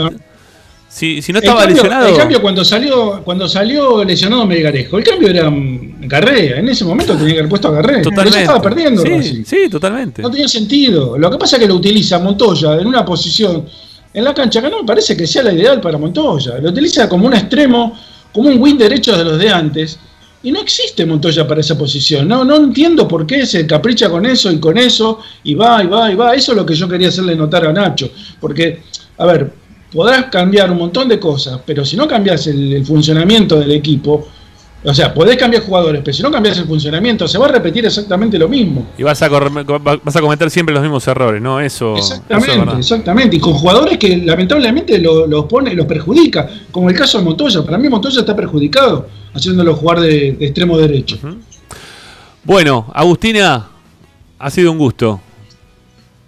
[0.88, 2.08] Si, si no El estaba cambio- lesionado.
[2.08, 6.60] El cambio cuando salió, cuando salió lesionado Melgarejo, el cambio era mm, Garrea.
[6.60, 8.02] En ese momento tenía que haber puesto a Garrea.
[8.02, 8.40] Totalmente.
[8.42, 10.22] Estaba perdiendo Sí, sí, totalmente.
[10.22, 11.18] No tenía sentido.
[11.18, 13.66] Lo que pasa es que lo utiliza Montoya en una posición
[14.14, 16.60] en la cancha que no me parece que sea la ideal para Montoya.
[16.62, 17.94] Lo utiliza como un extremo,
[18.32, 20.00] como un win derecho de los de antes.
[20.46, 22.28] Y no existe Montoya para esa posición.
[22.28, 25.88] No, no entiendo por qué se capricha con eso y con eso, y va, y
[25.88, 26.34] va, y va.
[26.36, 28.10] Eso es lo que yo quería hacerle notar a Nacho.
[28.40, 28.84] Porque,
[29.18, 29.52] a ver,
[29.92, 34.28] podrás cambiar un montón de cosas, pero si no cambias el, el funcionamiento del equipo,
[34.84, 37.84] o sea, podés cambiar jugadores, pero si no cambias el funcionamiento, se va a repetir
[37.84, 38.86] exactamente lo mismo.
[39.00, 39.50] Y vas a, corre-
[40.04, 41.60] vas a cometer siempre los mismos errores, ¿no?
[41.60, 42.78] Eso, eso es Exactamente, verdad.
[42.78, 43.36] exactamente.
[43.38, 46.48] Y con jugadores que lamentablemente lo- los pone, los perjudica.
[46.70, 47.64] Como el caso de Montoya.
[47.64, 51.18] Para mí Montoya está perjudicado haciéndolo jugar de, de extremo derecho.
[52.44, 53.68] Bueno, Agustina,
[54.40, 55.20] ha sido un gusto.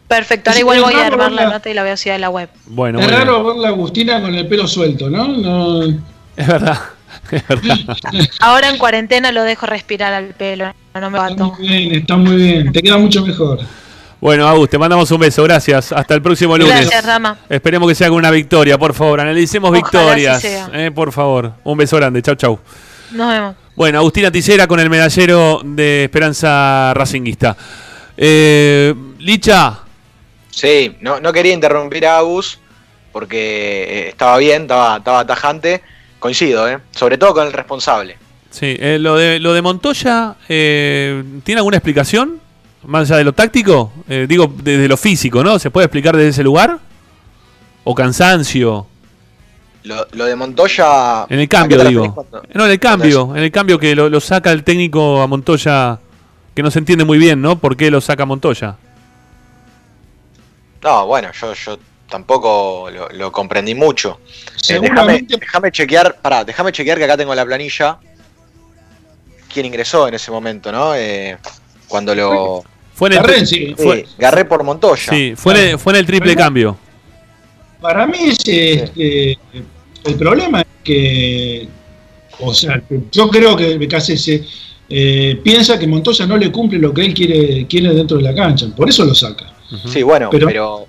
[0.08, 2.18] Perfecto, ahora igual voy a armar la verla- nota y la voy a subir a
[2.18, 2.50] la web.
[2.68, 3.20] Bueno, es bien.
[3.20, 5.28] raro ver la Agustina con el pelo suelto, ¿no?
[5.28, 6.80] no Es verdad.
[7.32, 7.76] Es verdad.
[8.40, 11.54] Ahora en cuarentena lo dejo respirar al pelo, no me bato.
[11.58, 12.72] muy bien, está muy bien.
[12.72, 13.60] Te queda mucho mejor.
[14.22, 15.44] Bueno, Agus, te mandamos un beso.
[15.44, 15.92] Gracias.
[15.92, 16.74] Hasta el próximo lunes.
[16.74, 17.38] Gracias, Rama.
[17.50, 19.20] Esperemos que sea con una victoria, por favor.
[19.20, 19.82] Analicemos Ojalá
[20.16, 20.44] victorias.
[20.74, 21.52] eh, por favor.
[21.66, 22.22] Un beso grande.
[22.22, 22.60] Chau, chau.
[23.12, 23.56] Nos vemos.
[23.76, 27.56] Bueno, Agustina Tisera con el medallero de Esperanza Racinguista.
[28.16, 29.80] Eh, Licha,
[30.50, 32.58] Sí, no, no quería interrumpir a Agus
[33.12, 35.84] porque eh, estaba bien, estaba, estaba tajante.
[36.20, 36.80] Coincido, ¿eh?
[36.92, 38.18] sobre todo con el responsable.
[38.50, 42.40] sí, eh, lo, de, lo de Montoya, eh, ¿tiene alguna explicación?
[42.86, 45.60] Más allá de lo táctico, Eh, digo, desde lo físico, ¿no?
[45.60, 46.80] ¿Se puede explicar desde ese lugar?
[47.84, 48.88] ¿O cansancio?
[49.88, 51.26] Lo, lo de Montoya.
[51.30, 52.14] En el ¿a cambio, digo.
[52.14, 55.28] cuando- No, en el cambio, en el cambio que lo, lo saca el técnico a
[55.28, 55.98] Montoya,
[56.54, 57.58] que no se entiende muy bien, ¿no?
[57.58, 58.76] ¿Por qué lo saca Montoya?
[60.84, 64.20] No, bueno, yo, yo tampoco lo, lo comprendí mucho.
[64.70, 67.98] Eh, déjame, chequear, pará, déjame chequear que acá tengo la planilla.
[69.54, 70.94] ¿Quién ingresó en ese momento, no?
[70.96, 71.38] Eh,
[71.88, 72.64] cuando lo.
[72.94, 73.74] Fue en el, Garré, sí.
[73.78, 75.12] fue, Garré por Montoya.
[75.12, 76.78] sí, fue en el, fue en el triple cambio.
[77.80, 79.38] Para mí es, este,
[80.06, 81.68] el problema es que,
[82.40, 84.46] o sea, yo creo que BKC
[84.90, 88.34] eh, piensa que Montoya no le cumple lo que él quiere, quiere dentro de la
[88.36, 89.54] cancha, por eso lo saca.
[89.92, 90.88] Sí, bueno, Pero- pero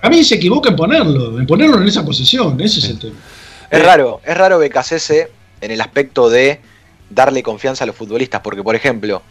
[0.00, 3.16] A mí se equivoca en ponerlo, en ponerlo en esa posición, ese es el tema.
[3.68, 5.28] Es raro, es raro BKCS
[5.60, 6.60] en el aspecto de
[7.10, 9.22] darle confianza a los futbolistas, porque por ejemplo,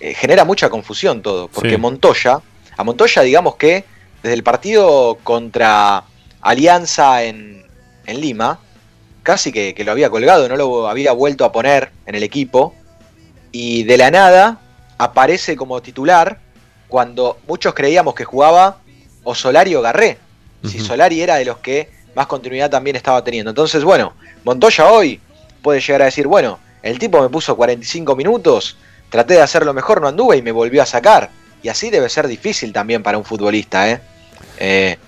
[0.00, 1.76] eh, genera mucha confusión todo, porque Sí.
[1.76, 2.40] Montoya,
[2.76, 3.84] a Montoya digamos que
[4.24, 6.02] desde el partido contra
[6.40, 7.61] Alianza en,
[8.06, 8.58] en Lima,
[9.22, 12.74] casi que, que lo había colgado, no lo había vuelto a poner en el equipo,
[13.52, 14.58] y de la nada
[14.98, 16.38] aparece como titular
[16.88, 18.78] cuando muchos creíamos que jugaba
[19.24, 20.18] o Solari o Garré.
[20.64, 23.50] Si Solari era de los que más continuidad también estaba teniendo.
[23.50, 24.14] Entonces, bueno,
[24.44, 25.20] Montoya hoy
[25.60, 28.76] puede llegar a decir, bueno, el tipo me puso 45 minutos,
[29.10, 31.30] traté de hacerlo mejor, no anduve y me volvió a sacar.
[31.62, 34.00] Y así debe ser difícil también para un futbolista, ¿eh?
[34.58, 34.98] Eh,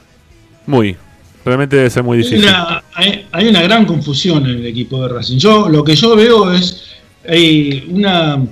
[0.66, 0.96] Muy.
[1.44, 2.38] Realmente debe ser muy difícil.
[2.44, 5.36] una, hay, hay una gran confusión en el equipo de Racing.
[5.38, 6.82] Yo lo que yo veo es
[7.28, 8.42] hay una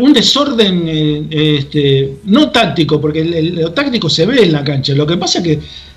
[0.00, 1.26] un desorden eh,
[1.58, 4.94] este, no táctico, porque el, el- lo táctico se ve en la cancha.
[4.94, 5.52] Lo que pasa es que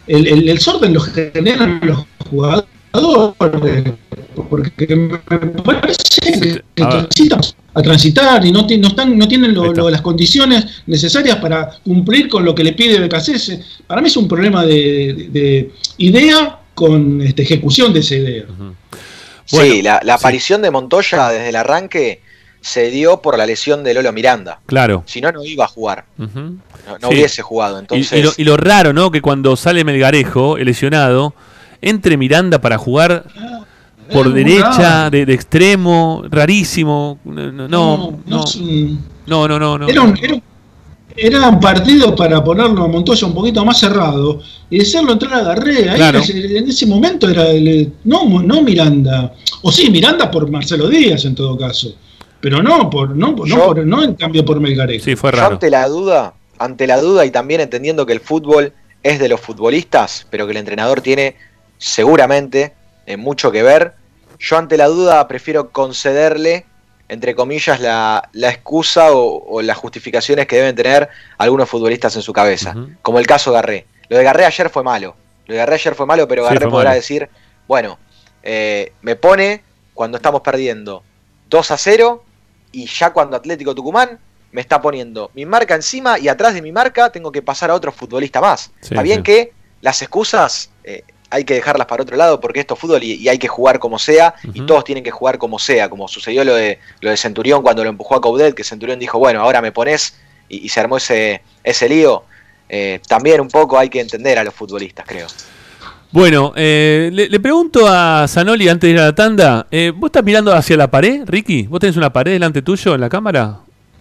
[0.08, 2.66] el, el- el desorden lo generan los jugadores,
[4.50, 5.18] porque me
[5.64, 6.84] parece que, que
[7.80, 12.28] A transitar y no, no están no tienen lo- lo- las condiciones necesarias para cumplir
[12.28, 13.60] con lo que le pide BKC.
[13.88, 18.44] Para mí es un problema de, de- de idea con este, ejecución de esa idea.
[19.46, 22.22] sí, la, la aparición de Montoya desde el arranque
[22.62, 24.60] se dio por la lesión de Lolo Miranda.
[24.66, 25.04] Claro.
[25.06, 26.06] Si no, no iba a jugar.
[26.18, 26.28] No,
[27.00, 27.16] no Sí.
[27.16, 27.78] hubiese jugado.
[27.78, 29.12] Y- Entonces, y, lo, y lo raro, ¿no?
[29.12, 31.34] Que cuando sale Melgarejo, el lesionado,
[31.82, 33.26] entre Miranda para jugar
[34.14, 35.10] por muy derecha, raro.
[35.12, 37.20] de, de extremo, rarísimo.
[37.26, 38.20] No, no, no.
[38.26, 39.78] no es un- No, no, no.
[39.78, 39.88] no.
[39.88, 40.44] Era un, era, un-
[41.16, 45.44] era un partido para ponerlo a Montoya un poquito más cerrado y hacerlo entrar a
[45.44, 45.90] Garré.
[45.90, 46.20] Ahí Claro.
[46.20, 49.34] en ese- en ese momento era el, no, no Miranda.
[49.62, 51.94] O sí, Miranda por Marcelo Díaz en todo caso.
[52.42, 55.04] Pero no por no, por- no, Yo- por- no en cambio por Melgarejo.
[55.04, 58.72] Sí, fue yo ante la duda, ante la duda y también entendiendo que el fútbol
[59.04, 61.36] es de los futbolistas, pero que el entrenador tiene
[61.78, 62.74] seguramente
[63.06, 63.94] eh, mucho que ver,
[64.40, 66.66] yo ante la duda prefiero concederle,
[67.10, 72.22] entre comillas, la, la excusa o, o las justificaciones que deben tener algunos futbolistas en
[72.22, 73.86] su cabeza, como el caso Garré.
[74.08, 76.68] Lo de Garré ayer fue malo, lo de Garré ayer fue malo, pero Sí, Garré
[76.68, 76.96] podrá malo.
[76.96, 77.30] decir,
[77.68, 78.00] bueno,
[78.44, 79.64] eh, me pone
[79.94, 81.04] cuando estamos perdiendo
[81.50, 82.24] 2 a 0
[82.72, 84.20] y ya cuando Atlético Tucumán
[84.52, 87.76] me está poniendo mi marca encima y atrás de mi marca tengo que pasar a
[87.76, 88.72] otro futbolista más.
[88.82, 89.24] Sí, está bien sí.
[89.24, 93.14] que las excusas eh, hay que dejarlas para otro lado porque esto es fútbol y,
[93.14, 96.44] y hay que jugar como sea y todos tienen que jugar como sea, como sucedió
[96.44, 99.62] lo de, lo de Centurión cuando lo empujó a Coudet, que Centurión dijo, bueno, ahora
[99.62, 102.24] me pones y, y se armó ese, ese lío.
[102.68, 105.28] Eh, también un poco hay que entender a los futbolistas, creo.
[106.12, 109.68] Bueno, eh, le, le pregunto a Zanoli antes de ir a la tanda.
[109.70, 111.68] eh, ¿Vos estás mirando hacia la pared, Ricky?
[111.68, 113.60] ¿Vos tenés una pared delante tuyo en la cámara?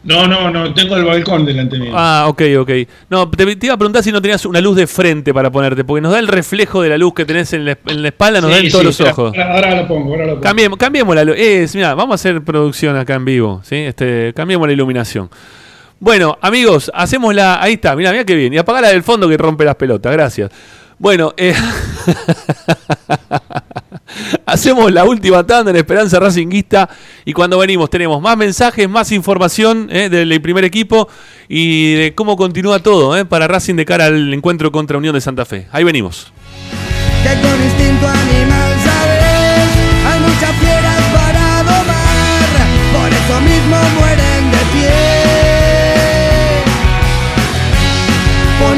[0.09, 1.93] No, no, no, tengo el balcón delante mío.
[1.95, 2.71] Ah, ok, ok.
[3.11, 5.85] No, te, te iba a preguntar si no tenías una luz de frente para ponerte,
[5.85, 8.41] porque nos da el reflejo de la luz que tenés en la, en la espalda,
[8.41, 9.33] nos Sí, da en todos sí, los ojos.
[9.37, 10.43] Ahora, ahora lo pongo, ahora lo pongo.
[10.43, 11.37] Cambiemos, cambiemos la luz.
[11.39, 13.77] Es, mira, vamos a hacer producción acá en vivo, ¿sí?
[13.77, 15.29] Este, cambiemos la iluminación.
[16.01, 17.63] Bueno, amigos, hacemos la.
[17.63, 18.55] Ahí está, mira, mira qué bien.
[18.55, 20.51] Y apagá la del fondo que rompe las pelotas, gracias.
[20.99, 21.55] Bueno, eh,
[24.47, 26.89] hacemos la última tanda en Esperanza Racinguista
[27.25, 31.09] y cuando venimos tenemos más mensajes, más información eh, del primer equipo
[31.49, 35.21] y de cómo continúa todo eh, para Racing de cara al encuentro contra Unión de
[35.21, 35.69] Santa Fe.
[35.71, 36.33] Ahí venimos.
[37.25, 39.69] instinto animal sabes
[40.07, 42.49] hay muchas fieras para domar
[42.93, 45.08] por eso mismo mueren de pie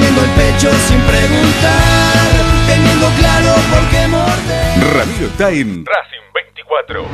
[0.01, 2.25] poniendo el pecho sin preguntar
[2.67, 7.05] teniendo claro por qué morder Ramiro está en Racing 24.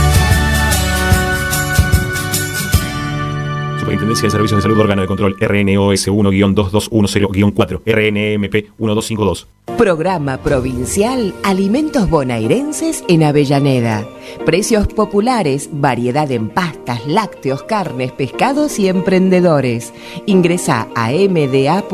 [3.91, 9.47] Superintendencia de Servicios de Salud Órgano de Control RNOS 1-2210-4 RNMP 1252
[9.77, 14.07] Programa Provincial Alimentos Bonairenses en Avellaneda.
[14.45, 19.91] Precios populares, variedad en pastas, lácteos, carnes, pescados y emprendedores.
[20.25, 21.89] Ingresa a mda.gov.ar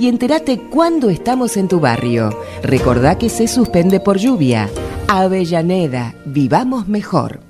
[0.00, 2.36] y entérate cuándo estamos en tu barrio.
[2.64, 4.68] Recordá que se suspende por lluvia.
[5.06, 7.49] Avellaneda, vivamos mejor.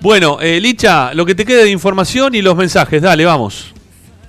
[0.00, 3.74] Bueno, eh, Licha, lo que te quede de información y los mensajes, dale, vamos.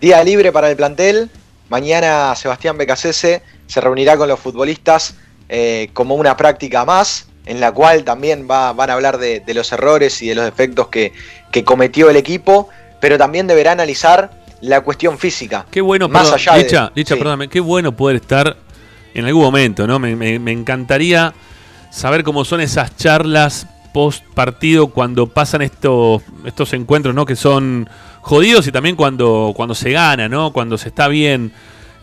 [0.01, 1.29] Día libre para el plantel.
[1.69, 5.15] Mañana Sebastián Becasese se reunirá con los futbolistas
[5.47, 9.53] eh, como una práctica más, en la cual también va- van a hablar de, de
[9.53, 11.13] los errores y de los defectos que,
[11.51, 12.67] que cometió el equipo,
[12.99, 15.65] pero también deberá analizar la cuestión física.
[15.71, 17.19] Qué bueno, más perdón, allá de- Licha, Licha, sí.
[17.19, 18.57] perdóname, qué bueno poder estar
[19.13, 19.99] en algún momento, ¿no?
[19.99, 21.33] Me, me- me encantaría
[21.89, 27.25] saber cómo son esas charlas post partido cuando pasan estos, estos encuentros, ¿no?
[27.25, 27.89] Que son
[28.21, 30.51] jodidos y también cuando, cuando se gana, ¿no?
[30.51, 31.51] Cuando se está bien.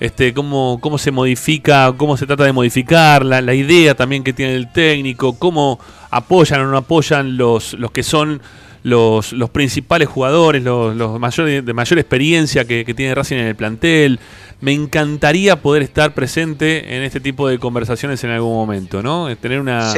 [0.01, 4.33] Este, cómo, cómo se modifica, cómo se trata de modificar, la, la idea también que
[4.33, 8.41] tiene el técnico, cómo apoyan o no apoyan los, los que son
[8.85, 13.47] los, los principales jugadores, los, los mayores, de mayor experiencia que, que tiene Racing en
[13.47, 14.21] el plantel.
[14.61, 19.29] Me encantaría poder estar presente en este tipo de conversaciones en algún momento, ¿no?
[19.29, 19.93] Eh, Tener una.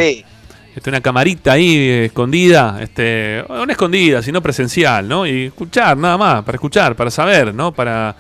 [0.75, 5.27] Este, una camarita ahí eh, escondida, este, no escondida, sino presencial, ¿no?
[5.27, 7.73] Y escuchar, nada más, para escuchar, para saber, ¿no?
[7.73, 8.15] Para,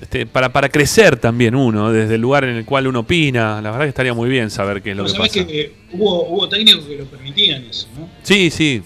[0.00, 3.60] este, para, para crecer también uno, desde el lugar en el cual uno opina.
[3.60, 5.46] La verdad que estaría muy bien saber qué es lo que pasa.
[5.46, 8.08] que eh, hubo, hubo técnicos que lo permitían eso, ¿no?
[8.22, 8.82] Sí, sí,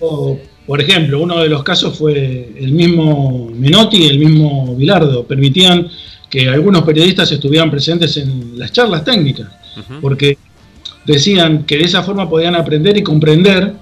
[0.00, 5.26] O, por ejemplo, uno de los casos fue el mismo Menotti y el mismo Bilardo.
[5.26, 5.88] Permitían
[6.28, 9.46] que algunos periodistas estuvieran presentes en las charlas técnicas,
[10.00, 10.36] porque
[11.06, 13.74] decían que de esa forma podían aprender y comprender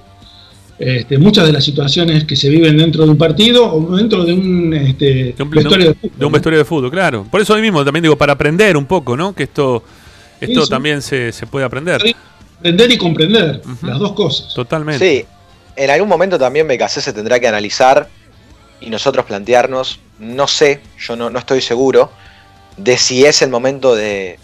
[0.79, 4.33] este, muchas de las situaciones que se viven dentro de un partido o dentro de
[4.33, 6.19] un este, de un, vestuario de fútbol.
[6.19, 7.27] de un vestuario de fútbol, claro.
[7.31, 9.35] Por eso hoy mismo también digo, para aprender un poco, ¿no?
[9.35, 9.83] Que esto,
[10.41, 10.71] esto Sí, sí.
[10.71, 12.03] también se, se puede aprender.
[12.59, 14.53] Aprender y comprender, las dos cosas.
[14.55, 15.07] Totalmente.
[15.07, 15.25] Sí,
[15.77, 18.09] en algún momento también Becasé se tendrá que analizar
[18.81, 22.11] y nosotros plantearnos, no sé, yo no, no estoy seguro,
[22.77, 24.39] de si es el momento de,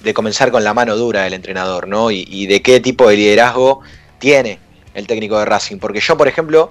[0.00, 2.10] de comenzar con la mano dura del entrenador, ¿no?
[2.10, 3.80] Y, y de qué tipo de liderazgo
[4.18, 4.58] tiene
[4.94, 5.78] el técnico de Racing.
[5.78, 6.70] Porque yo, por ejemplo,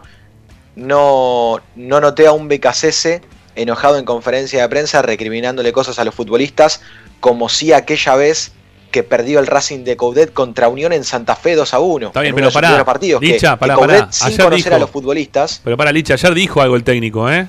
[0.76, 3.22] no, no noté a un Becasese
[3.56, 6.82] enojado en conferencia de prensa recriminándole cosas a los futbolistas,
[7.20, 8.52] como si aquella vez
[8.92, 12.08] que perdió el Racing de Coudet contra Unión en Santa Fe 2 a 1.
[12.08, 13.22] Está bien, en pero pará, partidos.
[13.22, 14.12] Licha, que pará, Coudet, pará.
[14.12, 17.30] sin Ayer conocer dijo- a los futbolistas, Pero para Licha, ayer dijo algo el técnico,
[17.32, 17.48] ¿eh?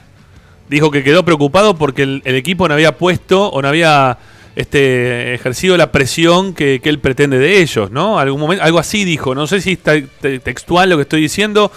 [0.69, 4.19] Dijo que quedó preocupado porque el, el equipo no había puesto o no había
[4.57, 8.19] este, ejercido la presión que, que él pretende de ellos, ¿no?
[8.19, 9.35] Algún momento, algo así dijo.
[9.35, 11.70] No sé si está te- textual lo que estoy diciendo,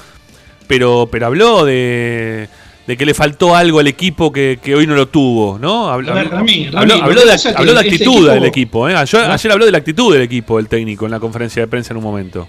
[0.68, 2.48] pero, pero habló de,
[2.88, 5.90] de que le faltó algo al equipo que, que hoy no lo tuvo, ¿no?
[5.90, 8.94] Habló, A ver, Rami, habló- Rami, de, habló de este actitud equipo- del equipo, ¿eh?
[8.94, 9.00] ¿No?
[9.00, 11.98] ayer habló de la actitud del equipo, el técnico, en la conferencia de prensa en
[11.98, 12.48] un momento.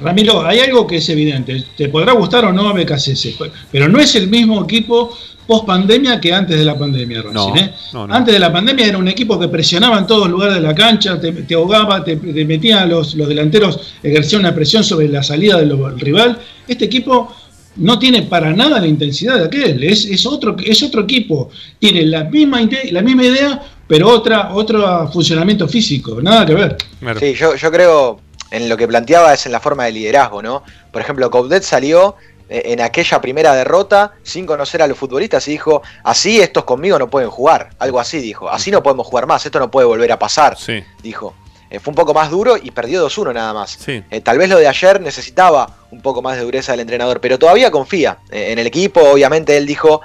[0.00, 1.64] Ramiro, hay algo que es evidente.
[1.76, 3.36] Te podrá gustar o no a BKCS,
[3.70, 5.16] pero no es el mismo equipo
[5.46, 7.72] post pandemia que antes de la pandemia, Racing, No, ¿eh?
[7.94, 8.14] no, no.
[8.14, 11.18] Antes de la pandemia era un equipo que presionaba en todos lugares de la cancha,
[11.18, 15.22] te, te ahogaba, te, te metía a los, los delanteros, ejercía una presión sobre la
[15.22, 16.38] salida del rival.
[16.68, 17.34] Este equipo
[17.76, 21.48] no tiene para nada la intensidad de aquel, es, es, otro, es otro equipo.
[21.78, 22.60] Tiene la misma,
[22.90, 26.76] la misma idea, pero otra, otro funcionamiento físico, nada que ver.
[27.18, 30.62] Sí, yo, yo creo en lo que planteaba es en la forma de liderazgo, ¿no?
[30.90, 32.16] Por ejemplo, Coudet salió
[32.48, 36.98] eh, en aquella primera derrota sin conocer a los futbolistas y dijo, así estos conmigo
[36.98, 40.10] no pueden jugar, algo así dijo, así no podemos jugar más, esto no puede volver
[40.12, 40.82] a pasar, Sí.
[41.02, 41.34] dijo.
[41.70, 43.72] Eh, fue un poco más duro y perdió 2-1 nada más.
[43.78, 44.02] Sí.
[44.10, 47.38] Eh, tal vez lo de ayer necesitaba un poco más de dureza del entrenador, pero
[47.38, 49.02] todavía confía eh, en el equipo.
[49.02, 50.00] Obviamente él dijo,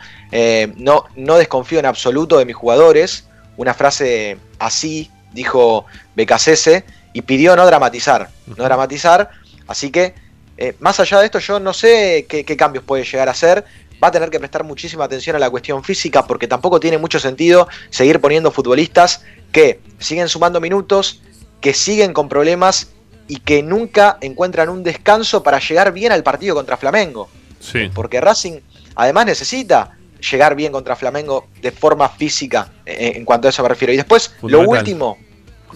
[0.75, 3.29] no, no desconfío en absoluto de mis jugadores.
[3.55, 6.83] Una frase así dijo Becasese
[7.13, 8.29] y pidió no dramatizar.
[8.47, 9.29] No dramatizar.
[9.67, 10.13] Así que,
[10.57, 13.63] eh, más allá de esto, yo no sé qué, qué cambios puede llegar a hacer.
[14.03, 17.19] Va a tener que prestar muchísima atención a la cuestión física porque tampoco tiene mucho
[17.19, 21.21] sentido seguir poniendo futbolistas que siguen sumando minutos,
[21.61, 22.89] que siguen con problemas
[23.27, 27.29] y que nunca encuentran un descanso para llegar bien al partido contra Flamengo.
[27.59, 27.89] Sí.
[27.93, 28.59] Porque Racing
[28.95, 29.97] además necesita
[30.31, 33.93] llegar bien contra Flamengo de forma física, eh, en cuanto a eso me refiero.
[33.93, 35.17] Y después, lo último,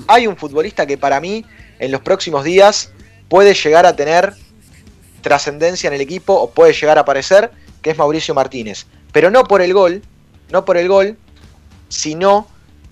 [0.08, 1.46] hay un futbolista que para mí
[1.80, 2.92] en los próximos días
[3.30, 4.34] puede llegar a tener
[5.22, 7.52] trascendencia en el equipo o puede llegar a aparecer,
[7.82, 8.86] que es Mauricio Martínez.
[9.12, 10.02] Pero no por el gol,
[10.52, 11.18] no por el gol,
[11.90, 12.48] sino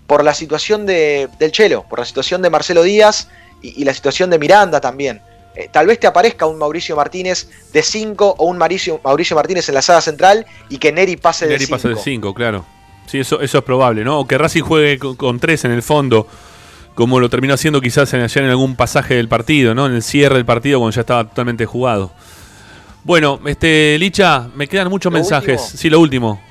[0.07, 3.30] por la situación de, del Chelo, por la situación de Marcelo Díaz
[3.61, 5.22] y, y la situación de Miranda también.
[5.56, 9.69] Eh, tal vez te aparezca un Mauricio Martínez de 5 o un Mauricio, Mauricio Martínez
[9.69, 11.76] en la saga central y que Neri pase de Neri 5.
[11.76, 12.65] pasa de 5, claro.
[13.07, 14.19] Sí, eso, eso es probable, ¿no?
[14.19, 16.27] O que Racing juegue con 3 en el fondo,
[16.95, 19.85] como lo terminó haciendo quizás en, ayer en algún pasaje del partido, ¿no?
[19.85, 22.11] En el cierre del partido cuando ya estaba totalmente jugado.
[23.03, 25.61] Bueno, este Licha, me quedan muchos Lo mensajes.
[25.61, 25.77] último.
[25.80, 26.41] Sí, lo último.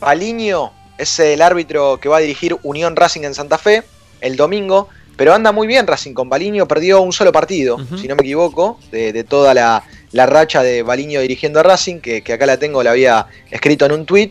[0.00, 3.84] Paliño es el árbitro que va a dirigir Unión Racing en Santa Fe
[4.20, 8.16] el domingo, pero anda muy bien Racing con Baliño, perdió un solo partido, si no
[8.16, 12.32] me equivoco, de, de toda la, la racha de Baliño dirigiendo a Racing, que, que
[12.32, 14.30] acá la tengo, la había escrito en un tweet,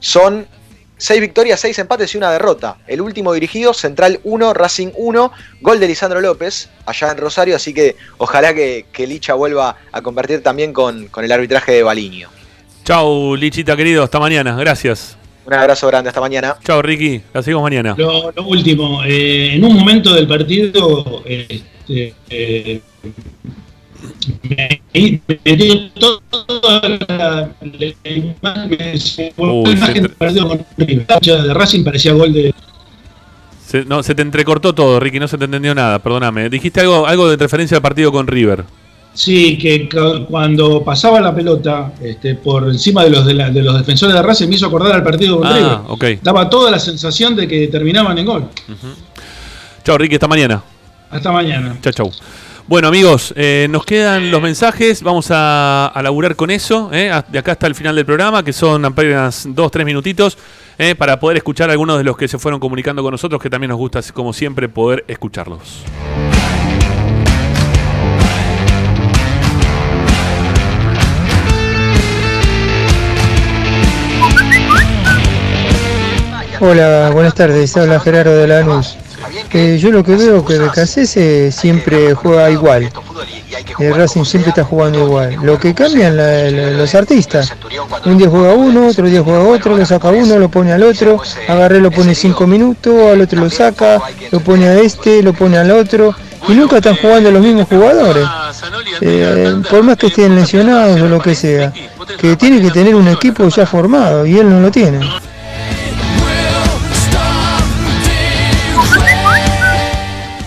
[0.00, 0.46] son
[0.98, 2.76] 6 victorias, 6 empates y una derrota.
[2.86, 7.72] El último dirigido, Central 1, Racing 1, gol de Lisandro López, allá en Rosario, así
[7.72, 12.28] que ojalá que, que Licha vuelva a convertir también con, con el arbitraje de Baliño.
[12.84, 15.16] Chau, Lichita querido, hasta mañana, gracias.
[15.46, 16.56] Un abrazo grande, hasta mañana.
[16.64, 17.94] Chau, Ricky, la seguimos mañana.
[17.96, 22.80] Lo, lo último, eh, en un momento del partido, este, eh,
[24.42, 24.80] me,
[25.44, 31.06] me dio toda la, la imagen, Uy, la imagen se- del partido con River.
[31.22, 32.54] de Racing parecía gol de.
[33.66, 36.48] Se, no, se te entrecortó todo, Ricky, no se te entendió nada, perdóname.
[36.48, 38.64] Dijiste algo, algo de referencia al partido con River.
[39.12, 43.62] Sí, que cu- cuando pasaba la pelota este, por encima de los, de, la- de
[43.62, 46.20] los defensores de Racing me hizo acordar al partido con Ah, River.
[46.22, 48.48] Daba toda la sensación de que terminaban en gol.
[49.84, 50.62] Chau, Ricky, hasta mañana.
[51.10, 51.76] Hasta mañana.
[51.82, 52.12] Chau, chau.
[52.68, 55.02] Bueno, amigos, eh, nos quedan los mensajes.
[55.02, 56.90] Vamos a, a laburar con eso.
[56.92, 60.36] eh, De acá hasta el final del programa, que son apenas dos, tres minutitos,
[60.76, 63.48] eh, para poder escuchar a algunos de los que se fueron comunicando con nosotros, que
[63.48, 65.82] también nos gusta, como siempre, poder escucharlos.
[76.60, 77.76] Hola, buenas tardes.
[77.76, 78.96] Habla Gerardo de Lanús.
[79.52, 82.90] Eh, yo lo que veo que Becasese siempre juega igual.
[83.78, 85.36] El Racing siempre está jugando igual.
[85.42, 87.52] Lo que cambian la- la- los artistas.
[88.04, 91.20] Un día juega uno, otro día juega otro, lo saca uno, lo pone al otro.
[91.48, 94.00] Agarré lo pone cinco minutos, al otro lo saca,
[94.30, 96.14] lo pone a este, lo pone al otro.
[96.48, 98.24] Y nunca están jugando los mismos jugadores.
[99.00, 101.72] Eh, por más que estén lesionados o lo que sea.
[102.18, 105.00] Que tiene que tener un equipo ya formado y él no lo tiene.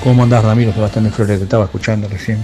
[0.04, 0.74] ¿Cómo andás, Ramiro?
[0.74, 2.40] Sebastián de Flores, te estaba escuchando recién.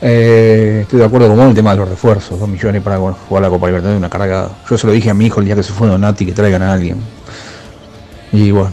[0.00, 2.98] Eh, estoy de acuerdo con vos en el tema de los refuerzos, 2 millones para
[2.98, 4.50] jugar la Copa Libertadores, una cargada.
[4.68, 6.62] Yo se lo dije a mi hijo el día que se fue Donati que traigan
[6.62, 6.98] a alguien.
[8.32, 8.70] Y bueno,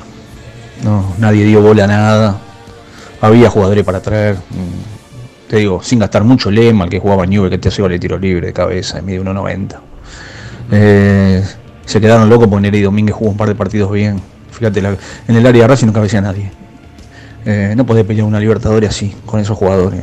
[0.83, 2.37] no, nadie dio bola a nada.
[3.21, 4.35] Había jugadores para traer.
[4.35, 7.85] mm, Te digo, sin gastar mucho lema, el que jugaba en Newell, que te hacía
[7.85, 9.79] el tiro libre de cabeza, mide 1.90.
[10.71, 11.43] Eh,
[11.85, 14.21] se quedaron locos porque Nery Domínguez jugó un par de partidos bien.
[14.51, 16.51] Fíjate, en el área de Racing no cabecía nadie.
[17.45, 20.01] Eh, no podés pelear una Libertadores así, con esos jugadores.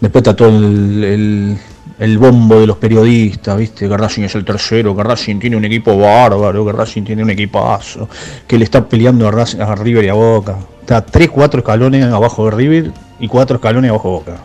[0.00, 1.58] Después está todo el,
[1.98, 3.88] el- bombo de los periodistas, ¿viste?
[3.88, 7.30] Que Racing es el tercero, que Racing tiene un equipo bárbaro, que Racing tiene un
[7.30, 8.08] equipazo,
[8.46, 10.56] que le está peleando a, Racing- a River y a Boca.
[10.80, 14.42] Está 3, 4 escalones abajo de River y 4 escalones abajo de Boca.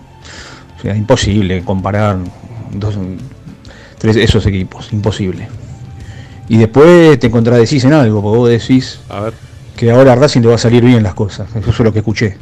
[0.78, 2.18] O sea, imposible comparar
[2.72, 2.96] dos,
[3.98, 5.48] tres, esos equipos, imposible.
[6.48, 9.34] Y después te contradecís en algo, porque vos decís A ver.
[9.80, 11.48] Que ahora a Racing le va a salir bien las cosas.
[11.56, 12.36] Eso es lo que escuché.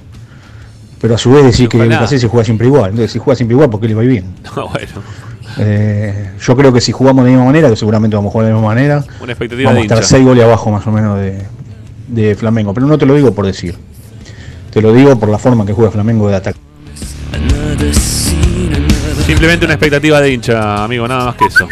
[0.99, 2.89] Pero a su vez decís que el se juega siempre igual.
[2.89, 4.25] Entonces, si juega siempre igual, ¿por qué le va bien?
[4.55, 4.87] No, bueno,
[5.59, 8.47] Eh, yo creo que si jugamos de la misma manera, que seguramente vamos a jugar
[8.47, 10.09] de la misma manera, una expectativa vamos a estar hincha.
[10.09, 11.43] 6 goles abajo más o menos de,
[12.07, 12.73] de Flamengo.
[12.73, 13.75] Pero no te lo digo por decir.
[14.71, 16.59] Te lo digo por la forma que juega Flamengo de ataque.
[19.27, 21.67] Simplemente una expectativa de hincha, amigo, nada más que eso.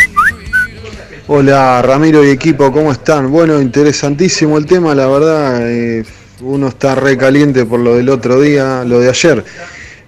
[1.28, 3.32] Hola Ramiro y equipo, ¿cómo están?
[3.32, 6.04] Bueno, interesantísimo el tema, la verdad, eh,
[6.42, 9.44] uno está re caliente por lo del otro día, lo de ayer.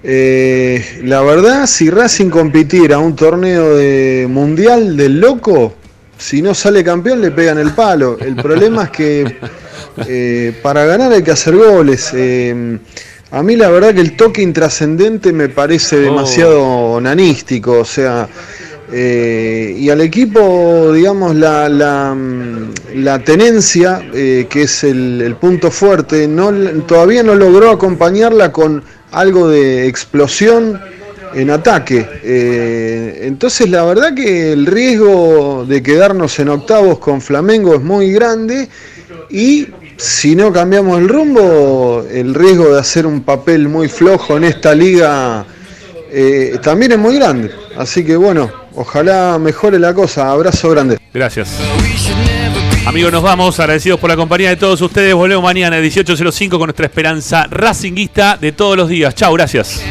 [0.03, 5.73] Eh, la verdad, si Racing compitiera un torneo de mundial del loco,
[6.19, 8.19] si no sale campeón le pegan el palo.
[8.19, 9.37] El problema es que
[10.07, 12.11] eh, para ganar hay que hacer goles.
[12.13, 12.77] eh,
[13.31, 18.29] a mí la verdad que el toque intrascendente me parece demasiado nanístico, o sea,
[18.89, 26.27] eh, y al equipo, digamos, la, la, mm, tenencia, eh, que es el, punto fuerte,
[26.27, 26.51] no,
[26.83, 28.81] todavía no logró acompañarla con
[29.11, 30.79] algo de explosión
[31.33, 32.07] en ataque.
[32.23, 38.13] Eh, entonces la verdad que el riesgo de quedarnos en octavos con Flamengo es muy
[38.13, 38.69] grande
[39.29, 44.45] y si no cambiamos el rumbo, el riesgo de hacer un papel muy flojo en
[44.45, 45.45] esta liga
[46.63, 47.51] también es muy grande.
[47.77, 50.31] Así que bueno, ojalá mejore la cosa.
[50.31, 50.97] Abrazo grande.
[51.13, 51.49] Gracias.
[52.85, 53.59] Amigos, nos vamos.
[53.59, 55.13] Agradecidos por la compañía de todos ustedes.
[55.13, 59.13] Volvemos mañana a 18.05 con nuestra esperanza racinguista de todos los días.
[59.13, 59.83] Chao, gracias.